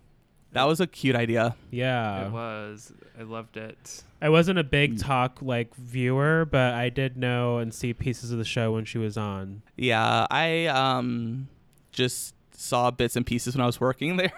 That 0.54 0.64
was 0.64 0.80
a 0.80 0.86
cute 0.86 1.14
idea. 1.16 1.54
Yeah. 1.70 2.26
it 2.26 2.32
was. 2.32 2.92
I 3.18 3.22
loved 3.22 3.56
it. 3.56 4.02
I 4.22 4.28
wasn't 4.30 4.58
a 4.58 4.64
Mm. 4.64 4.70
big 4.70 4.98
talk 4.98 5.38
like 5.42 5.74
viewer, 5.74 6.46
but 6.50 6.72
I 6.74 6.88
did 6.88 7.16
know 7.16 7.58
and 7.58 7.74
see 7.74 7.92
pieces 7.92 8.31
of 8.33 8.38
the 8.38 8.44
show 8.44 8.72
when 8.72 8.85
she 8.87 8.98
was 8.98 9.16
on. 9.16 9.62
Yeah, 9.76 10.26
I 10.31 10.66
um 10.66 11.48
just 11.92 12.35
saw 12.52 12.90
bits 12.90 13.16
and 13.16 13.26
pieces 13.26 13.54
when 13.54 13.62
I 13.62 13.66
was 13.66 13.81
working 13.81 14.16
there 14.22 14.33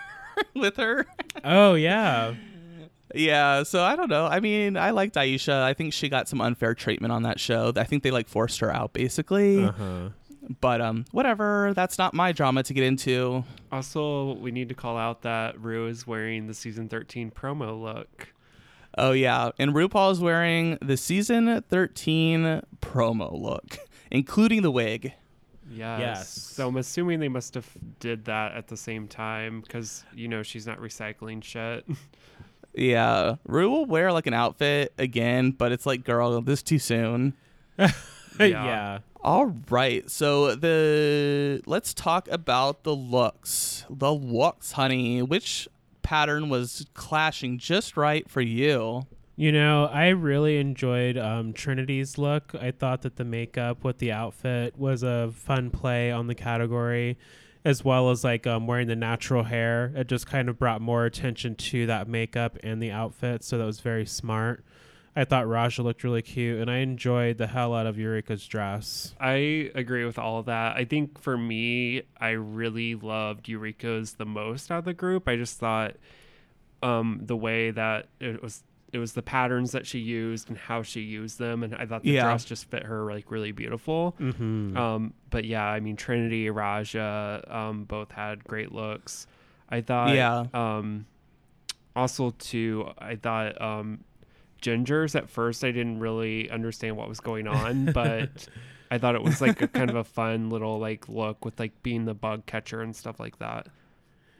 with 0.54 0.76
her. 0.76 1.06
Oh 1.44 1.74
yeah. 1.74 2.34
Yeah, 3.14 3.62
so 3.62 3.82
I 3.82 3.94
don't 3.96 4.10
know. 4.10 4.26
I 4.26 4.40
mean, 4.40 4.76
I 4.76 4.90
liked 4.90 5.14
Aisha. 5.14 5.62
I 5.62 5.72
think 5.74 5.92
she 5.92 6.08
got 6.08 6.28
some 6.28 6.40
unfair 6.40 6.74
treatment 6.74 7.12
on 7.12 7.22
that 7.22 7.38
show. 7.38 7.72
I 7.76 7.84
think 7.84 8.02
they 8.02 8.10
like 8.10 8.28
forced 8.28 8.58
her 8.60 8.70
out 8.74 8.92
basically. 8.92 9.64
Uh-huh. 9.64 10.08
But 10.60 10.80
um 10.80 11.04
whatever, 11.12 11.72
that's 11.74 11.98
not 11.98 12.14
my 12.14 12.32
drama 12.32 12.62
to 12.64 12.74
get 12.74 12.84
into. 12.84 13.44
Also, 13.72 14.34
we 14.34 14.50
need 14.50 14.68
to 14.68 14.74
call 14.74 14.96
out 14.96 15.22
that 15.22 15.60
Ru 15.60 15.88
is 15.88 16.06
wearing 16.06 16.46
the 16.46 16.54
season 16.54 16.88
13 16.88 17.30
promo 17.30 17.80
look. 17.80 18.28
Oh 18.98 19.12
yeah, 19.12 19.50
and 19.58 19.72
RuPaul 19.74 20.12
is 20.12 20.20
wearing 20.20 20.78
the 20.80 20.96
season 20.96 21.62
13 21.68 22.62
promo 22.80 23.38
look, 23.38 23.78
including 24.10 24.62
the 24.62 24.70
wig. 24.70 25.12
Yes. 25.68 26.00
Yes. 26.00 26.28
So 26.30 26.68
I'm 26.68 26.76
assuming 26.76 27.18
they 27.20 27.28
must 27.28 27.54
have 27.54 27.68
did 27.98 28.24
that 28.26 28.52
at 28.52 28.68
the 28.68 28.76
same 28.76 29.08
time 29.08 29.60
because 29.62 30.04
you 30.14 30.28
know 30.28 30.42
she's 30.42 30.66
not 30.66 30.78
recycling 30.78 31.42
shit. 31.42 31.84
Yeah, 32.78 33.36
Ru 33.46 33.70
will 33.70 33.86
wear 33.86 34.12
like 34.12 34.26
an 34.26 34.34
outfit 34.34 34.92
again, 34.98 35.50
but 35.52 35.72
it's 35.72 35.86
like, 35.86 36.04
girl, 36.04 36.38
this 36.42 36.62
too 36.62 36.78
soon. 36.78 37.32
yeah. 38.38 38.98
All 39.26 39.56
right, 39.70 40.08
so 40.08 40.54
the 40.54 41.60
let's 41.66 41.92
talk 41.92 42.28
about 42.30 42.84
the 42.84 42.94
looks. 42.94 43.84
The 43.90 44.14
looks, 44.14 44.70
honey. 44.70 45.20
Which 45.20 45.66
pattern 46.02 46.48
was 46.48 46.86
clashing 46.94 47.58
just 47.58 47.96
right 47.96 48.30
for 48.30 48.40
you? 48.40 49.04
You 49.34 49.50
know, 49.50 49.86
I 49.86 50.10
really 50.10 50.58
enjoyed 50.58 51.18
um, 51.18 51.52
Trinity's 51.54 52.18
look. 52.18 52.54
I 52.54 52.70
thought 52.70 53.02
that 53.02 53.16
the 53.16 53.24
makeup 53.24 53.82
with 53.82 53.98
the 53.98 54.12
outfit 54.12 54.78
was 54.78 55.02
a 55.02 55.32
fun 55.34 55.70
play 55.70 56.12
on 56.12 56.28
the 56.28 56.36
category, 56.36 57.18
as 57.64 57.84
well 57.84 58.10
as 58.10 58.22
like 58.22 58.46
um, 58.46 58.68
wearing 58.68 58.86
the 58.86 58.94
natural 58.94 59.42
hair. 59.42 59.92
It 59.96 60.06
just 60.06 60.28
kind 60.28 60.48
of 60.48 60.56
brought 60.56 60.80
more 60.80 61.04
attention 61.04 61.56
to 61.56 61.86
that 61.86 62.06
makeup 62.06 62.58
and 62.62 62.80
the 62.80 62.92
outfit, 62.92 63.42
so 63.42 63.58
that 63.58 63.64
was 63.64 63.80
very 63.80 64.06
smart. 64.06 64.64
I 65.18 65.24
thought 65.24 65.46
Ra'Jah 65.46 65.82
looked 65.82 66.04
really 66.04 66.20
cute, 66.20 66.60
and 66.60 66.70
I 66.70 66.78
enjoyed 66.78 67.38
the 67.38 67.46
hell 67.46 67.74
out 67.74 67.86
of 67.86 67.98
Eureka's 67.98 68.46
dress. 68.46 69.14
I 69.18 69.70
agree 69.74 70.04
with 70.04 70.18
all 70.18 70.38
of 70.38 70.46
that. 70.46 70.76
I 70.76 70.84
think 70.84 71.18
for 71.18 71.38
me, 71.38 72.02
I 72.20 72.30
really 72.30 72.94
loved 72.94 73.48
Eureka's 73.48 74.14
the 74.14 74.26
most 74.26 74.70
out 74.70 74.80
of 74.80 74.84
the 74.84 74.92
group. 74.92 75.26
I 75.26 75.36
just 75.36 75.58
thought 75.58 75.94
um, 76.82 77.20
the 77.24 77.36
way 77.36 77.70
that 77.70 78.08
it 78.20 78.42
was 78.42 78.62
it 78.92 78.98
was 78.98 79.14
the 79.14 79.22
patterns 79.22 79.72
that 79.72 79.84
she 79.86 79.98
used 79.98 80.48
and 80.48 80.56
how 80.56 80.82
she 80.82 81.00
used 81.00 81.38
them, 81.38 81.62
and 81.62 81.74
I 81.74 81.86
thought 81.86 82.02
the 82.02 82.10
Yeah. 82.12 82.22
dress 82.24 82.44
just 82.44 82.70
fit 82.70 82.84
her 82.84 83.10
like 83.10 83.30
really 83.30 83.52
beautiful. 83.52 84.14
Mm-hmm. 84.20 84.76
Um, 84.76 85.14
but 85.30 85.44
yeah, 85.44 85.64
I 85.64 85.80
mean 85.80 85.96
Trinity, 85.96 86.46
Ra'Jah, 86.46 87.52
um, 87.52 87.84
both 87.84 88.12
had 88.12 88.44
great 88.44 88.70
looks. 88.72 89.26
I 89.68 89.80
thought. 89.80 90.14
Yeah. 90.14 90.44
Um, 90.54 91.06
also 91.96 92.30
too, 92.38 92.90
I 92.98 93.16
thought 93.16 93.60
um, 93.60 94.04
Ginger's 94.66 95.14
at 95.14 95.30
first 95.30 95.62
I 95.62 95.70
didn't 95.70 96.00
really 96.00 96.50
understand 96.50 96.96
what 96.96 97.08
was 97.08 97.20
going 97.20 97.46
on, 97.46 97.84
but 97.92 98.48
I 98.90 98.98
thought 98.98 99.14
it 99.14 99.22
was 99.22 99.40
like 99.40 99.62
a 99.62 99.68
kind 99.68 99.90
of 99.90 99.94
a 99.94 100.02
fun 100.02 100.50
little 100.50 100.80
like 100.80 101.08
look 101.08 101.44
with 101.44 101.60
like 101.60 101.80
being 101.84 102.04
the 102.04 102.14
bug 102.14 102.46
catcher 102.46 102.80
and 102.82 102.94
stuff 102.94 103.20
like 103.20 103.38
that. 103.38 103.68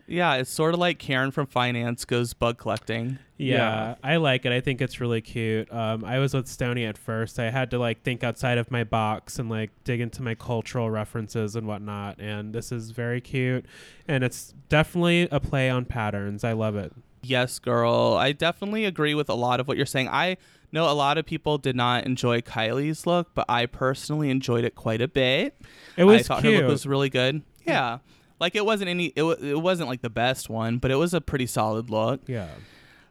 Yeah, 0.09 0.35
it's 0.35 0.51
sort 0.51 0.75
of 0.75 0.81
like 0.81 0.99
Karen 0.99 1.31
from 1.31 1.47
finance 1.47 2.05
goes 2.05 2.33
bug 2.33 2.59
collecting. 2.59 3.19
Yeah, 3.39 3.57
Yeah. 3.57 3.95
I 4.03 4.17
like 4.17 4.45
it. 4.45 4.53
I 4.53 4.61
think 4.61 4.81
it's 4.81 5.01
really 5.01 5.21
cute. 5.21 5.73
Um, 5.73 6.05
I 6.05 6.19
was 6.19 6.35
with 6.35 6.49
Stoney 6.49 6.85
at 6.85 6.99
first. 6.99 7.39
I 7.39 7.51
had 7.51 7.71
to 7.71 7.79
like 7.79 8.03
think 8.03 8.25
outside 8.25 8.59
of 8.59 8.71
my 8.71 8.83
box 8.83 9.39
and 9.39 9.49
like 9.49 9.71
dig 9.85 10.01
into 10.01 10.23
my 10.23 10.35
cultural 10.35 10.91
references 10.91 11.55
and 11.55 11.69
whatnot. 11.69 12.21
And 12.21 12.53
this 12.53 12.73
is 12.73 12.91
very 12.91 13.21
cute, 13.21 13.67
and 14.09 14.25
it's 14.25 14.55
definitely 14.69 15.29
a 15.31 15.39
play 15.39 15.71
on 15.71 15.85
patterns. 15.85 16.43
I 16.43 16.53
love 16.53 16.75
it. 16.77 16.93
Yes, 17.27 17.59
girl. 17.59 18.17
I 18.19 18.33
definitely 18.33 18.85
agree 18.85 19.15
with 19.15 19.29
a 19.29 19.35
lot 19.35 19.61
of 19.61 19.67
what 19.69 19.77
you're 19.77 19.87
saying. 19.87 20.09
I 20.09 20.37
know 20.73 20.91
a 20.91 20.95
lot 20.95 21.19
of 21.19 21.27
people 21.27 21.59
did 21.59 21.77
not 21.77 22.05
enjoy 22.05 22.41
Kylie's 22.41 23.07
look, 23.07 23.35
but 23.35 23.45
I 23.49 23.67
personally 23.67 24.31
enjoyed 24.31 24.65
it 24.65 24.75
quite 24.75 25.01
a 25.01 25.09
bit. 25.09 25.57
It 25.97 26.05
was 26.05 26.21
I 26.21 26.23
thought 26.23 26.43
cute. 26.43 26.55
her 26.55 26.61
look 26.63 26.71
was 26.71 26.87
really 26.87 27.09
good. 27.11 27.43
Yeah. 27.67 27.99
Like 28.39 28.55
it 28.55 28.65
wasn't 28.67 28.91
any 28.91 29.13
it, 29.17 29.23
wa- 29.23 29.37
it 29.41 29.61
wasn't 29.61 29.89
like 29.89 30.03
the 30.03 30.11
best 30.11 30.51
one, 30.51 30.79
but 30.79 30.91
it 30.91 30.97
was 30.97 31.15
a 31.15 31.21
pretty 31.21 31.47
solid 31.47 31.89
look. 31.89 32.21
yeah, 32.27 32.49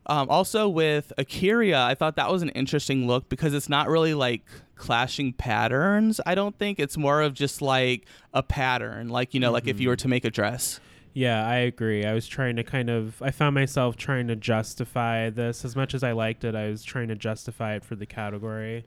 Um, 0.06 0.30
also 0.30 0.70
with 0.70 1.12
A'keria, 1.18 1.84
I 1.84 1.96
thought 1.96 2.16
that 2.18 2.32
was 2.32 2.44
an 2.44 2.50
interesting 2.50 3.08
look 3.08 3.28
because 3.28 3.54
it's 3.56 3.68
not 3.70 3.88
really 3.90 4.14
like 4.14 4.44
clashing 4.76 5.34
patterns. 5.34 6.22
I 6.28 6.36
don't 6.36 6.56
think 6.60 6.80
it's 6.80 6.96
more 6.98 7.22
of 7.22 7.34
just 7.34 7.62
like 7.62 8.06
a 8.34 8.44
pattern, 8.44 9.10
like 9.10 9.34
you 9.34 9.40
know, 9.40 9.52
like 9.52 9.68
if 9.68 9.80
you 9.80 9.90
were 9.90 9.96
to 9.96 10.08
make 10.08 10.26
a 10.26 10.30
dress. 10.30 10.80
Yeah, 11.16 11.48
I 11.48 11.56
agree. 11.56 12.06
I 12.06 12.14
was 12.14 12.28
trying 12.28 12.58
to 12.58 12.64
kind 12.64 12.90
of. 12.90 13.20
I 13.22 13.32
found 13.32 13.56
myself 13.56 13.96
trying 13.96 14.28
to 14.28 14.36
justify 14.36 15.30
this 15.32 15.66
as 15.66 15.76
much 15.76 15.94
as 15.96 16.04
I 16.04 16.12
liked 16.12 16.44
it. 16.44 16.54
I 16.56 16.70
was 16.70 16.84
trying 16.84 17.08
to 17.08 17.16
justify 17.16 17.76
it 17.76 17.84
for 17.86 17.96
the 17.96 18.06
category, 18.06 18.86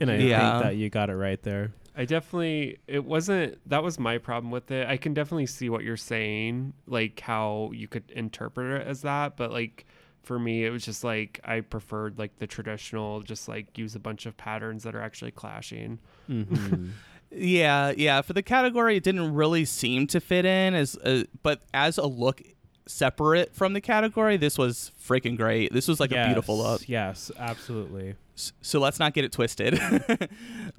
and 0.00 0.10
I 0.10 0.16
Yeah. 0.16 0.50
think 0.58 0.64
that 0.64 0.76
you 0.76 0.88
got 0.90 1.10
it 1.10 1.16
right 1.16 1.40
there. 1.42 1.72
I 1.94 2.04
definitely 2.06 2.78
it 2.86 3.04
wasn't 3.04 3.58
that 3.68 3.82
was 3.82 3.98
my 3.98 4.18
problem 4.18 4.50
with 4.50 4.70
it. 4.70 4.86
I 4.88 4.96
can 4.96 5.14
definitely 5.14 5.46
see 5.46 5.68
what 5.70 5.84
you're 5.84 5.96
saying, 5.96 6.72
like 6.86 7.20
how 7.20 7.70
you 7.74 7.88
could 7.88 8.10
interpret 8.10 8.80
it 8.82 8.86
as 8.86 9.02
that, 9.02 9.36
but 9.36 9.50
like 9.52 9.86
for 10.22 10.38
me 10.38 10.64
it 10.64 10.70
was 10.70 10.84
just 10.84 11.04
like 11.04 11.40
I 11.44 11.60
preferred 11.60 12.18
like 12.18 12.38
the 12.38 12.46
traditional 12.46 13.20
just 13.22 13.48
like 13.48 13.78
use 13.78 13.94
a 13.94 13.98
bunch 14.00 14.26
of 14.26 14.36
patterns 14.36 14.82
that 14.82 14.94
are 14.94 15.00
actually 15.00 15.30
clashing. 15.30 15.98
Mm-hmm. 16.28 16.88
Yeah, 17.30 17.92
yeah. 17.96 18.22
For 18.22 18.32
the 18.32 18.42
category, 18.42 18.96
it 18.96 19.02
didn't 19.02 19.34
really 19.34 19.64
seem 19.64 20.06
to 20.08 20.20
fit 20.20 20.44
in 20.44 20.74
as, 20.74 20.96
uh, 20.96 21.24
but 21.42 21.60
as 21.74 21.98
a 21.98 22.06
look 22.06 22.40
separate 22.86 23.54
from 23.54 23.72
the 23.72 23.80
category, 23.80 24.36
this 24.36 24.56
was 24.56 24.92
freaking 25.04 25.36
great. 25.36 25.72
This 25.72 25.88
was 25.88 25.98
like 26.00 26.12
a 26.12 26.14
beautiful 26.26 26.56
look. 26.58 26.88
Yes, 26.88 27.30
absolutely. 27.38 28.14
S- 28.36 28.52
So 28.62 28.78
let's 28.80 28.98
not 28.98 29.12
get 29.12 29.24
it 29.24 29.32
twisted. 29.32 29.78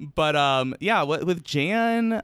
but 0.14 0.34
um, 0.36 0.74
yeah, 0.80 1.02
with, 1.02 1.24
with 1.24 1.44
Jan, 1.44 2.22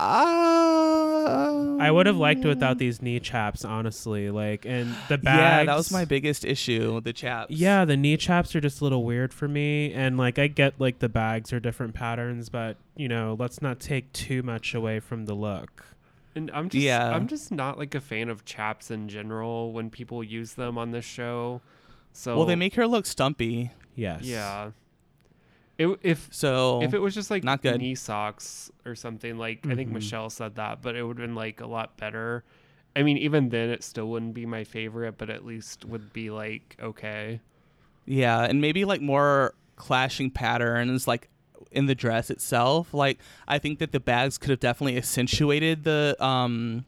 uh, 0.00 1.76
I 1.78 1.90
would 1.90 2.06
have 2.06 2.16
liked 2.16 2.44
it 2.44 2.48
without 2.48 2.78
these 2.78 3.00
knee 3.02 3.20
chaps, 3.20 3.64
honestly. 3.64 4.30
Like, 4.30 4.64
and 4.64 4.94
the 5.08 5.18
bags. 5.18 5.38
Yeah, 5.38 5.64
that 5.64 5.76
was 5.76 5.90
my 5.92 6.04
biggest 6.04 6.44
issue. 6.44 7.00
The 7.00 7.12
chaps. 7.12 7.50
Yeah, 7.52 7.84
the 7.84 7.96
knee 7.96 8.16
chaps 8.16 8.54
are 8.54 8.60
just 8.60 8.80
a 8.80 8.84
little 8.84 9.04
weird 9.04 9.32
for 9.32 9.48
me, 9.48 9.92
and 9.92 10.16
like 10.18 10.38
I 10.38 10.46
get 10.46 10.74
like 10.80 10.98
the 10.98 11.08
bags 11.08 11.52
are 11.52 11.60
different 11.60 11.94
patterns, 11.94 12.48
but 12.48 12.76
you 12.96 13.08
know, 13.08 13.36
let's 13.38 13.62
not 13.62 13.80
take 13.80 14.12
too 14.12 14.42
much 14.42 14.74
away 14.74 15.00
from 15.00 15.26
the 15.26 15.34
look. 15.34 15.84
And 16.34 16.50
I'm 16.52 16.68
just 16.68 16.84
Yeah. 16.84 17.10
I'm 17.10 17.26
just 17.26 17.50
not 17.50 17.78
like 17.78 17.94
a 17.94 18.00
fan 18.00 18.28
of 18.28 18.44
chaps 18.44 18.90
in 18.90 19.08
general 19.08 19.72
when 19.72 19.90
people 19.90 20.22
use 20.22 20.54
them 20.54 20.78
on 20.78 20.92
this 20.92 21.04
show. 21.04 21.60
So 22.12 22.36
Well, 22.36 22.46
they 22.46 22.56
make 22.56 22.74
her 22.74 22.86
look 22.86 23.06
stumpy. 23.06 23.72
Yes. 23.96 24.22
yeah. 24.22 24.70
It, 25.80 25.98
if 26.02 26.28
So 26.30 26.82
if 26.82 26.92
it 26.92 26.98
was 26.98 27.14
just 27.14 27.30
like 27.30 27.42
not 27.42 27.62
good. 27.62 27.80
knee 27.80 27.94
socks 27.94 28.70
or 28.84 28.94
something 28.94 29.38
like 29.38 29.66
I 29.66 29.74
think 29.74 29.88
Mhm. 29.88 29.94
Michelle 29.94 30.28
said 30.28 30.56
that, 30.56 30.82
but 30.82 30.94
it 30.94 31.02
would 31.02 31.18
have 31.18 31.26
been 31.26 31.34
like 31.34 31.62
a 31.62 31.66
lot 31.66 31.96
better. 31.96 32.44
I 32.94 33.02
mean, 33.02 33.16
even 33.16 33.48
then, 33.48 33.70
it 33.70 33.82
still 33.82 34.06
wouldn't 34.10 34.34
be 34.34 34.44
my 34.44 34.62
favorite, 34.62 35.16
but 35.16 35.30
at 35.30 35.42
least 35.46 35.86
would 35.86 36.12
be 36.12 36.28
like 36.28 36.76
okay. 36.82 37.40
Yeah, 38.04 38.42
and 38.42 38.60
maybe 38.60 38.84
like 38.84 39.00
more 39.00 39.54
clashing 39.76 40.30
patterns 40.30 41.08
like 41.08 41.30
in 41.72 41.86
the 41.86 41.94
dress 41.94 42.28
itself. 42.28 42.92
Like 42.92 43.18
I 43.48 43.58
think 43.58 43.78
that 43.78 43.92
the 43.92 44.00
bags 44.00 44.36
could 44.36 44.50
have 44.50 44.60
definitely 44.60 44.98
accentuated 44.98 45.84
the 45.84 46.14
um 46.22 46.84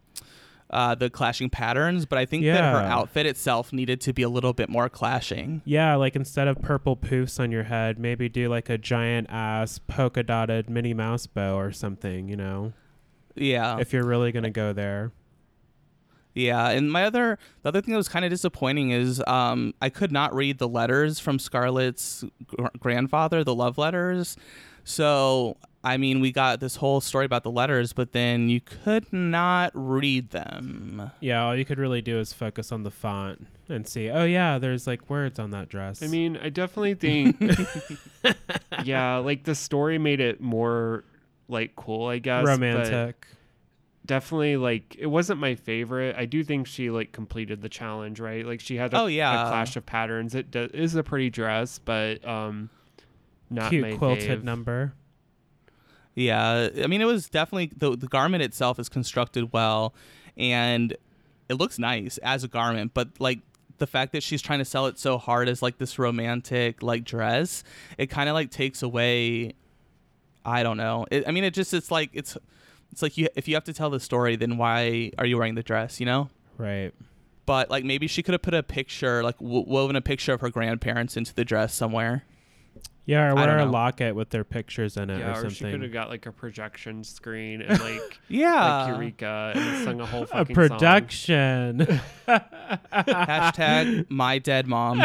uh 0.73 0.95
the 0.95 1.11
clashing 1.11 1.51
patterns, 1.51 2.07
but 2.07 2.19
I 2.19 2.25
think 2.27 2.45
that 2.45 2.61
her 2.63 2.81
outfit 2.81 3.27
itself 3.27 3.73
needed 3.73 4.01
to 4.03 4.13
be 4.13 4.23
a 4.23 4.29
little 4.29 4.53
bit 4.53 4.69
more 4.69 4.89
clashing. 4.89 5.63
Yeah, 5.65 5.95
like 5.97 6.17
instead 6.17 6.49
of 6.49 6.61
purple 6.61 6.97
poofs 6.97 7.39
on 7.39 7.53
your 7.53 7.65
head, 7.65 7.99
maybe 7.99 8.29
do 8.29 8.49
like 8.49 8.69
a 8.69 8.79
giant 8.79 9.29
ass 9.31 9.79
polka 9.87 10.23
dotted 10.23 10.71
Minnie 10.71 10.95
Mouse 10.95 11.27
bow 11.27 11.57
or 11.57 11.73
something, 11.73 12.29
you 12.29 12.37
know? 12.37 12.73
Yeah. 13.35 13.79
If 13.79 13.93
you're 13.93 14.05
really 14.05 14.33
going 14.33 14.45
to 14.45 14.51
go 14.51 14.73
there. 14.73 15.13
Yeah, 16.35 16.71
and 16.71 16.91
my 16.91 17.05
other 17.05 17.39
the 17.63 17.69
other 17.69 17.83
thing 17.83 17.93
that 17.93 17.99
was 17.99 18.09
kind 18.09 18.25
of 18.25 18.31
disappointing 18.31 18.91
is 18.91 19.23
um 19.27 19.75
I 19.83 19.91
could 19.91 20.13
not 20.13 20.35
read 20.35 20.59
the 20.59 20.69
letters 20.69 21.19
from 21.19 21.39
Scarlet's 21.39 22.25
gr- 22.47 22.67
grandfather, 22.79 23.45
the 23.45 23.55
love 23.55 23.77
letters. 23.77 24.37
So, 24.85 25.57
I 25.85 25.97
mean, 25.97 26.21
we 26.21 26.31
got 26.31 26.61
this 26.61 26.77
whole 26.77 27.01
story 27.01 27.25
about 27.25 27.43
the 27.43 27.51
letters, 27.51 27.93
but 27.93 28.13
then 28.13 28.49
you 28.49 28.61
could 28.61 29.13
not 29.13 29.73
read 29.75 30.31
them. 30.31 31.11
Yeah, 31.21 31.43
all 31.45 31.57
you 31.57 31.65
could 31.65 31.79
really 31.79 32.01
do 32.03 32.21
is 32.21 32.33
focus 32.33 32.71
on 32.71 32.85
the 32.85 32.91
font 32.91 33.47
and 33.69 33.89
see, 33.89 34.09
oh, 34.09 34.25
yeah, 34.25 34.59
there's 34.59 34.87
like 34.87 35.11
words 35.11 35.41
on 35.41 35.51
that 35.51 35.69
dress. 35.69 36.01
I 36.03 36.07
mean, 36.07 36.37
I 36.37 36.51
definitely 36.51 36.95
think, 36.95 37.37
yeah, 38.85 39.17
like 39.17 39.45
the 39.45 39.55
story 39.55 39.99
made 39.99 40.21
it 40.21 40.41
more 40.41 41.05
like 41.49 41.75
cool, 41.77 42.07
I 42.07 42.19
guess. 42.19 42.43
but 42.45 42.49
romantic. 42.49 43.27
Definitely, 44.05 44.57
like 44.57 44.97
it 44.99 45.07
wasn't 45.07 45.39
my 45.41 45.55
favorite. 45.55 46.17
I 46.19 46.25
do 46.27 46.43
think 46.43 46.67
she 46.67 46.91
like 46.91 47.13
completed 47.13 47.63
the 47.63 47.69
challenge, 47.69 48.19
right? 48.19 48.45
Like 48.45 48.61
she 48.61 48.77
had 48.77 48.93
a, 48.95 48.99
Oh, 49.01 49.07
yeah. 49.07 49.47
a 49.47 49.49
clash 49.49 49.77
of 49.77 49.87
patterns. 49.87 50.35
It 50.35 50.51
do- 50.51 50.69
is 50.75 50.95
a 50.97 51.05
pretty 51.05 51.31
dress, 51.31 51.79
but 51.79 52.27
um, 52.27 52.69
not 53.49 53.71
Cute 53.71 53.83
my 53.83 53.97
quilted 53.97 54.41
fave. 54.41 54.45
number. 54.45 54.93
Yeah, 56.15 56.69
I 56.83 56.87
mean, 56.89 57.01
it 57.01 57.07
was 57.07 57.29
definitely 57.29 57.71
the 57.77 57.97
the 57.97 58.07
garment 58.07 58.43
itself 58.43 58.79
is 58.79 58.89
constructed 58.89 59.53
well, 59.53 59.95
and 60.37 60.97
it 61.49 61.55
looks 61.55 61.79
nice 61.79 62.19
as 62.19 62.45
a 62.45 62.49
garment. 62.49 62.93
But 62.95 63.09
like 63.19 63.41
the 63.79 63.87
fact 63.87 64.13
that 64.13 64.23
she's 64.23 64.43
trying 64.43 64.59
to 64.59 64.65
sell 64.65 64.87
it 64.87 64.99
so 64.99 65.17
hard 65.19 65.49
as 65.49 65.63
like 65.63 65.79
this 65.79 65.99
romantic 65.99 66.83
like 66.83 67.05
dress, 67.05 67.65
it 67.99 68.07
kind 68.11 68.29
of 68.29 68.35
like 68.35 68.51
takes 68.51 68.83
away. 68.83 69.55
I 70.45 70.63
don't 70.63 70.77
know. 70.77 71.07
It, 71.11 71.27
I 71.27 71.31
mean, 71.31 71.45
it 71.45 71.55
just 71.55 71.73
it's 71.73 71.91
like 71.91 72.11
it's 72.13 72.37
it's 72.91 73.01
like 73.01 73.17
you 73.17 73.29
if 73.35 73.49
you 73.49 73.55
have 73.55 73.65
to 73.65 73.73
tell 73.73 73.89
the 73.91 74.01
story, 74.01 74.37
then 74.37 74.59
why 74.59 75.13
are 75.17 75.25
you 75.25 75.39
wearing 75.39 75.55
the 75.55 75.63
dress? 75.63 75.99
You 75.99 76.07
know. 76.07 76.29
Right. 76.59 76.93
but 77.47 77.71
like 77.71 77.85
maybe 77.85 78.07
she 78.07 78.23
could 78.23 78.35
have 78.35 78.43
put 78.43 78.55
a 78.55 78.63
picture, 78.63 79.23
like 79.25 79.39
w- 79.39 79.65
woven 79.67 79.97
a 79.97 80.01
picture 80.03 80.33
of 80.35 80.43
her 80.43 80.51
grandparents 80.51 81.17
into 81.17 81.35
the 81.35 81.45
dress 81.45 81.75
somewhere. 81.75 82.25
Yeah, 83.05 83.27
or 83.27 83.31
I 83.31 83.33
wear 83.35 83.59
don't 83.59 83.69
a 83.69 83.71
locket 83.71 84.15
with 84.15 84.31
their 84.31 84.45
pictures 84.45 84.97
in 84.97 85.11
it 85.11 85.19
yeah, 85.19 85.37
or 85.37 85.47
or, 85.47 85.51
she 85.51 85.65
could 85.65 85.73
something. 85.73 85.83
have 85.83 85.93
got 85.93 86.09
like 86.09 86.27
a 86.27 86.33
projection 86.33 87.03
screen 87.03 87.61
and 87.69 87.81
like 87.81 88.19
Yeah. 88.29 88.85
like 88.85 88.89
Eureka 88.95 89.53
and 89.57 89.85
sung 89.85 90.01
a 90.01 90.07
whole 90.07 90.23
a 90.23 90.27
fucking 90.27 90.55
song. 90.55 90.69
production. 90.69 92.01
Hashtag 92.93 94.07
my 94.11 94.39
dead 94.39 94.67
mom. 94.67 95.01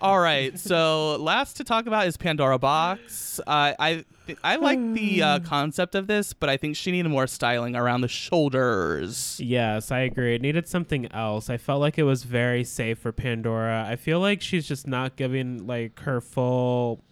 All 0.00 0.18
right. 0.18 0.58
So 0.58 1.16
last 1.16 1.58
to 1.58 1.64
talk 1.64 1.86
about 1.86 2.06
is 2.06 2.16
Pandora 2.16 2.58
Boxx. 2.58 3.38
Uh, 3.40 3.74
I 3.78 4.04
I 4.42 4.56
like 4.56 4.78
the 4.94 5.22
uh, 5.22 5.38
concept 5.40 5.94
of 5.94 6.06
this, 6.06 6.32
but 6.32 6.48
I 6.48 6.56
think 6.56 6.76
she 6.76 6.90
needed 6.90 7.08
more 7.08 7.26
styling 7.26 7.76
around 7.76 8.00
the 8.00 8.08
shoulders. 8.08 9.38
Yes, 9.42 9.90
I 9.90 10.00
agree. 10.00 10.36
It 10.36 10.42
needed 10.42 10.68
something 10.68 11.10
else. 11.12 11.50
I 11.50 11.56
felt 11.56 11.80
like 11.80 11.98
it 11.98 12.04
was 12.04 12.24
very 12.24 12.64
safe 12.64 12.98
for 12.98 13.12
Pandora. 13.12 13.86
I 13.88 13.96
feel 13.96 14.20
like 14.20 14.40
she's 14.40 14.66
just 14.66 14.86
not 14.86 15.16
giving 15.16 15.66
like 15.66 16.00
her 16.00 16.20
full 16.20 17.04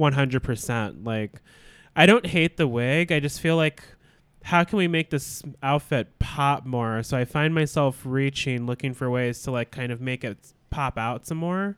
100%. 0.00 1.06
Like 1.06 1.40
I 1.94 2.06
don't 2.06 2.26
hate 2.26 2.56
the 2.56 2.66
wig. 2.66 3.12
I 3.12 3.20
just 3.20 3.40
feel 3.40 3.56
like 3.56 3.82
how 4.44 4.64
can 4.64 4.78
we 4.78 4.88
make 4.88 5.10
this 5.10 5.42
outfit 5.62 6.18
pop 6.18 6.66
more? 6.66 7.02
So 7.04 7.16
I 7.16 7.24
find 7.24 7.54
myself 7.54 8.02
reaching 8.04 8.66
looking 8.66 8.94
for 8.94 9.08
ways 9.10 9.42
to 9.42 9.52
like 9.52 9.70
kind 9.70 9.92
of 9.92 10.00
make 10.00 10.24
it 10.24 10.52
pop 10.70 10.98
out 10.98 11.26
some 11.26 11.38
more. 11.38 11.76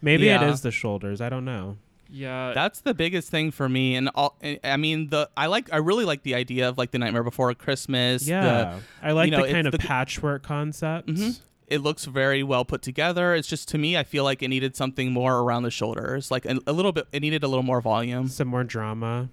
Maybe 0.00 0.26
Yeah. 0.26 0.44
it 0.44 0.50
is 0.50 0.60
the 0.62 0.70
shoulders. 0.70 1.20
I 1.20 1.28
don't 1.28 1.44
know. 1.44 1.76
Yeah, 2.10 2.52
That's 2.54 2.80
the 2.80 2.94
biggest 2.94 3.30
thing 3.30 3.50
for 3.50 3.68
me, 3.68 3.94
and 3.94 4.08
all. 4.14 4.38
I 4.64 4.78
mean, 4.78 5.08
the 5.08 5.28
I 5.36 5.44
like 5.46 5.70
I 5.72 5.76
really 5.76 6.06
like 6.06 6.22
the 6.22 6.34
idea 6.34 6.66
of 6.68 6.78
like 6.78 6.90
the 6.90 6.98
Nightmare 6.98 7.22
Before 7.22 7.52
Christmas. 7.54 8.24
the- 8.24 8.30
Yeah. 8.30 8.80
I 9.02 9.12
like 9.12 9.26
you 9.30 9.36
know, 9.36 9.44
the 9.46 9.52
kind 9.52 9.66
of 9.66 9.72
the- 9.72 9.78
patchwork 9.78 10.42
concept. 10.42 11.08
Mhm. 11.08 11.40
it 11.66 11.82
looks 11.82 12.06
very 12.06 12.42
well 12.42 12.64
put 12.64 12.80
together. 12.80 13.34
It's 13.34 13.46
just 13.46 13.68
to 13.68 13.76
me, 13.76 13.94
I 13.94 14.02
feel 14.04 14.24
like 14.24 14.42
it 14.42 14.48
needed 14.48 14.74
something 14.74 15.12
more 15.12 15.40
around 15.40 15.64
the 15.64 15.70
shoulders, 15.70 16.30
like 16.30 16.46
a, 16.46 16.58
a 16.66 16.72
little 16.72 16.92
bit. 16.92 17.06
It 17.12 17.20
needed 17.20 17.42
a 17.42 17.46
little 17.48 17.62
more 17.62 17.82
volume. 17.82 18.28
Some 18.28 18.48
more 18.48 18.64
drama. 18.64 19.28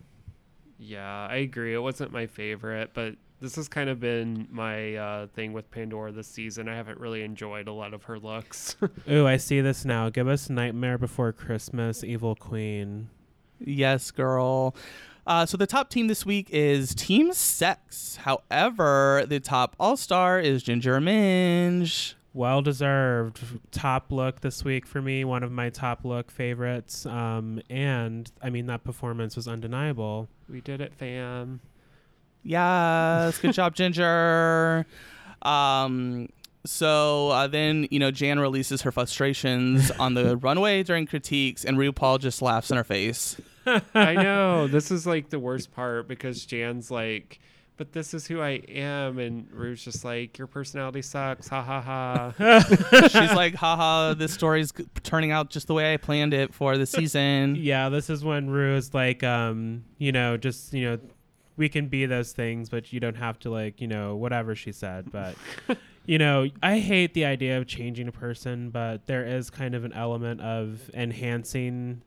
Yeah, 0.77 1.27
I 1.29 1.37
agree. 1.37 1.73
It 1.73 1.79
wasn't 1.81 2.11
my 2.11 2.27
favorite, 2.27 2.91
but 2.93 3.15
this 3.41 3.55
has 3.55 3.67
kind 3.67 3.89
of 3.89 3.99
been 3.99 4.47
my 4.51 4.95
uh, 4.95 5.27
thing 5.27 5.53
with 5.53 5.69
Pandora 5.71 6.11
this 6.11 6.27
season. 6.27 6.67
I 6.69 6.75
haven't 6.75 6.99
really 6.99 7.23
enjoyed 7.23 7.67
a 7.67 7.73
lot 7.73 7.93
of 7.93 8.03
her 8.03 8.17
looks. 8.17 8.77
Ooh, 9.09 9.27
I 9.27 9.37
see 9.37 9.61
this 9.61 9.85
now. 9.85 10.09
Give 10.09 10.27
us 10.27 10.49
Nightmare 10.49 10.97
Before 10.97 11.31
Christmas, 11.31 12.03
Evil 12.03 12.35
Queen. 12.35 13.09
Yes, 13.59 14.11
girl. 14.11 14.75
Uh, 15.27 15.45
so 15.45 15.57
the 15.57 15.67
top 15.67 15.89
team 15.89 16.07
this 16.07 16.25
week 16.25 16.49
is 16.51 16.93
Team 16.93 17.33
Sex. 17.33 18.17
However, 18.17 19.25
the 19.27 19.39
top 19.39 19.75
All 19.79 19.97
Star 19.97 20.39
is 20.39 20.63
Ginger 20.63 20.99
Minj. 20.99 22.13
Well 22.33 22.61
deserved 22.61 23.41
top 23.71 24.11
look 24.11 24.41
this 24.41 24.63
week 24.63 24.85
for 24.85 25.01
me. 25.01 25.23
One 25.23 25.41
of 25.41 25.51
my 25.51 25.69
top 25.69 26.03
look 26.03 26.29
favorites. 26.29 27.05
Um, 27.05 27.61
and 27.69 28.29
I 28.41 28.49
mean 28.49 28.67
that 28.67 28.83
performance 28.83 29.35
was 29.35 29.47
undeniable. 29.47 30.27
we 30.49 30.61
did 30.61 30.81
it, 30.81 30.93
fam. 30.93 31.61
Yes, 32.45 33.39
good 33.39 33.53
job, 33.53 33.75
Ginger. 33.75 34.85
Um, 35.41 36.29
so 36.63 37.29
uh, 37.29 37.47
then 37.47 37.87
you 37.91 37.99
know 37.99 38.11
Jan 38.11 38.39
releases 38.39 38.83
her 38.83 38.91
frustrations 38.91 39.91
on 39.91 40.13
the 40.13 40.37
runway 40.41 40.83
during 40.83 41.07
critiques, 41.07 41.65
and 41.65 41.77
RuPaul 41.77 42.19
just 42.19 42.41
laughs 42.41 42.71
in 42.71 42.77
her 42.77 42.83
face. 42.83 43.37
I 43.95 44.13
know. 44.13 44.67
This 44.67 44.91
is 44.91 45.07
like 45.07 45.29
the 45.29 45.39
worst 45.39 45.73
part 45.73 46.07
because 46.07 46.45
Jan's 46.45 46.91
like, 46.91 47.39
but 47.77 47.93
this 47.93 48.13
is 48.13 48.27
who 48.27 48.41
I 48.41 48.61
am. 48.69 49.17
And 49.17 49.47
Ru's 49.51 49.83
just 49.83 50.05
like, 50.05 50.37
your 50.37 50.47
personality 50.47 51.01
sucks. 51.01 51.47
Ha 51.47 51.63
ha 51.63 51.81
ha. 51.81 52.33
She's 53.09 53.13
like, 53.35 53.55
ha 53.55 53.75
ha, 53.75 54.13
this 54.13 54.33
story's 54.33 54.71
turning 55.03 55.31
out 55.31 55.49
just 55.49 55.67
the 55.67 55.73
way 55.73 55.93
I 55.93 55.97
planned 55.97 56.33
it 56.33 56.53
for 56.53 56.77
the 56.77 56.85
season." 56.85 57.55
Yeah, 57.55 57.89
this 57.89 58.09
is 58.09 58.23
when 58.23 58.49
Ru 58.49 58.75
is 58.75 58.93
like, 58.93 59.23
um, 59.23 59.83
you 59.97 60.11
know, 60.11 60.37
just 60.37 60.73
you 60.73 60.91
know, 60.91 60.99
we 61.57 61.69
can 61.69 61.87
be 61.87 62.05
those 62.05 62.31
things, 62.31 62.69
but 62.69 62.91
you 62.91 62.99
don't 62.99 63.17
have 63.17 63.39
to 63.39 63.49
like, 63.49 63.81
you 63.81 63.87
know, 63.87 64.15
whatever 64.15 64.55
she 64.55 64.71
said. 64.71 65.11
But 65.11 65.35
you 66.05 66.17
know, 66.17 66.47
I 66.61 66.79
hate 66.79 67.13
the 67.13 67.25
idea 67.25 67.57
of 67.57 67.65
changing 67.65 68.07
a 68.07 68.11
person, 68.11 68.69
but 68.69 69.07
there 69.07 69.25
is 69.25 69.49
kind 69.49 69.73
of 69.73 69.85
an 69.85 69.93
element 69.93 70.41
of 70.41 70.89
enhancing 70.93 72.01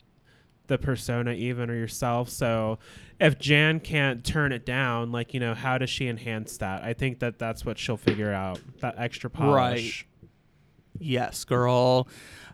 the 0.68 0.78
persona 0.78 1.32
even 1.32 1.70
or 1.70 1.74
yourself. 1.74 2.28
So 2.28 2.78
if 3.18 3.38
Jan 3.38 3.80
can't 3.80 4.24
turn 4.24 4.52
it 4.52 4.64
down, 4.64 5.10
like 5.10 5.34
you 5.34 5.40
know, 5.40 5.54
how 5.54 5.78
does 5.78 5.90
she 5.90 6.06
enhance 6.06 6.58
that? 6.58 6.84
I 6.84 6.92
think 6.92 7.18
that 7.20 7.38
that's 7.38 7.64
what 7.64 7.78
she'll 7.78 7.96
figure 7.96 8.32
out. 8.32 8.60
That 8.80 8.94
extra 8.98 9.30
polish. 9.30 10.06
Right. 10.06 10.28
Yes, 11.00 11.44
girl. 11.44 12.08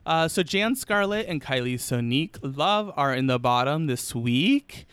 Uh, 0.06 0.28
so 0.28 0.42
Jan 0.42 0.76
Scarlet 0.76 1.26
and 1.26 1.42
Kylie 1.42 1.74
Sonique 1.74 2.38
Love 2.42 2.92
are 2.96 3.14
in 3.14 3.26
the 3.26 3.38
bottom 3.38 3.86
this 3.86 4.14
week. 4.14 4.86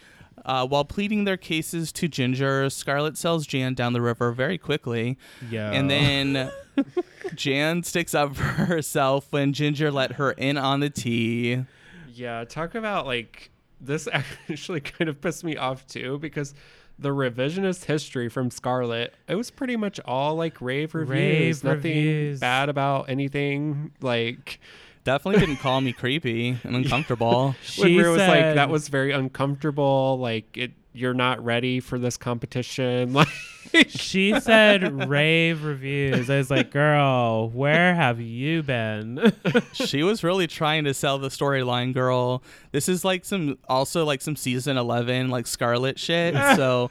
Uh, 0.45 0.65
while 0.67 0.85
pleading 0.85 1.23
their 1.25 1.37
cases 1.37 1.91
to 1.93 2.07
Ginger, 2.07 2.69
Scarlet 2.69 3.17
sells 3.17 3.45
Jan 3.45 3.73
down 3.73 3.93
the 3.93 4.01
river 4.01 4.31
very 4.31 4.57
quickly. 4.57 5.17
Yeah. 5.49 5.71
And 5.71 5.89
then 5.89 6.51
Jan 7.35 7.83
sticks 7.83 8.13
up 8.13 8.35
for 8.35 8.43
herself 8.43 9.27
when 9.31 9.53
Ginger 9.53 9.91
let 9.91 10.13
her 10.13 10.31
in 10.31 10.57
on 10.57 10.79
the 10.79 10.89
tea. 10.89 11.65
Yeah, 12.13 12.43
talk 12.45 12.75
about 12.75 13.05
like 13.05 13.51
this 13.79 14.07
actually 14.49 14.81
kind 14.81 15.09
of 15.09 15.21
pissed 15.21 15.43
me 15.43 15.57
off 15.57 15.85
too 15.87 16.19
because 16.19 16.53
the 16.99 17.09
revisionist 17.09 17.85
history 17.85 18.29
from 18.29 18.51
Scarlet, 18.51 19.15
it 19.27 19.35
was 19.35 19.49
pretty 19.49 19.75
much 19.75 19.99
all 20.05 20.35
like 20.35 20.61
rave 20.61 20.93
reviews, 20.93 21.63
Rave 21.63 21.63
nothing 21.63 21.95
reviews. 21.95 22.39
bad 22.39 22.69
about 22.69 23.09
anything. 23.09 23.91
Like 24.01 24.59
Definitely 25.03 25.39
didn't 25.41 25.57
call 25.57 25.81
me 25.81 25.93
creepy 25.93 26.57
and 26.63 26.75
uncomfortable. 26.83 27.47
when 27.47 27.55
She 27.63 27.99
Ru 27.99 28.11
was 28.11 28.19
like, 28.19 28.55
that 28.55 28.69
was 28.69 28.87
very 28.87 29.11
uncomfortable. 29.11 30.17
Like 30.19 30.55
it, 30.57 30.71
you're 30.93 31.13
not 31.13 31.43
ready 31.43 31.79
for 31.79 31.97
this 31.97 32.17
competition. 32.17 33.13
Like 33.73 33.89
She 33.89 34.37
said 34.39 35.07
rave 35.07 35.63
reviews. 35.63 36.29
I 36.29 36.37
was 36.37 36.51
like, 36.51 36.71
girl, 36.71 37.49
where 37.49 37.95
have 37.95 38.19
you 38.19 38.63
been? 38.63 39.31
she 39.73 40.03
was 40.03 40.23
really 40.25 40.47
trying 40.47 40.83
to 40.83 40.93
sell 40.93 41.19
the 41.19 41.29
storyline, 41.29 41.93
girl. 41.93 42.43
This 42.73 42.89
is 42.89 43.05
like 43.05 43.23
some 43.23 43.57
also 43.69 44.03
like 44.03 44.21
some 44.21 44.35
season 44.35 44.77
11 44.77 45.29
like 45.29 45.47
Scarlet 45.47 45.97
shit. 45.99 46.35
So 46.57 46.89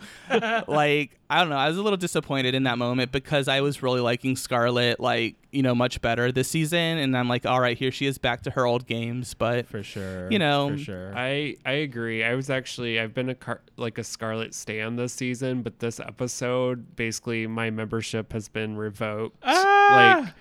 like 0.68 1.19
I 1.30 1.38
don't 1.38 1.48
know, 1.48 1.56
I 1.56 1.68
was 1.68 1.78
a 1.78 1.82
little 1.82 1.96
disappointed 1.96 2.56
in 2.56 2.64
that 2.64 2.76
moment 2.76 3.12
because 3.12 3.46
I 3.46 3.60
was 3.60 3.84
really 3.84 4.00
liking 4.00 4.34
Scarlet 4.34 4.98
like, 4.98 5.36
you 5.52 5.62
know, 5.62 5.76
much 5.76 6.00
better 6.00 6.32
this 6.32 6.48
season 6.48 6.98
and 6.98 7.16
I'm 7.16 7.28
like, 7.28 7.46
all 7.46 7.60
right, 7.60 7.78
here 7.78 7.92
she 7.92 8.06
is 8.06 8.18
back 8.18 8.42
to 8.42 8.50
her 8.50 8.66
old 8.66 8.88
games, 8.88 9.32
but 9.34 9.68
for 9.68 9.84
sure. 9.84 10.28
You 10.32 10.40
know, 10.40 10.70
for 10.70 10.78
sure. 10.78 11.12
I 11.16 11.56
I 11.64 11.72
agree. 11.72 12.24
I 12.24 12.34
was 12.34 12.50
actually 12.50 12.98
I've 12.98 13.14
been 13.14 13.28
a 13.28 13.36
car, 13.36 13.60
like 13.76 13.96
a 13.96 14.02
Scarlet 14.02 14.54
stand 14.54 14.98
this 14.98 15.12
season, 15.12 15.62
but 15.62 15.78
this 15.78 16.00
episode 16.00 16.96
basically 16.96 17.46
my 17.46 17.70
membership 17.70 18.32
has 18.32 18.48
been 18.48 18.76
revoked. 18.76 19.36
Ah! 19.44 20.16
Like 20.24 20.34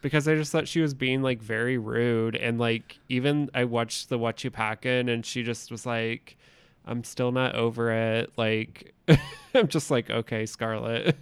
because 0.00 0.28
I 0.28 0.36
just 0.36 0.52
thought 0.52 0.68
she 0.68 0.80
was 0.80 0.94
being 0.94 1.22
like 1.22 1.42
very 1.42 1.76
rude 1.76 2.36
and 2.36 2.60
like 2.60 3.00
even 3.08 3.50
I 3.52 3.64
watched 3.64 4.10
the 4.10 4.16
What 4.16 4.44
You 4.44 4.52
Packin' 4.52 5.08
and 5.08 5.26
she 5.26 5.42
just 5.42 5.72
was 5.72 5.84
like 5.84 6.36
I'm 6.84 7.02
still 7.02 7.32
not 7.32 7.56
over 7.56 7.90
it. 7.90 8.30
Like 8.36 8.94
I'm 9.54 9.68
just 9.68 9.90
like 9.90 10.10
okay, 10.10 10.46
Scarlet. 10.46 11.16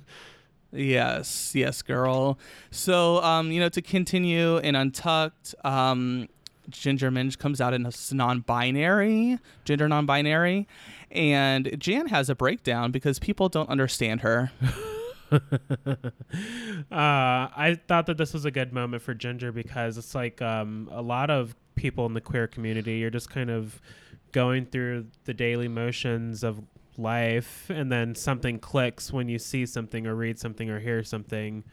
Yes, 0.75 1.53
yes, 1.55 1.83
girl. 1.83 2.37
So, 2.73 3.23
um, 3.23 3.53
you 3.53 3.61
know, 3.61 3.69
to 3.69 3.81
continue 3.81 4.57
in 4.59 4.75
Untucked, 4.75 5.55
um, 5.65 6.29
Ginger 6.69 7.11
Minj 7.11 7.39
comes 7.39 7.61
out 7.61 7.75
in 7.75 7.87
a 7.87 7.93
non-binary, 8.13 9.39
gender 9.65 9.89
non-binary, 9.89 10.67
and 11.11 11.77
Jan 11.79 12.07
has 12.09 12.29
a 12.29 12.35
breakdown 12.35 12.91
because 12.91 13.19
people 13.19 13.49
don't 13.49 13.69
understand 13.69 14.23
her. 14.23 14.51
uh, 15.33 15.39
I 16.91 17.79
thought 17.87 18.07
that 18.07 18.17
this 18.17 18.33
was 18.33 18.45
a 18.45 18.51
good 18.51 18.73
moment 18.73 19.03
for 19.03 19.15
Ginger 19.15 19.53
because 19.53 19.97
it's 19.99 20.15
like 20.15 20.43
um, 20.43 20.89
a 20.93 21.03
lot 21.03 21.31
of 21.31 21.55
people 21.77 22.07
in 22.07 22.15
the 22.15 22.21
queer 22.21 22.47
community. 22.47 22.97
You're 22.97 23.11
just 23.11 23.31
kind 23.31 23.51
of 23.51 23.81
going 24.33 24.67
through 24.67 25.07
the 25.25 25.35
daily 25.35 25.69
motions 25.69 26.43
of 26.43 26.61
life, 26.99 27.71
and 27.71 27.91
then 27.91 28.15
something 28.15 28.59
clicks 28.59 29.13
when 29.13 29.29
you 29.29 29.39
see 29.39 29.67
something 29.67 30.07
or 30.07 30.15
read 30.15 30.39
something 30.39 30.71
or 30.71 30.81
hear 30.81 31.03
something, 31.03 31.65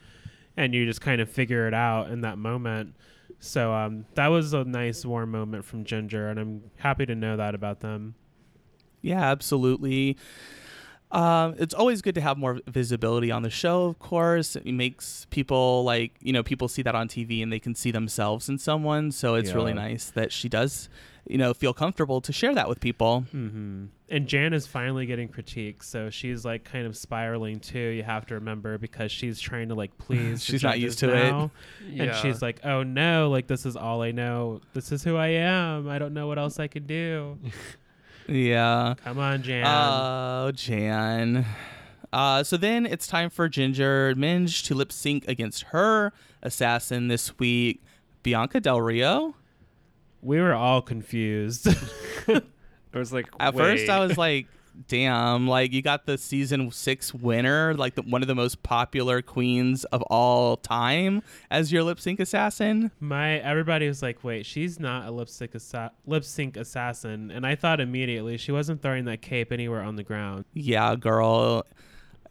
and 0.58 0.74
you 0.74 0.86
just 0.86 1.02
kind 1.02 1.22
of 1.22 1.30
figure 1.30 1.68
it 1.68 1.74
out 1.74 2.10
in 2.10 2.22
that 2.22 2.38
moment. 2.38 2.96
So 3.40 3.74
um, 3.74 4.06
that 4.16 4.28
was 4.28 4.54
a 4.54 4.64
nice 4.64 5.06
warm 5.06 5.32
moment 5.32 5.66
from 5.66 5.84
Ginger, 5.84 6.30
and 6.30 6.40
I'm 6.40 6.64
happy 6.78 7.06
to 7.06 7.16
know 7.16 7.38
that 7.38 7.56
about 7.56 7.80
them. 7.80 8.16
Yeah, 9.02 9.32
absolutely. 9.32 10.18
Um, 11.12 11.56
it's 11.58 11.74
always 11.74 12.02
good 12.02 12.16
to 12.16 12.22
have 12.22 12.38
more 12.38 12.60
visibility 12.68 13.32
on 13.32 13.44
the 13.44 13.50
show, 13.50 13.86
of 13.86 14.00
course. 14.00 14.56
It 14.56 14.72
makes 14.72 15.28
people 15.30 15.84
like, 15.84 16.14
you 16.22 16.32
know, 16.32 16.44
people 16.44 16.68
see 16.68 16.82
that 16.84 16.96
on 16.96 17.08
TV 17.08 17.44
and 17.44 17.52
they 17.52 17.60
can 17.60 17.76
see 17.76 17.92
themselves 17.92 18.48
in 18.48 18.58
someone. 18.58 19.12
So 19.12 19.36
it's 19.36 19.54
really 19.54 19.74
nice 19.74 20.10
that 20.12 20.32
she 20.32 20.48
does 20.48 20.90
you 21.28 21.38
know, 21.38 21.54
feel 21.54 21.74
comfortable 21.74 22.22
to 22.22 22.34
share 22.34 22.56
that 22.56 22.68
with 22.68 22.80
people. 22.80 23.26
Mm-hmm. 23.34 23.86
And 24.10 24.28
Jan 24.28 24.54
is 24.54 24.68
finally 24.68 25.06
getting 25.06 25.30
critiques, 25.30 25.88
so 25.88 26.10
she's 26.10 26.44
like 26.44 26.66
kind 26.66 26.86
of 26.86 26.98
spiraling 26.98 27.60
too. 27.60 27.80
You 27.80 28.04
have 28.04 28.26
to 28.28 28.34
remember 28.36 28.78
because 28.78 29.12
she's 29.12 29.40
trying 29.40 29.70
to 29.70 29.76
like 29.76 29.98
please. 29.98 30.44
She's 30.44 30.64
not 30.64 30.80
used 30.80 31.00
judges 31.00 31.16
to 31.16 31.28
it. 31.28 31.32
now. 31.32 31.52
And 32.04 32.16
she's 32.16 32.42
like, 32.42 32.66
"Oh 32.66 32.84
no! 32.84 33.30
Like 33.30 33.48
this 33.48 33.66
is 33.66 33.76
all 33.76 34.02
I 34.02 34.12
know. 34.12 34.62
This 34.74 34.92
is 34.92 35.04
who 35.04 35.16
I 35.16 35.28
am. 35.28 35.88
I 35.88 36.00
don't 36.00 36.14
know 36.14 36.28
what 36.28 36.38
else 36.38 36.60
I 36.60 36.68
can 36.68 36.86
do. 36.86 37.38
Yeah. 38.28 38.96
Come 39.04 39.20
on, 39.20 39.42
Jan." 39.44 39.66
Oh, 39.68 40.52
Jan. 40.54 41.46
Uh, 42.14 42.44
so 42.44 42.58
then 42.58 42.86
it's 42.86 43.08
time 43.08 43.30
for 43.30 43.48
Ginger 43.48 44.14
Minj 44.16 44.66
to 44.68 44.76
lip 44.76 44.92
sync 44.92 45.28
against 45.28 45.64
her 45.64 46.12
assassin 46.44 47.08
this 47.08 47.38
week, 47.40 47.82
Bianca 48.24 48.60
Del 48.60 48.82
Rio. 48.82 49.36
we 50.22 50.40
were 50.40 50.54
all 50.54 50.82
confused. 50.82 51.68
I 52.28 52.42
was 52.94 53.14
like, 53.14 53.30
At 53.40 53.56
first. 53.56 53.90
I 53.90 54.06
was 54.06 54.18
like, 54.18 54.48
damn, 54.88 55.48
like 55.48 55.74
you 55.74 55.82
got 55.82 56.06
the 56.06 56.18
season 56.18 56.72
six 56.72 57.14
winner, 57.14 57.74
like 57.74 57.96
the, 57.96 58.02
one 58.02 58.22
of 58.22 58.28
the 58.28 58.36
most 58.36 58.64
popular 58.64 59.22
queens 59.22 59.84
of 59.86 60.02
all 60.04 60.58
time 60.58 61.24
as 61.50 61.72
your 61.72 61.84
lip 61.84 62.00
sync 62.00 62.20
assassin. 62.20 62.92
My 63.00 63.40
everybody 63.40 63.88
was 63.88 64.02
like, 64.02 64.24
"Wait, 64.24 64.46
she's 64.46 64.80
not 64.80 65.08
a 65.08 65.12
lip 65.12 65.30
sync 65.30 65.56
assa- 65.56 65.92
lip 66.06 66.24
sync 66.24 66.58
assassin," 66.58 67.32
and 67.32 67.46
I 67.46 67.56
thought 67.56 67.80
immediately 67.80 68.38
she 68.38 68.52
wasn't 68.52 68.82
throwing 68.82 69.06
that 69.06 69.22
cape 69.22 69.52
anywhere 69.52 69.82
on 69.82 69.96
the 69.96 70.04
ground. 70.04 70.46
Yeah, 70.54 70.96
girl. 70.96 71.66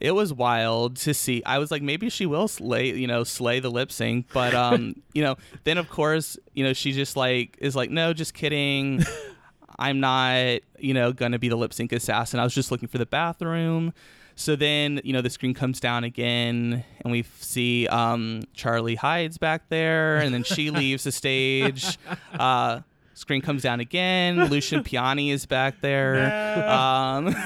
It 0.00 0.12
was 0.12 0.32
wild 0.32 0.96
to 0.96 1.12
see. 1.12 1.42
I 1.44 1.58
was 1.58 1.70
like, 1.70 1.82
maybe 1.82 2.08
she 2.08 2.24
will 2.24 2.48
slay, 2.48 2.94
you 2.94 3.06
know, 3.06 3.22
slay 3.22 3.60
the 3.60 3.70
lip 3.70 3.92
sync. 3.92 4.32
But, 4.32 4.54
um, 4.54 4.94
you 5.12 5.22
know, 5.22 5.36
then 5.64 5.76
of 5.76 5.90
course, 5.90 6.38
you 6.54 6.64
know, 6.64 6.72
she 6.72 6.92
just 6.92 7.16
like 7.16 7.58
is 7.60 7.76
like, 7.76 7.90
no, 7.90 8.14
just 8.14 8.32
kidding. 8.32 9.04
I'm 9.78 10.00
not, 10.00 10.60
you 10.78 10.94
know, 10.94 11.12
gonna 11.12 11.38
be 11.38 11.48
the 11.48 11.56
lip 11.56 11.72
sync 11.72 11.92
assassin. 11.92 12.40
I 12.40 12.44
was 12.44 12.54
just 12.54 12.70
looking 12.70 12.88
for 12.88 12.98
the 12.98 13.06
bathroom. 13.06 13.92
So 14.36 14.56
then, 14.56 15.02
you 15.04 15.12
know, 15.12 15.20
the 15.20 15.28
screen 15.28 15.52
comes 15.52 15.80
down 15.80 16.02
again, 16.02 16.82
and 17.00 17.12
we 17.12 17.24
see 17.40 17.86
um, 17.88 18.42
Charlie 18.54 18.94
Hides 18.94 19.36
back 19.36 19.68
there, 19.68 20.16
and 20.16 20.32
then 20.32 20.44
she 20.44 20.70
leaves 20.70 21.04
the 21.04 21.12
stage. 21.12 21.98
Uh, 22.32 22.80
screen 23.12 23.42
comes 23.42 23.62
down 23.62 23.80
again. 23.80 24.48
Lucian 24.48 24.82
Piane 24.82 25.28
is 25.28 25.44
back 25.44 25.82
there. 25.82 26.66
Um, 26.66 27.36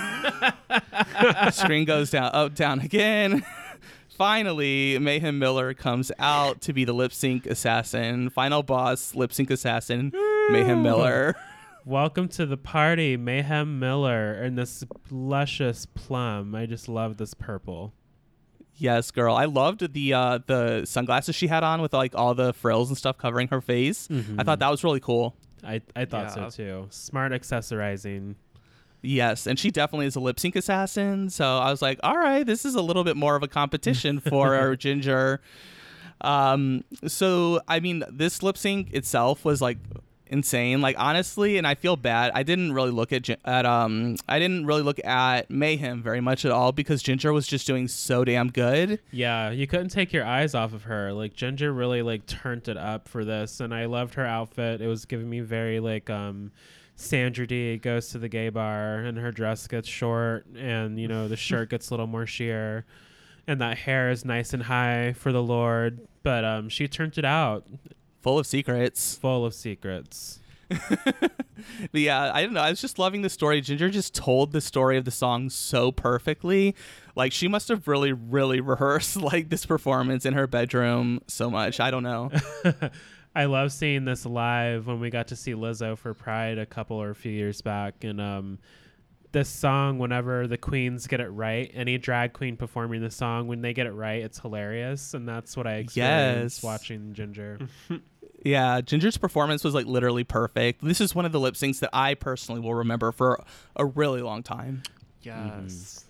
screen 1.50 1.84
goes 1.84 2.10
down, 2.12 2.30
up, 2.32 2.54
down 2.54 2.78
again. 2.78 3.44
Finally, 4.16 4.96
Mayhem 5.00 5.40
Miller 5.40 5.74
comes 5.74 6.12
out 6.20 6.60
to 6.60 6.72
be 6.72 6.84
the 6.84 6.92
lip 6.92 7.12
sync 7.12 7.46
assassin. 7.46 8.30
Final 8.30 8.62
boss, 8.62 9.16
lip 9.16 9.32
sync 9.32 9.50
assassin, 9.50 10.12
Mayhem 10.50 10.82
Miller. 10.84 11.34
Welcome 11.86 12.28
to 12.28 12.46
the 12.46 12.56
party, 12.56 13.16
Mayhem 13.18 13.78
Miller, 13.78 14.32
and 14.32 14.56
this 14.56 14.84
luscious 15.10 15.84
plum. 15.86 16.54
I 16.54 16.64
just 16.64 16.88
love 16.88 17.18
this 17.18 17.34
purple. 17.34 17.92
Yes, 18.76 19.10
girl. 19.10 19.34
I 19.36 19.44
loved 19.44 19.92
the 19.92 20.14
uh, 20.14 20.38
the 20.46 20.86
sunglasses 20.86 21.34
she 21.36 21.46
had 21.46 21.62
on 21.62 21.82
with 21.82 21.92
like 21.92 22.14
all 22.14 22.34
the 22.34 22.54
frills 22.54 22.88
and 22.88 22.96
stuff 22.96 23.18
covering 23.18 23.48
her 23.48 23.60
face. 23.60 24.08
I 24.38 24.42
thought 24.44 24.60
that 24.60 24.70
was 24.70 24.82
really 24.82 25.00
cool. 25.00 25.36
I 25.62 25.82
I 25.94 26.06
thought 26.06 26.34
Yeah. 26.36 26.48
so 26.48 26.50
too. 26.50 26.86
Smart 26.90 27.32
accessorizing. 27.32 28.36
Yes, 29.02 29.46
and 29.46 29.58
she 29.58 29.70
definitely 29.70 30.06
is 30.06 30.16
a 30.16 30.20
lip 30.20 30.40
sync 30.40 30.56
assassin. 30.56 31.28
So 31.28 31.58
I 31.58 31.70
was 31.70 31.82
like, 31.82 32.00
all 32.02 32.16
right, 32.16 32.46
this 32.46 32.64
is 32.64 32.74
a 32.74 32.80
little 32.82 33.04
bit 33.04 33.18
more 33.18 33.36
of 33.36 33.42
a 33.42 33.48
competition 33.48 34.20
for 34.20 34.54
our 34.56 34.74
Ginger. 34.74 35.42
Um, 36.22 36.82
so 37.06 37.60
I 37.68 37.80
mean, 37.80 38.02
this 38.10 38.42
lip 38.42 38.56
sync 38.56 38.94
itself 38.94 39.44
was 39.44 39.60
like 39.60 39.76
insane. 40.34 40.82
Like 40.82 40.96
honestly, 40.98 41.56
and 41.56 41.66
I 41.66 41.74
feel 41.74 41.96
bad. 41.96 42.32
I 42.34 42.42
didn't 42.42 42.72
really 42.72 42.90
look 42.90 43.12
at 43.12 43.30
at 43.44 43.64
um, 43.64 44.16
I 44.28 44.38
didn't 44.38 44.66
really 44.66 44.82
look 44.82 45.02
at 45.04 45.48
Mayhem 45.48 46.02
very 46.02 46.20
much 46.20 46.44
at 46.44 46.50
all 46.50 46.72
because 46.72 47.02
Ginger 47.02 47.32
was 47.32 47.46
just 47.46 47.66
doing 47.66 47.88
so 47.88 48.24
damn 48.24 48.50
good. 48.50 49.00
Yeah, 49.10 49.50
you 49.50 49.66
couldn't 49.66 49.88
take 49.88 50.12
your 50.12 50.26
eyes 50.26 50.54
off 50.54 50.74
of 50.74 50.82
her. 50.82 51.12
Like 51.12 51.34
Ginger 51.34 51.72
really 51.72 52.02
like 52.02 52.26
turned 52.26 52.68
it 52.68 52.76
up 52.76 53.08
for 53.08 53.24
this, 53.24 53.60
and 53.60 53.72
I 53.72 53.86
loved 53.86 54.14
her 54.14 54.26
outfit. 54.26 54.82
It 54.82 54.88
was 54.88 55.06
giving 55.06 55.30
me 55.30 55.40
very 55.40 55.80
like 55.80 56.10
um, 56.10 56.50
Sandra 56.96 57.46
Dee 57.46 57.78
goes 57.78 58.08
to 58.10 58.18
the 58.18 58.28
gay 58.28 58.48
bar, 58.48 58.96
and 58.98 59.16
her 59.16 59.30
dress 59.30 59.66
gets 59.66 59.88
short, 59.88 60.46
and 60.56 60.98
you 60.98 61.08
know 61.08 61.28
the 61.28 61.36
shirt 61.36 61.70
gets 61.70 61.88
a 61.90 61.92
little 61.92 62.06
more 62.08 62.26
sheer, 62.26 62.84
and 63.46 63.60
that 63.60 63.78
hair 63.78 64.10
is 64.10 64.24
nice 64.24 64.52
and 64.52 64.64
high 64.64 65.12
for 65.12 65.32
the 65.32 65.42
Lord. 65.42 66.06
But 66.22 66.44
um, 66.44 66.68
she 66.68 66.88
turned 66.88 67.18
it 67.18 67.24
out, 67.24 67.66
Full 68.24 68.38
of 68.40 68.46
secrets. 68.46 69.16
full 69.16 69.44
of 69.46 69.54
secrets. 69.54 70.40
Yeah, 71.92 72.30
I 72.34 72.42
don't 72.42 72.52
know. 72.52 72.60
I 72.60 72.70
was 72.70 72.80
just 72.80 72.98
loving 72.98 73.22
the 73.22 73.30
story. 73.30 73.60
Ginger 73.60 73.88
just 73.88 74.14
told 74.14 74.52
the 74.52 74.60
story 74.60 74.96
of 74.98 75.04
the 75.04 75.10
song 75.10 75.48
so 75.50 75.92
perfectly. 75.92 76.74
Like 77.14 77.32
she 77.32 77.48
must 77.48 77.68
have 77.68 77.86
really, 77.88 78.12
really 78.12 78.60
rehearsed 78.60 79.16
like 79.20 79.48
this 79.50 79.64
performance 79.64 80.26
in 80.26 80.34
her 80.34 80.46
bedroom 80.46 81.20
so 81.28 81.50
much. 81.50 81.80
I 81.80 81.90
don't 81.90 82.02
know. 82.02 82.30
I 83.36 83.44
love 83.46 83.72
seeing 83.72 84.04
this 84.04 84.26
live 84.26 84.86
when 84.86 85.00
we 85.00 85.10
got 85.10 85.28
to 85.28 85.36
see 85.36 85.52
Lizzo 85.52 85.96
for 85.96 86.12
Pride 86.12 86.58
a 86.58 86.66
couple 86.66 86.96
or 87.00 87.10
a 87.10 87.14
few 87.14 87.32
years 87.32 87.60
back, 87.62 88.04
and 88.04 88.20
um, 88.20 88.58
this 89.32 89.48
song, 89.48 89.98
whenever 89.98 90.46
the 90.46 90.56
queens 90.58 91.06
get 91.08 91.20
it 91.20 91.28
right, 91.30 91.70
any 91.74 91.98
drag 91.98 92.32
queen 92.32 92.56
performing 92.56 93.00
the 93.00 93.10
song, 93.10 93.48
when 93.48 93.60
they 93.60 93.72
get 93.74 93.86
it 93.86 93.92
right, 93.92 94.22
it's 94.22 94.38
hilarious, 94.38 95.14
and 95.14 95.28
that's 95.28 95.56
what 95.56 95.66
I 95.66 95.74
experienced 95.76 96.58
Yes. 96.58 96.62
watching 96.62 97.12
Ginger. 97.14 97.58
Yeah, 98.44 98.82
Ginger's 98.82 99.16
performance 99.16 99.64
was 99.64 99.74
like 99.74 99.86
literally 99.86 100.22
perfect. 100.22 100.84
This 100.84 101.00
is 101.00 101.14
one 101.14 101.24
of 101.24 101.32
the 101.32 101.40
lip 101.40 101.54
syncs 101.54 101.80
that 101.80 101.90
I 101.92 102.14
personally 102.14 102.60
will 102.60 102.74
remember 102.74 103.10
for 103.10 103.42
a 103.74 103.84
really 103.86 104.20
long 104.20 104.42
time. 104.42 104.82
yes. 105.22 106.04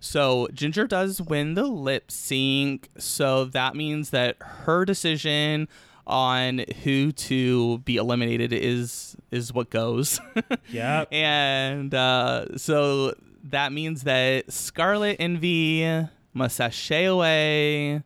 So 0.00 0.48
Ginger 0.52 0.86
does 0.86 1.20
win 1.20 1.54
the 1.54 1.64
lip 1.66 2.10
sync. 2.10 2.88
So 2.98 3.46
that 3.46 3.74
means 3.74 4.10
that 4.10 4.36
her 4.40 4.84
decision 4.84 5.68
on 6.06 6.64
who 6.82 7.12
to 7.12 7.78
be 7.78 7.96
eliminated 7.96 8.52
is 8.52 9.16
is 9.30 9.52
what 9.52 9.70
goes. 9.70 10.20
yeah. 10.70 11.04
and 11.10 11.94
uh, 11.94 12.56
so 12.58 13.14
that 13.44 13.72
means 13.72 14.02
that 14.02 14.52
Scarlet 14.52 15.16
Envy 15.20 16.06
must 16.34 16.56
sashay 16.56 17.04
away, 17.04 18.02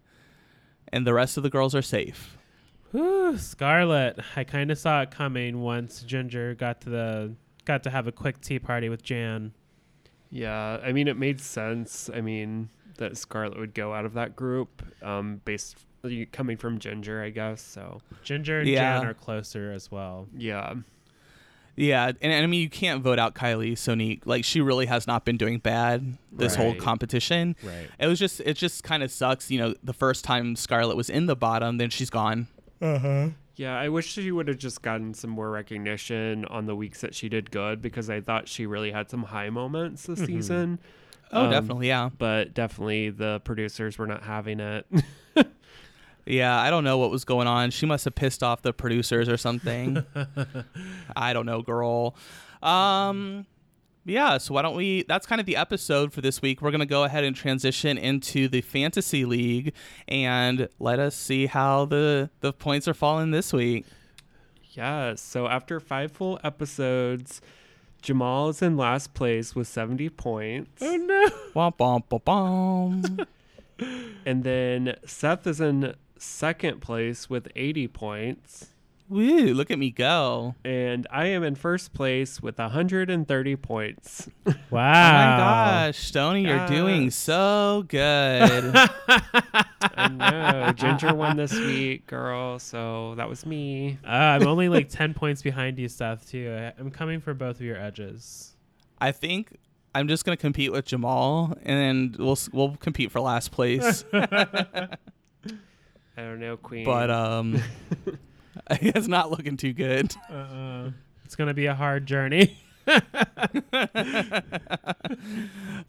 and 0.93 1.07
the 1.07 1.15
rest 1.15 1.37
of 1.37 1.43
the 1.43 1.51
girls 1.51 1.75
are 1.75 1.83
safe. 1.83 2.37
Whew, 2.95 3.37
Scarlet. 3.39 4.21
I 4.37 4.45
kind 4.45 4.71
of 4.71 4.79
saw 4.79 5.03
it 5.03 5.11
coming 5.11 5.61
once 5.63 6.03
Ginger 6.05 6.55
got 6.55 6.81
to 6.83 6.91
the 6.91 7.35
got 7.65 7.83
to 7.83 7.91
have 7.91 8.07
a 8.07 8.13
quick 8.13 8.41
tea 8.41 8.61
party 8.61 8.89
with 8.89 9.03
Jan. 9.03 9.53
Yeah, 10.31 10.79
I 10.81 10.93
mean, 10.93 11.09
it 11.09 11.17
made 11.17 11.41
sense. 11.41 12.09
I 12.15 12.21
mean, 12.21 12.69
that 12.99 13.17
Scarlet 13.17 13.59
would 13.59 13.75
go 13.75 13.93
out 13.93 14.05
of 14.05 14.15
that 14.15 14.37
group, 14.37 14.81
um, 15.03 15.41
based 15.45 15.77
coming 16.31 16.57
from 16.57 16.79
Ginger, 16.79 17.21
I 17.21 17.31
guess. 17.31 17.61
So 17.63 18.01
Ginger 18.23 18.61
and 18.61 18.69
Yeah. 18.69 18.99
Jan 19.01 19.09
are 19.09 19.15
closer 19.15 19.73
as 19.73 19.91
well. 19.91 20.29
yeah, 20.37 20.75
Yeah, 21.75 22.07
and, 22.07 22.17
and 22.21 22.45
I 22.45 22.47
mean 22.47 22.61
you 22.61 22.69
can't 22.71 23.03
vote 23.03 23.19
out 23.19 23.35
Kylie 23.35 23.73
Sonique. 23.73 24.23
Like 24.25 24.45
she 24.45 24.61
really 24.61 24.87
has 24.87 25.09
not 25.09 25.25
been 25.25 25.37
doing 25.37 25.59
bad 25.59 26.17
this 26.31 26.55
whole 26.55 26.77
competition. 26.77 27.57
Right. 27.61 27.89
It 27.99 28.07
was 28.07 28.21
just 28.21 28.39
it 28.41 28.55
just 28.57 28.85
kind 28.85 29.03
of 29.03 29.11
sucks. 29.11 29.51
You 29.51 29.59
know, 29.59 29.75
the 29.83 29.93
first 29.95 30.23
time 30.25 30.55
Scarlet 30.55 30.95
was 30.97 31.11
in 31.11 31.27
the 31.27 31.35
bottom, 31.35 31.79
then 31.79 31.91
she's 31.91 32.11
gone. 32.11 32.47
Yeah. 33.57 33.79
I 33.79 33.89
wish 33.89 34.07
she 34.13 34.31
would 34.33 34.49
have 34.49 34.59
just 34.59 34.83
gotten 34.83 35.15
some 35.15 35.31
more 35.31 35.51
recognition 35.51 36.45
on 36.47 36.67
the 36.67 36.77
weeks 36.77 37.01
that 37.01 37.15
she 37.15 37.29
did 37.29 37.51
good 37.51 37.81
because 37.83 38.11
I 38.11 38.21
thought 38.21 38.49
she 38.49 38.67
really 38.67 38.91
had 38.93 39.11
some 39.11 39.23
high 39.25 39.51
moments 39.51 40.07
this 40.07 40.21
season. 40.21 40.79
Oh, 41.33 41.47
Um, 41.47 41.51
definitely, 41.51 41.89
yeah, 41.89 42.11
But 42.17 42.55
definitely 42.55 43.11
the 43.11 43.41
producers 43.45 43.99
were 43.99 44.07
not 44.07 44.23
having 44.23 44.61
it. 44.61 44.87
yeah. 46.27 46.61
I 46.61 46.71
don't 46.71 46.85
know 46.85 46.99
what 46.99 47.11
was 47.11 47.25
going 47.25 47.47
on. 47.47 47.71
She 47.71 47.87
must 47.87 48.05
have 48.05 48.15
pissed 48.15 48.43
off 48.43 48.63
the 48.63 48.73
producers 48.73 49.29
or 49.29 49.37
something. 49.37 50.05
I 51.17 51.33
don't 51.33 51.47
know, 51.47 51.63
girl. 51.63 52.15
Um, 52.63 53.47
yeah. 54.05 54.39
So 54.39 54.55
why 54.55 54.63
don't 54.63 54.77
we? 54.77 55.03
That's 55.05 55.27
kind 55.27 55.41
of 55.41 55.47
the 55.47 55.57
episode 55.57 56.13
for 56.13 56.21
this 56.21 56.43
week. 56.43 56.63
We're 56.63 56.71
gonna 56.71 56.87
go 56.87 57.05
ahead 57.05 57.25
and 57.25 57.35
transition 57.35 57.99
into 57.99 58.49
the 58.49 58.61
fantasy 58.61 59.25
league 59.25 59.73
and 60.09 60.69
let 60.79 60.99
us 60.99 61.15
see 61.17 61.47
how 61.47 61.85
the 61.87 62.31
the 62.41 62.53
points 62.53 62.87
are 62.89 62.95
falling 62.95 63.31
this 63.31 63.53
week. 63.53 63.87
Yeah, 64.73 65.15
so 65.15 65.47
after 65.47 65.79
five 65.79 66.11
full 66.11 66.41
episodes, 66.43 67.41
Jamal 68.03 68.49
is 68.49 68.61
in 68.61 68.77
last 68.77 69.15
place 69.15 69.55
with 69.55 69.69
70 69.69 70.11
points. 70.11 70.83
Oh 70.83 70.97
no. 70.97 71.29
Womp 71.55 71.79
womp 71.79 72.09
womp 72.11 72.25
womp. 72.25 73.27
And 74.27 74.45
then 74.45 74.97
Seth 75.07 75.47
is 75.47 75.61
in 75.61 75.95
second 76.19 76.81
place 76.81 77.31
with 77.31 77.49
80 77.57 77.89
points. 77.89 78.67
Woo, 79.09 79.53
look 79.53 79.71
at 79.71 79.79
me 79.79 79.91
go. 79.91 80.55
And 80.65 81.07
I 81.11 81.27
am 81.27 81.43
in 81.45 81.55
first 81.57 81.93
place 81.93 82.41
with 82.43 82.59
130 82.59 83.57
points. 83.57 84.29
Wow. 84.71 84.81
Oh 84.81 84.83
my 85.13 85.37
gosh, 85.87 85.99
Stoney, 85.99 86.47
you're 86.47 86.67
doing 86.67 87.11
so 87.11 87.85
good. 87.87 88.75
I 89.95 90.09
know. 90.11 90.73
Ginger 90.73 91.15
won 91.15 91.37
this 91.37 91.53
week, 91.55 92.09
girl. 92.09 92.59
So 92.59 93.15
that 93.17 93.29
was 93.29 93.47
me. 93.47 93.99
Uh, 94.05 94.09
I'm 94.09 94.47
only 94.49 94.69
like 94.69 94.89
10 94.89 95.15
points 95.15 95.43
behind 95.43 95.79
you, 95.79 95.89
Seth, 95.89 96.29
too. 96.29 96.53
I, 96.59 96.73
I'm 96.81 96.91
coming 96.91 97.21
for 97.21 97.35
both 97.35 97.57
of 97.57 97.63
your 97.63 97.77
edges. 97.77 98.57
I 99.01 99.13
think 99.13 99.57
I'm 99.95 100.09
just 100.09 100.25
gonna 100.25 100.37
compete 100.37 100.73
with 100.73 100.87
Jamal, 100.87 101.57
and 101.63 102.17
we'll 102.17 102.39
we'll 102.53 102.77
compete 102.77 103.13
for 103.13 103.21
last 103.21 103.53
place. 103.53 104.05
I 104.13 104.89
don't 106.17 106.41
know, 106.41 106.57
Queen. 106.57 106.85
but 106.85 107.11
um, 107.11 107.63
it's 108.71 109.09
not 109.09 109.31
looking 109.31 109.57
too 109.57 109.73
good. 109.73 110.15
Uh-uh. 110.31 110.91
It's 111.25 111.37
going 111.37 111.49
to 111.49 111.55
be 111.55 111.67
a 111.67 111.75
hard 111.75 112.07
journey. 112.07 112.59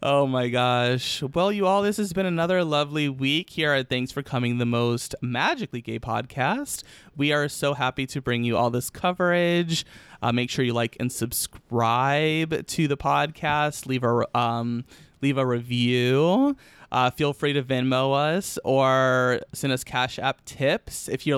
oh 0.02 0.26
my 0.26 0.48
gosh. 0.48 1.22
Well, 1.22 1.52
you 1.52 1.66
all, 1.66 1.82
this 1.82 1.98
has 1.98 2.12
been 2.12 2.26
another 2.26 2.64
lovely 2.64 3.08
week 3.08 3.50
here 3.50 3.72
at 3.72 3.88
Thanks 3.88 4.12
for 4.12 4.22
Coming, 4.22 4.58
the 4.58 4.66
most 4.66 5.14
magically 5.20 5.80
gay 5.80 5.98
podcast. 5.98 6.82
We 7.16 7.32
are 7.32 7.48
so 7.48 7.74
happy 7.74 8.06
to 8.06 8.22
bring 8.22 8.44
you 8.44 8.56
all 8.56 8.70
this 8.70 8.88
coverage. 8.88 9.84
Uh, 10.22 10.32
make 10.32 10.48
sure 10.48 10.64
you 10.64 10.72
like 10.72 10.96
and 10.98 11.12
subscribe 11.12 12.66
to 12.66 12.88
the 12.88 12.96
podcast. 12.96 13.86
Leave 13.86 14.02
a 14.02 14.26
um, 14.36 14.84
leave 15.20 15.38
a 15.38 15.46
review. 15.46 16.56
Uh, 16.90 17.10
feel 17.10 17.32
free 17.32 17.52
to 17.52 17.62
Venmo 17.62 18.14
us 18.14 18.58
or 18.64 19.40
send 19.52 19.72
us 19.72 19.84
Cash 19.84 20.18
App 20.18 20.44
tips 20.44 21.08
if 21.08 21.26
you 21.26 21.36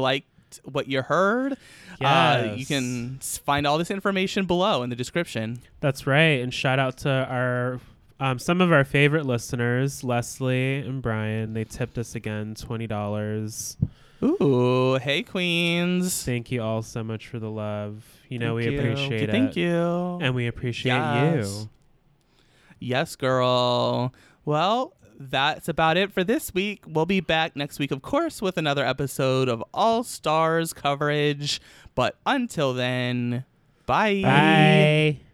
liked 0.64 0.74
what 0.74 0.88
you 0.88 1.02
heard. 1.02 1.56
Uh, 2.00 2.52
you 2.56 2.64
can 2.66 3.18
find 3.20 3.66
all 3.66 3.76
this 3.78 3.90
information 3.90 4.46
below 4.46 4.82
in 4.82 4.90
the 4.90 4.96
description. 4.96 5.60
That's 5.80 6.06
right. 6.06 6.40
And 6.40 6.52
shout 6.54 6.78
out 6.78 6.98
to 6.98 7.10
our 7.10 7.80
um, 8.20 8.38
some 8.38 8.60
of 8.60 8.72
our 8.72 8.84
favorite 8.84 9.26
listeners, 9.26 10.02
Leslie 10.04 10.76
and 10.78 11.00
Brian. 11.02 11.54
They 11.54 11.64
tipped 11.64 11.98
us 11.98 12.14
again 12.14 12.54
$20. 12.54 13.76
Ooh, 14.22 14.94
hey 15.00 15.22
queens. 15.22 16.24
Thank 16.24 16.50
you 16.50 16.60
all 16.62 16.82
so 16.82 17.04
much 17.04 17.28
for 17.28 17.38
the 17.38 17.50
love. 17.50 18.04
You 18.28 18.40
know, 18.40 18.56
Thank 18.58 18.68
we 18.70 18.74
you. 18.74 18.80
appreciate 18.80 19.22
it. 19.28 19.30
Thank 19.30 19.56
you. 19.56 20.18
And 20.20 20.34
we 20.34 20.48
appreciate 20.48 20.92
Yes. 20.94 21.60
you. 21.62 21.68
Yes, 22.80 23.16
girl. 23.16 24.12
Well, 24.44 24.94
that's 25.18 25.68
about 25.68 25.96
it 25.96 26.12
for 26.12 26.22
this 26.22 26.54
week. 26.54 26.84
We'll 26.86 27.06
be 27.06 27.20
back 27.20 27.56
next 27.56 27.78
week, 27.78 27.90
of 27.90 28.02
course, 28.02 28.40
with 28.40 28.56
another 28.56 28.84
episode 28.84 29.48
of 29.48 29.62
All 29.74 30.04
Stars 30.04 30.72
coverage. 30.72 31.60
But 31.94 32.16
until 32.24 32.72
then, 32.72 33.44
bye. 33.86 34.22
Bye. 34.22 35.27